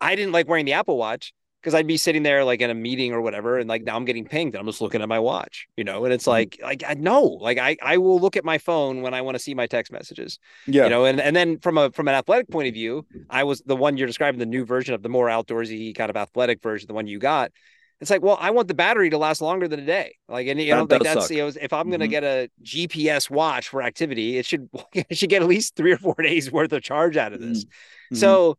i 0.00 0.14
didn't 0.14 0.32
like 0.32 0.48
wearing 0.48 0.64
the 0.64 0.72
apple 0.72 0.96
watch 0.96 1.32
because 1.64 1.74
I'd 1.74 1.86
be 1.86 1.96
sitting 1.96 2.22
there 2.22 2.44
like 2.44 2.60
in 2.60 2.68
a 2.68 2.74
meeting 2.74 3.14
or 3.14 3.22
whatever, 3.22 3.58
and 3.58 3.66
like 3.66 3.84
now 3.84 3.96
I'm 3.96 4.04
getting 4.04 4.26
pinged, 4.26 4.54
and 4.54 4.60
I'm 4.60 4.66
just 4.66 4.82
looking 4.82 5.00
at 5.00 5.08
my 5.08 5.18
watch, 5.18 5.66
you 5.78 5.84
know, 5.84 6.04
and 6.04 6.12
it's 6.12 6.24
mm-hmm. 6.24 6.30
like 6.30 6.60
like 6.62 6.84
I 6.86 6.92
know, 6.94 7.22
like 7.22 7.56
I 7.56 7.76
I 7.82 7.96
will 7.96 8.20
look 8.20 8.36
at 8.36 8.44
my 8.44 8.58
phone 8.58 9.00
when 9.00 9.14
I 9.14 9.22
want 9.22 9.36
to 9.36 9.38
see 9.38 9.54
my 9.54 9.66
text 9.66 9.90
messages, 9.90 10.38
yeah, 10.66 10.84
you 10.84 10.90
know, 10.90 11.06
and 11.06 11.18
and 11.20 11.34
then 11.34 11.58
from 11.58 11.78
a 11.78 11.90
from 11.90 12.06
an 12.08 12.14
athletic 12.14 12.50
point 12.50 12.68
of 12.68 12.74
view, 12.74 13.06
I 13.30 13.44
was 13.44 13.62
the 13.62 13.76
one 13.76 13.96
you're 13.96 14.06
describing 14.06 14.38
the 14.38 14.46
new 14.46 14.66
version 14.66 14.94
of 14.94 15.02
the 15.02 15.08
more 15.08 15.28
outdoorsy 15.28 15.96
kind 15.96 16.10
of 16.10 16.16
athletic 16.16 16.60
version, 16.60 16.86
the 16.86 16.94
one 16.94 17.06
you 17.06 17.18
got. 17.18 17.50
It's 18.00 18.10
like, 18.10 18.22
well, 18.22 18.36
I 18.38 18.50
want 18.50 18.68
the 18.68 18.74
battery 18.74 19.08
to 19.08 19.16
last 19.16 19.40
longer 19.40 19.66
than 19.66 19.80
a 19.80 19.86
day. 19.86 20.16
Like, 20.28 20.46
and 20.48 20.60
you 20.60 20.74
know, 20.74 20.82
like 20.82 21.02
that's 21.02 21.28
suck. 21.28 21.30
you 21.30 21.38
know, 21.38 21.52
if 21.58 21.72
I'm 21.72 21.90
gonna 21.90 22.04
mm-hmm. 22.04 22.10
get 22.10 22.24
a 22.24 22.50
GPS 22.62 23.30
watch 23.30 23.68
for 23.68 23.82
activity, 23.82 24.36
it 24.36 24.44
should 24.44 24.68
it 24.92 25.16
should 25.16 25.30
get 25.30 25.40
at 25.40 25.48
least 25.48 25.76
three 25.76 25.92
or 25.92 25.96
four 25.96 26.16
days 26.22 26.52
worth 26.52 26.72
of 26.72 26.82
charge 26.82 27.16
out 27.16 27.32
of 27.32 27.40
this. 27.40 27.64
Mm-hmm. 27.64 28.16
So 28.16 28.58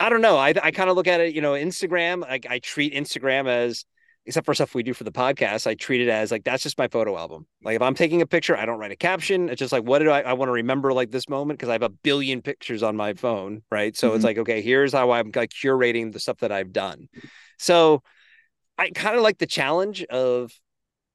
I 0.00 0.08
don't 0.08 0.22
know. 0.22 0.38
I, 0.38 0.54
I 0.62 0.70
kind 0.70 0.88
of 0.88 0.96
look 0.96 1.06
at 1.06 1.20
it, 1.20 1.34
you 1.34 1.42
know, 1.42 1.52
Instagram, 1.52 2.24
I, 2.24 2.40
I 2.48 2.58
treat 2.58 2.94
Instagram 2.94 3.46
as, 3.46 3.84
except 4.24 4.46
for 4.46 4.54
stuff 4.54 4.74
we 4.74 4.82
do 4.82 4.94
for 4.94 5.04
the 5.04 5.12
podcast, 5.12 5.66
I 5.66 5.74
treat 5.74 6.00
it 6.00 6.08
as 6.08 6.30
like, 6.30 6.42
that's 6.42 6.62
just 6.62 6.78
my 6.78 6.88
photo 6.88 7.18
album. 7.18 7.46
Like 7.62 7.76
if 7.76 7.82
I'm 7.82 7.94
taking 7.94 8.22
a 8.22 8.26
picture, 8.26 8.56
I 8.56 8.64
don't 8.64 8.78
write 8.78 8.92
a 8.92 8.96
caption. 8.96 9.50
It's 9.50 9.58
just 9.58 9.72
like, 9.72 9.84
what 9.84 9.98
did 9.98 10.08
I, 10.08 10.22
I 10.22 10.32
want 10.32 10.48
to 10.48 10.52
remember 10.52 10.94
like 10.94 11.10
this 11.10 11.28
moment? 11.28 11.60
Cause 11.60 11.68
I 11.68 11.72
have 11.72 11.82
a 11.82 11.90
billion 11.90 12.40
pictures 12.40 12.82
on 12.82 12.96
my 12.96 13.12
phone. 13.12 13.62
Right. 13.70 13.94
So 13.94 14.08
mm-hmm. 14.08 14.16
it's 14.16 14.24
like, 14.24 14.38
okay, 14.38 14.62
here's 14.62 14.94
how 14.94 15.10
I'm 15.10 15.32
like 15.34 15.50
curating 15.50 16.12
the 16.12 16.20
stuff 16.20 16.38
that 16.38 16.50
I've 16.50 16.72
done. 16.72 17.08
So 17.58 18.02
I 18.78 18.88
kind 18.90 19.16
of 19.16 19.22
like 19.22 19.36
the 19.36 19.46
challenge 19.46 20.02
of, 20.04 20.50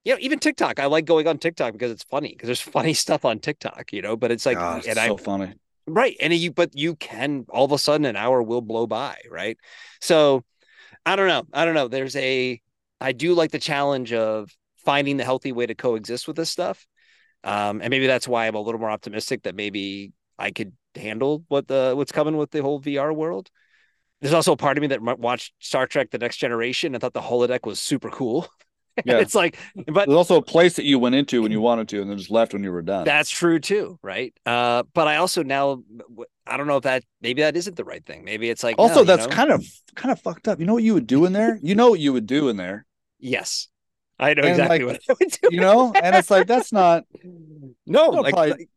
you 0.03 0.13
know, 0.13 0.19
even 0.21 0.38
TikTok. 0.38 0.79
I 0.79 0.86
like 0.86 1.05
going 1.05 1.27
on 1.27 1.39
TikTok 1.39 1.73
because 1.73 1.91
it's 1.91 2.03
funny 2.03 2.29
because 2.29 2.47
there's 2.47 2.61
funny 2.61 2.93
stuff 3.05 3.25
on 3.25 3.39
TikTok, 3.39 3.93
you 3.93 4.03
know, 4.03 4.15
but 4.15 4.31
it's 4.31 4.45
like, 4.45 4.57
Gosh, 4.57 4.86
and 4.86 4.97
so 4.97 5.15
I, 5.15 5.17
funny 5.17 5.53
Right. 5.88 6.17
And 6.19 6.33
you, 6.33 6.51
but 6.51 6.71
you 6.75 6.95
can 6.95 7.45
all 7.49 7.65
of 7.65 7.71
a 7.71 7.77
sudden 7.77 8.05
an 8.05 8.15
hour 8.15 8.41
will 8.41 8.61
blow 8.61 8.88
by. 8.88 9.19
Right. 9.29 9.57
So 10.01 10.43
I 11.05 11.15
don't 11.15 11.27
know. 11.27 11.43
I 11.53 11.65
don't 11.65 11.75
know. 11.75 11.88
There's 11.88 12.15
a, 12.15 12.61
I 12.99 13.11
do 13.11 13.33
like 13.33 13.51
the 13.51 13.59
challenge 13.59 14.13
of 14.13 14.49
finding 14.86 15.17
the 15.17 15.23
healthy 15.23 15.51
way 15.51 15.65
to 15.65 15.75
coexist 15.75 16.27
with 16.27 16.36
this 16.36 16.49
stuff. 16.49 16.86
Um, 17.43 17.81
and 17.81 17.89
maybe 17.91 18.07
that's 18.07 18.27
why 18.27 18.47
I'm 18.47 18.55
a 18.55 18.61
little 18.61 18.79
more 18.79 18.89
optimistic 18.89 19.43
that 19.43 19.55
maybe 19.55 20.13
I 20.39 20.51
could 20.51 20.73
handle 20.95 21.43
what 21.47 21.67
the, 21.67 21.93
what's 21.95 22.11
coming 22.11 22.38
with 22.38 22.51
the 22.51 22.61
whole 22.61 22.79
VR 22.79 23.13
world. 23.13 23.49
There's 24.21 24.33
also 24.33 24.53
a 24.53 24.57
part 24.57 24.77
of 24.77 24.81
me 24.81 24.88
that 24.88 25.19
watched 25.19 25.53
Star 25.59 25.86
Trek: 25.86 26.09
The 26.09 26.17
Next 26.17 26.38
Generation 26.38 26.95
and 26.95 27.01
thought 27.01 27.13
the 27.13 27.21
holodeck 27.21 27.65
was 27.67 27.79
super 27.79 28.09
cool. 28.09 28.47
Yeah. 29.05 29.17
it's 29.17 29.35
like, 29.35 29.57
but 29.75 30.07
there's 30.07 30.15
also 30.15 30.37
a 30.37 30.41
place 30.41 30.77
that 30.77 30.85
you 30.85 30.97
went 30.99 31.15
into 31.15 31.41
when 31.41 31.51
you 31.51 31.59
wanted 31.59 31.89
to, 31.89 32.01
and 32.01 32.09
then 32.09 32.17
just 32.17 32.31
left 32.31 32.53
when 32.53 32.63
you 32.63 32.71
were 32.71 32.81
done. 32.81 33.03
That's 33.03 33.29
true 33.29 33.59
too, 33.59 33.99
right? 34.01 34.33
Uh, 34.45 34.83
but 34.93 35.07
I 35.07 35.17
also 35.17 35.43
now, 35.43 35.83
I 36.47 36.55
don't 36.55 36.67
know 36.67 36.77
if 36.77 36.83
that 36.83 37.03
maybe 37.19 37.41
that 37.41 37.57
isn't 37.57 37.75
the 37.75 37.83
right 37.83 38.05
thing. 38.05 38.23
Maybe 38.23 38.49
it's 38.49 38.63
like 38.63 38.75
also 38.77 39.01
no, 39.01 39.03
that's 39.03 39.27
know? 39.27 39.33
kind 39.33 39.51
of 39.51 39.65
kind 39.95 40.13
of 40.13 40.21
fucked 40.21 40.47
up. 40.47 40.59
You 40.59 40.65
know 40.65 40.73
what 40.73 40.83
you 40.83 40.93
would 40.93 41.07
do 41.07 41.25
in 41.25 41.33
there? 41.33 41.59
You 41.61 41.75
know 41.75 41.89
what 41.89 41.99
you 41.99 42.13
would 42.13 42.25
do 42.25 42.47
in 42.47 42.55
there? 42.55 42.85
Yes, 43.19 43.67
I 44.17 44.33
know 44.33 44.43
and 44.43 44.51
exactly 44.51 44.85
like, 44.85 45.01
what 45.07 45.09
I 45.09 45.15
would 45.19 45.31
do. 45.41 45.49
You 45.51 45.59
know, 45.59 45.91
and 45.93 46.15
it's 46.15 46.31
like 46.31 46.47
that's 46.47 46.71
not. 46.71 47.03
No, 47.87 48.07
like, 48.07 48.33
probably, 48.33 48.51
like 48.51 48.69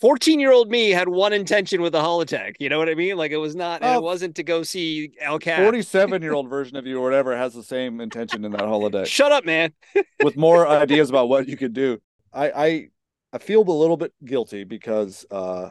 14 0.00 0.38
year 0.38 0.52
old 0.52 0.70
me 0.70 0.90
had 0.90 1.08
one 1.08 1.32
intention 1.32 1.82
with 1.82 1.92
the 1.92 2.00
holodeck. 2.00 2.54
You 2.60 2.68
know 2.68 2.78
what 2.78 2.88
I 2.88 2.94
mean? 2.94 3.16
Like 3.16 3.32
it 3.32 3.38
was 3.38 3.56
not, 3.56 3.82
uh, 3.82 3.96
it 3.96 4.02
wasn't 4.02 4.36
to 4.36 4.42
go 4.42 4.62
see 4.62 5.12
El 5.20 5.38
Cap. 5.38 5.60
47 5.60 6.22
year 6.22 6.32
old 6.32 6.48
version 6.50 6.76
of 6.76 6.86
you 6.86 6.98
or 6.98 7.02
whatever 7.02 7.36
has 7.36 7.54
the 7.54 7.62
same 7.62 8.00
intention 8.00 8.44
in 8.44 8.52
that 8.52 8.60
holodeck. 8.60 9.06
Shut 9.06 9.32
up, 9.32 9.44
man. 9.44 9.72
with 10.22 10.36
more 10.36 10.66
ideas 10.66 11.10
about 11.10 11.28
what 11.28 11.48
you 11.48 11.56
could 11.56 11.72
do. 11.72 11.98
I, 12.32 12.50
I, 12.50 12.88
I 13.32 13.38
feel 13.38 13.62
a 13.62 13.70
little 13.70 13.96
bit 13.96 14.12
guilty 14.24 14.64
because 14.64 15.26
uh, 15.30 15.70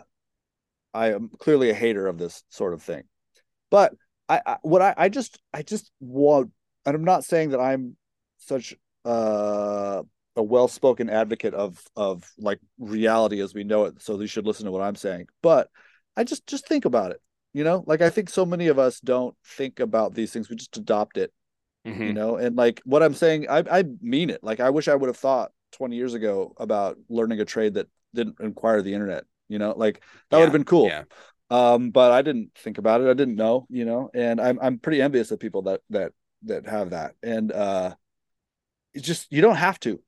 I 0.94 1.14
am 1.14 1.30
clearly 1.40 1.70
a 1.70 1.74
hater 1.74 2.08
of 2.08 2.18
this 2.18 2.44
sort 2.50 2.74
of 2.74 2.82
thing. 2.82 3.04
But 3.72 3.94
I, 4.28 4.42
I 4.46 4.58
what 4.62 4.82
I, 4.82 4.94
I 4.98 5.10
just, 5.10 5.40
I 5.54 5.62
just 5.62 5.92
want, 6.00 6.52
and 6.86 6.96
I'm 6.96 7.06
not 7.06 7.24
saying 7.24 7.52
that 7.52 7.60
I'm 7.60 7.96
such 8.38 8.76
uh 9.06 10.04
a 10.36 10.44
well-spoken 10.44 11.10
advocate 11.10 11.54
of 11.54 11.82
of 11.96 12.24
like 12.38 12.60
reality 12.80 13.40
as 13.40 13.54
we 13.54 13.64
know 13.64 13.86
it 13.86 14.02
so 14.02 14.20
you 14.20 14.28
should 14.28 14.46
listen 14.46 14.66
to 14.66 14.72
what 14.72 14.82
i'm 14.82 14.96
saying. 14.96 15.28
But 15.42 15.70
i 16.16 16.24
just 16.24 16.48
just 16.48 16.68
think 16.68 16.86
about 16.86 17.12
it 17.12 17.22
you 17.54 17.64
know? 17.64 17.84
Like 17.86 18.02
i 18.02 18.10
think 18.10 18.30
so 18.30 18.46
many 18.46 18.68
of 18.68 18.80
us 18.80 19.00
don't 19.00 19.36
think 19.46 19.80
about 19.80 20.14
these 20.14 20.32
things 20.32 20.50
we 20.50 20.56
just 20.56 20.78
adopt 20.78 21.18
it 21.18 21.32
mm-hmm. 21.86 22.02
you 22.02 22.14
know? 22.14 22.38
And 22.38 22.56
like 22.56 22.82
what 22.86 23.04
i'm 23.04 23.14
saying 23.14 23.48
i 23.50 23.64
i 23.72 23.84
mean 24.02 24.30
it. 24.30 24.44
Like 24.44 24.60
i 24.60 24.70
wish 24.70 24.88
i 24.88 24.96
would 24.96 25.08
have 25.08 25.18
thought 25.18 25.52
20 25.74 25.96
years 25.96 26.14
ago 26.14 26.54
about 26.58 26.98
learning 27.10 27.40
a 27.40 27.46
trade 27.46 27.76
that 27.76 27.88
didn't 28.14 28.40
require 28.40 28.82
the 28.82 28.94
internet 28.94 29.26
you 29.50 29.60
know? 29.60 29.74
Like 29.76 30.02
that 30.30 30.38
yeah, 30.38 30.40
would 30.40 30.46
have 30.46 30.54
been 30.54 30.64
cool. 30.66 30.88
yeah. 30.88 31.04
um 31.52 31.92
but 31.92 32.12
i 32.12 32.24
didn't 32.24 32.52
think 32.56 32.80
about 32.80 33.02
it 33.02 33.08
i 33.08 33.14
didn't 33.14 33.36
know 33.36 33.68
you 33.70 33.86
know? 33.86 34.10
And 34.14 34.42
i'm 34.42 34.58
i'm 34.62 34.80
pretty 34.80 35.02
envious 35.02 35.30
of 35.32 35.40
people 35.40 35.64
that 35.64 35.82
that 35.92 36.12
that 36.46 36.66
have 36.68 36.90
that. 36.90 37.14
And 37.24 37.52
uh 37.52 37.96
it's 38.94 39.06
just 39.08 39.32
you 39.32 39.42
don't 39.42 39.56
have 39.56 39.80
to 39.82 40.02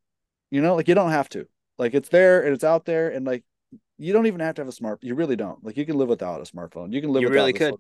you 0.52 0.62
know, 0.62 0.76
like 0.76 0.88
you 0.88 0.96
don't 0.96 1.12
have 1.12 1.30
to. 1.30 1.48
Like 1.78 1.94
it's 1.94 2.10
there 2.10 2.44
and 2.44 2.54
it's 2.54 2.64
out 2.64 2.86
there, 2.86 3.10
and 3.10 3.26
like 3.26 3.44
you 3.98 4.14
don't 4.14 4.28
even 4.28 4.40
have 4.40 4.56
to 4.56 4.62
have 4.62 4.70
a 4.70 4.72
smart. 4.72 5.00
You 5.02 5.16
really 5.16 5.36
don't. 5.36 5.64
Like 5.64 5.78
you 5.78 5.86
can 5.86 5.98
live 5.98 6.10
without 6.10 6.42
a 6.42 6.44
smartphone. 6.44 6.94
You 6.94 7.02
can 7.02 7.12
live. 7.12 7.24
You 7.24 7.30
really 7.30 7.54
could. 7.54 7.76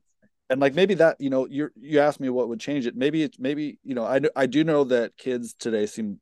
And 0.49 0.61
like 0.61 0.75
maybe 0.75 0.93
that 0.95 1.19
you 1.19 1.29
know 1.29 1.47
you 1.47 1.69
you 1.75 1.99
asked 1.99 2.19
me 2.19 2.29
what 2.29 2.49
would 2.49 2.59
change 2.59 2.85
it. 2.85 2.95
Maybe 2.95 3.23
it's 3.23 3.39
maybe 3.39 3.79
you 3.83 3.95
know 3.95 4.05
I 4.05 4.19
I 4.35 4.45
do 4.45 4.63
know 4.63 4.83
that 4.85 5.17
kids 5.17 5.53
today 5.53 5.85
seem 5.85 6.19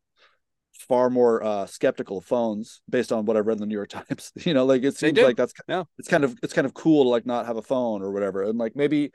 far 0.88 1.10
more 1.10 1.44
uh 1.44 1.66
skeptical 1.66 2.18
of 2.18 2.26
phones 2.26 2.82
based 2.90 3.12
on 3.12 3.26
what 3.26 3.38
I've 3.38 3.46
read 3.46 3.58
in 3.58 3.60
the 3.62 3.66
New 3.66 3.76
York 3.76 3.90
Times. 4.08 4.32
you 4.36 4.54
know, 4.54 4.66
like 4.66 4.84
it 4.84 4.96
seems 4.96 5.20
like 5.20 5.36
that's 5.36 5.54
yeah. 5.68 5.84
it's 5.98 6.08
kind 6.08 6.24
of 6.24 6.38
it's 6.42 6.54
kind 6.54 6.66
of 6.66 6.74
cool 6.74 7.04
to 7.04 7.10
like 7.10 7.26
not 7.26 7.46
have 7.48 7.58
a 7.58 7.62
phone 7.62 8.02
or 8.02 8.12
whatever. 8.12 8.44
And 8.44 8.58
like 8.58 8.76
maybe 8.76 9.12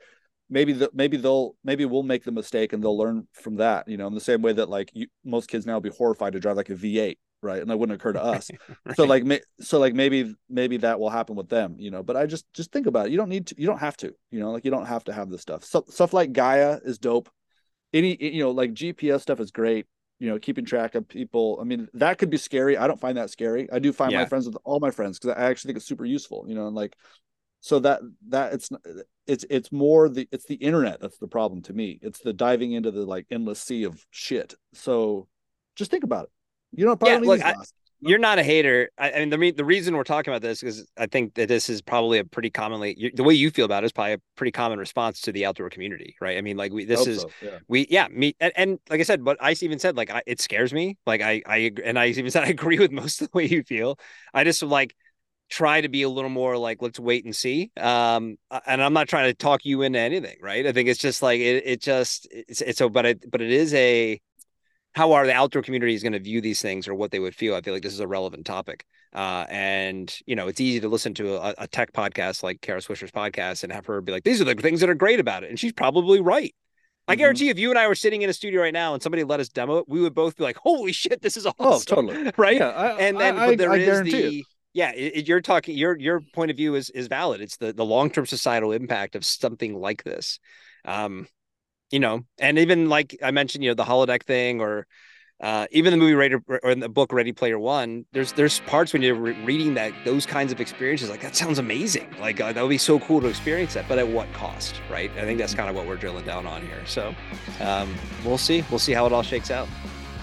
maybe 0.49 0.73
the, 0.73 0.89
maybe 0.93 1.17
they'll 1.17 1.55
maybe 1.63 1.85
we'll 1.85 2.03
make 2.03 2.23
the 2.23 2.31
mistake 2.31 2.73
and 2.73 2.83
they'll 2.83 2.97
learn 2.97 3.27
from 3.33 3.55
that. 3.57 3.87
You 3.87 3.97
know, 3.97 4.07
in 4.07 4.13
the 4.13 4.21
same 4.21 4.41
way 4.41 4.53
that 4.53 4.69
like 4.69 4.91
you, 4.93 5.07
most 5.23 5.49
kids 5.49 5.65
now 5.65 5.79
be 5.79 5.89
horrified 5.89 6.33
to 6.33 6.39
drive 6.39 6.57
like 6.57 6.69
a 6.69 6.75
V8 6.75 7.17
right? 7.41 7.61
And 7.61 7.69
that 7.69 7.77
wouldn't 7.77 7.99
occur 7.99 8.13
to 8.13 8.23
us. 8.23 8.49
Right. 8.85 8.95
so 8.95 9.05
like 9.05 9.45
so 9.59 9.79
like 9.79 9.93
maybe 9.93 10.33
maybe 10.49 10.77
that 10.77 10.99
will 10.99 11.09
happen 11.09 11.35
with 11.35 11.49
them 11.49 11.75
you 11.77 11.91
know 11.91 12.01
but 12.01 12.15
i 12.15 12.25
just 12.25 12.45
just 12.53 12.71
think 12.71 12.87
about 12.87 13.07
it. 13.07 13.11
You 13.11 13.17
don't 13.17 13.29
need 13.29 13.47
to 13.47 13.55
you 13.57 13.67
don't 13.67 13.79
have 13.79 13.97
to 13.97 14.13
you 14.31 14.39
know 14.39 14.51
like 14.51 14.63
you 14.63 14.71
don't 14.71 14.85
have 14.85 15.03
to 15.05 15.13
have 15.13 15.29
this 15.29 15.41
stuff. 15.41 15.63
So, 15.63 15.83
stuff 15.89 16.13
like 16.13 16.33
gaia 16.33 16.79
is 16.83 16.97
dope. 16.97 17.29
Any 17.93 18.17
you 18.19 18.43
know 18.43 18.51
like 18.51 18.73
gps 18.73 19.21
stuff 19.21 19.39
is 19.39 19.51
great 19.51 19.85
you 20.19 20.29
know 20.29 20.39
keeping 20.39 20.65
track 20.65 20.95
of 20.95 21.07
people. 21.07 21.59
I 21.61 21.65
mean 21.65 21.87
that 21.93 22.17
could 22.17 22.29
be 22.29 22.37
scary. 22.37 22.77
I 22.77 22.87
don't 22.87 22.99
find 22.99 23.17
that 23.17 23.29
scary. 23.29 23.69
I 23.71 23.79
do 23.79 23.91
find 23.91 24.11
yeah. 24.11 24.19
my 24.19 24.25
friends 24.25 24.45
with 24.45 24.57
all 24.63 24.79
my 24.79 24.91
friends 24.91 25.19
because 25.19 25.35
i 25.35 25.49
actually 25.49 25.69
think 25.69 25.77
it's 25.77 25.87
super 25.87 26.05
useful 26.05 26.45
you 26.47 26.55
know 26.55 26.67
and 26.67 26.75
like 26.75 26.95
so 27.61 27.79
that 27.79 28.01
that 28.27 28.53
it's 28.53 28.69
it's 29.27 29.45
it's 29.49 29.71
more 29.71 30.09
the 30.09 30.27
it's 30.31 30.45
the 30.45 30.55
internet 30.55 30.99
that's 30.99 31.17
the 31.17 31.27
problem 31.27 31.61
to 31.61 31.73
me 31.73 31.99
it's 32.01 32.19
the 32.19 32.33
diving 32.33 32.71
into 32.71 32.91
the 32.91 33.05
like 33.05 33.25
endless 33.31 33.59
sea 33.59 33.83
of 33.83 34.05
shit 34.11 34.55
so 34.73 35.27
just 35.75 35.91
think 35.91 36.03
about 36.03 36.25
it 36.25 36.29
you 36.71 36.85
know 36.85 36.97
yeah, 37.03 37.17
look, 37.17 37.43
I, 37.43 37.55
you're 38.01 38.19
not 38.19 38.39
a 38.39 38.43
hater. 38.43 38.89
I, 38.97 39.11
I, 39.11 39.19
mean, 39.19 39.29
the 39.29 39.51
the 39.51 39.65
reason 39.65 39.95
we're 39.95 40.03
talking 40.03 40.31
about 40.31 40.41
this 40.41 40.63
is 40.63 40.87
I 40.97 41.07
think 41.07 41.33
that 41.35 41.47
this 41.47 41.69
is 41.69 41.81
probably 41.81 42.19
a 42.19 42.23
pretty 42.23 42.49
commonly 42.49 43.11
the 43.13 43.23
way 43.23 43.33
you 43.33 43.51
feel 43.51 43.65
about 43.65 43.83
it 43.83 43.87
is 43.87 43.91
probably 43.91 44.13
a 44.13 44.21
pretty 44.35 44.51
common 44.51 44.79
response 44.79 45.21
to 45.21 45.31
the 45.31 45.45
outdoor 45.45 45.69
community, 45.69 46.15
right? 46.21 46.37
I 46.37 46.41
mean, 46.41 46.55
like 46.55 46.71
we 46.71 46.85
this 46.85 47.07
is 47.07 47.21
so, 47.21 47.29
yeah. 47.41 47.57
we 47.67 47.87
yeah 47.89 48.07
me 48.09 48.35
and, 48.39 48.53
and, 48.55 48.79
like 48.89 48.99
I 48.99 49.03
said, 49.03 49.23
but 49.23 49.37
I 49.41 49.51
even 49.61 49.79
said 49.79 49.97
like 49.97 50.09
I, 50.09 50.21
it 50.25 50.39
scares 50.39 50.73
me. 50.73 50.97
Like 51.05 51.21
I 51.21 51.41
I 51.45 51.71
and 51.83 51.99
I 51.99 52.07
even 52.07 52.31
said 52.31 52.43
I 52.45 52.47
agree 52.47 52.79
with 52.79 52.91
most 52.91 53.21
of 53.21 53.29
the 53.31 53.37
way 53.37 53.45
you 53.45 53.63
feel. 53.63 53.99
I 54.33 54.43
just 54.43 54.63
like 54.63 54.95
try 55.49 55.81
to 55.81 55.89
be 55.89 56.03
a 56.03 56.09
little 56.09 56.29
more 56.29 56.57
like 56.57 56.81
let's 56.81 56.99
wait 56.99 57.25
and 57.25 57.35
see 57.35 57.71
um 57.77 58.37
and 58.67 58.83
i'm 58.83 58.93
not 58.93 59.07
trying 59.07 59.29
to 59.29 59.33
talk 59.33 59.65
you 59.65 59.81
into 59.81 59.99
anything 59.99 60.37
right 60.41 60.67
i 60.67 60.71
think 60.71 60.87
it's 60.87 60.99
just 60.99 61.21
like 61.21 61.39
it, 61.39 61.63
it 61.65 61.81
just 61.81 62.27
it's 62.31 62.61
it's 62.61 62.77
so 62.77 62.87
but 62.87 63.05
it 63.05 63.31
but 63.31 63.41
it 63.41 63.51
is 63.51 63.73
a 63.73 64.19
how 64.93 65.13
are 65.13 65.25
the 65.25 65.33
outdoor 65.33 65.61
communities 65.61 66.03
going 66.03 66.13
to 66.13 66.19
view 66.19 66.41
these 66.41 66.61
things 66.61 66.87
or 66.87 66.95
what 66.95 67.11
they 67.11 67.19
would 67.19 67.35
feel? 67.35 67.55
I 67.55 67.61
feel 67.61 67.73
like 67.73 67.83
this 67.83 67.93
is 67.93 67.99
a 67.99 68.07
relevant 68.07 68.45
topic. 68.45 68.85
Uh, 69.13 69.45
and 69.49 70.13
you 70.25 70.35
know, 70.35 70.47
it's 70.47 70.59
easy 70.59 70.79
to 70.79 70.89
listen 70.89 71.13
to 71.15 71.35
a, 71.35 71.53
a, 71.57 71.67
tech 71.67 71.93
podcast 71.93 72.43
like 72.43 72.61
Kara 72.61 72.79
Swisher's 72.79 73.11
podcast 73.11 73.63
and 73.63 73.71
have 73.71 73.85
her 73.87 74.01
be 74.01 74.11
like, 74.11 74.23
"These 74.23 74.39
are 74.39 74.43
the 74.43 74.53
things 74.55 74.81
that 74.81 74.89
are 74.89 74.95
great 74.95 75.19
about 75.19 75.43
it," 75.43 75.49
and 75.49 75.59
she's 75.59 75.73
probably 75.73 76.19
right. 76.19 76.53
I 77.07 77.13
mm-hmm. 77.13 77.19
guarantee 77.19 77.49
if 77.49 77.57
you 77.57 77.71
and 77.71 77.79
I 77.79 77.87
were 77.87 77.95
sitting 77.95 78.21
in 78.21 78.29
a 78.29 78.33
studio 78.33 78.61
right 78.61 78.73
now 78.73 78.93
and 78.93 79.01
somebody 79.01 79.23
let 79.23 79.39
us 79.39 79.49
demo 79.49 79.77
it, 79.77 79.85
we 79.87 79.99
would 79.99 80.13
both 80.13 80.35
be 80.37 80.43
like, 80.43 80.57
"Holy 80.57 80.91
shit, 80.91 81.23
this 81.23 81.37
is 81.37 81.47
oh, 81.47 81.53
awesome!" 81.57 81.97
Oh, 81.97 82.01
totally, 82.01 82.31
right? 82.37 82.57
Yeah, 82.57 82.69
I, 82.69 82.99
and 82.99 83.19
then 83.19 83.39
I, 83.39 83.47
but 83.47 83.57
there 83.57 83.71
I, 83.71 83.77
is 83.77 84.03
the 84.03 84.43
yeah, 84.73 84.91
it, 84.93 85.27
you're 85.27 85.41
talking 85.41 85.75
your 85.75 85.97
your 85.97 86.21
point 86.21 86.51
of 86.51 86.57
view 86.57 86.75
is 86.75 86.89
is 86.89 87.07
valid. 87.07 87.41
It's 87.41 87.57
the 87.57 87.73
the 87.73 87.85
long 87.85 88.09
term 88.09 88.25
societal 88.25 88.71
impact 88.71 89.15
of 89.15 89.25
something 89.25 89.73
like 89.73 90.03
this. 90.03 90.39
Um, 90.85 91.27
you 91.91 91.99
know, 91.99 92.21
and 92.37 92.59
even 92.59 92.87
like 92.87 93.17
I 93.23 93.31
mentioned, 93.31 93.63
you 93.63 93.71
know, 93.71 93.75
the 93.75 93.83
holodeck 93.83 94.23
thing 94.23 94.61
or 94.61 94.85
uh, 95.41 95.65
even 95.71 95.91
the 95.91 95.97
movie 95.97 96.13
Ready 96.13 96.35
or 96.47 96.69
in 96.69 96.81
the 96.81 96.89
book 96.89 97.11
Ready 97.11 97.31
Player 97.31 97.57
One, 97.57 98.05
there's 98.11 98.33
there's 98.33 98.59
parts 98.61 98.93
when 98.93 99.01
you're 99.01 99.15
re- 99.15 99.43
reading 99.43 99.73
that 99.73 99.93
those 100.05 100.27
kinds 100.27 100.51
of 100.51 100.61
experiences, 100.61 101.09
like 101.09 101.21
that 101.21 101.35
sounds 101.35 101.57
amazing. 101.57 102.13
Like 102.19 102.39
uh, 102.39 102.53
that 102.53 102.61
would 102.61 102.69
be 102.69 102.77
so 102.77 102.99
cool 102.99 103.21
to 103.21 103.27
experience 103.27 103.73
that, 103.73 103.87
but 103.87 103.97
at 103.97 104.07
what 104.07 104.31
cost, 104.33 104.75
right? 104.91 105.09
I 105.17 105.21
think 105.21 105.39
that's 105.39 105.53
mm-hmm. 105.53 105.61
kind 105.61 105.69
of 105.71 105.75
what 105.75 105.87
we're 105.87 105.95
drilling 105.95 106.25
down 106.25 106.45
on 106.45 106.61
here. 106.61 106.85
So 106.85 107.15
um, 107.61 107.95
we'll 108.23 108.37
see. 108.37 108.63
We'll 108.69 108.79
see 108.79 108.93
how 108.93 109.07
it 109.07 109.13
all 109.13 109.23
shakes 109.23 109.49
out. 109.49 109.67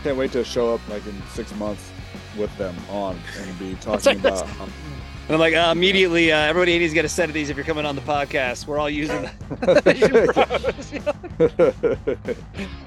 Can't 0.04 0.16
wait 0.16 0.30
to 0.32 0.44
show 0.44 0.72
up 0.72 0.86
like 0.88 1.04
in 1.06 1.20
six 1.32 1.52
months 1.56 1.90
with 2.36 2.56
them 2.58 2.76
on 2.90 3.18
and 3.38 3.58
be 3.58 3.74
talking 3.76 4.18
about. 4.18 4.42
Um, 4.60 4.72
and 5.26 5.34
I'm 5.34 5.40
like, 5.40 5.54
uh, 5.54 5.72
immediately, 5.72 6.30
uh, 6.30 6.38
everybody 6.38 6.78
needs 6.78 6.92
to 6.92 6.94
get 6.94 7.04
a 7.04 7.08
set 7.08 7.28
of 7.28 7.34
these 7.34 7.50
if 7.50 7.56
you're 7.56 7.66
coming 7.66 7.84
on 7.84 7.96
the 7.96 8.02
podcast. 8.02 8.66
We're 8.66 8.78
all 8.78 8.88
using 8.88 9.22
the 9.22 9.30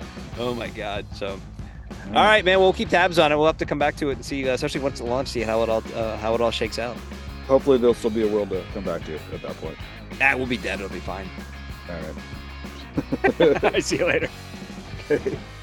oh 0.39 0.55
my 0.55 0.69
god! 0.69 1.05
So 1.13 1.39
all 2.07 2.23
right, 2.23 2.43
man. 2.43 2.59
We'll 2.59 2.73
keep 2.73 2.89
tabs 2.89 3.19
on 3.19 3.31
it. 3.31 3.35
We'll 3.35 3.45
have 3.45 3.57
to 3.57 3.65
come 3.65 3.77
back 3.77 3.95
to 3.97 4.09
it 4.09 4.13
and 4.13 4.25
see, 4.25 4.47
uh, 4.49 4.53
especially 4.53 4.81
once 4.81 4.99
it 4.99 5.03
launches, 5.03 5.33
see 5.33 5.41
how 5.41 5.61
it 5.63 5.69
all 5.69 5.83
uh, 5.93 6.17
how 6.17 6.33
it 6.33 6.41
all 6.41 6.51
shakes 6.51 6.79
out. 6.79 6.95
Hopefully, 7.45 7.77
there'll 7.77 7.93
still 7.93 8.09
be 8.09 8.27
a 8.27 8.31
world 8.31 8.49
to 8.51 8.63
come 8.73 8.83
back 8.83 9.03
to 9.05 9.15
at 9.15 9.41
that 9.41 9.57
point. 9.57 9.77
That 10.17 10.39
will 10.39 10.47
be 10.47 10.57
dead. 10.57 10.79
It'll 10.79 10.91
be 10.91 10.99
fine. 10.99 11.29
All 11.89 11.95
right. 11.95 13.63
I 13.75 13.79
see 13.79 13.97
you 13.97 14.07
later. 14.07 14.29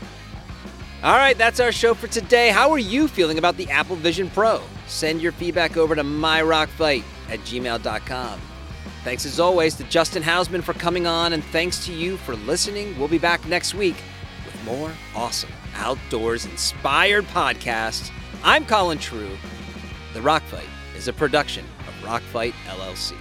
All 1.03 1.17
right, 1.17 1.37
that's 1.37 1.61
our 1.61 1.73
show 1.73 1.95
for 1.95 2.07
today. 2.07 2.49
How 2.49 2.71
are 2.71 2.79
you 2.79 3.07
feeling 3.07 3.39
about 3.39 3.57
the 3.57 3.71
Apple 3.71 3.97
Vision 3.97 4.31
Pro? 4.31 4.63
Send 4.87 5.21
your 5.21 5.33
feedback 5.33 5.77
over 5.77 5.95
to 5.95 6.03
myrockfight 6.03 7.05
at 7.29 7.39
gmail.com. 7.41 8.41
Thanks 9.05 9.27
as 9.27 9.39
always 9.39 9.75
to 9.77 9.85
Justin 9.85 10.23
Housman 10.23 10.63
for 10.63 10.73
coming 10.73 11.07
on, 11.07 11.33
and 11.35 11.45
thanks 11.45 11.85
to 11.87 11.93
you 11.93 12.17
for 12.17 12.35
listening. 12.35 12.99
We'll 12.99 13.09
be 13.09 13.19
back 13.19 13.47
next 13.47 13.75
week 13.75 13.97
with 14.45 14.65
more 14.65 14.91
awesome 15.15 15.51
outdoors 15.75 16.47
inspired 16.47 17.25
podcasts. 17.27 18.11
I'm 18.43 18.65
Colin 18.65 18.99
True. 18.99 19.37
The 20.15 20.23
Rock 20.23 20.43
Fight 20.45 20.69
is 20.97 21.09
a 21.09 21.13
production 21.13 21.67
of 21.87 22.05
Rock 22.05 22.23
Fight 22.23 22.55
LLC. 22.67 23.13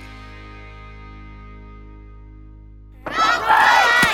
Rock 3.05 3.15
Fight! 3.15 4.04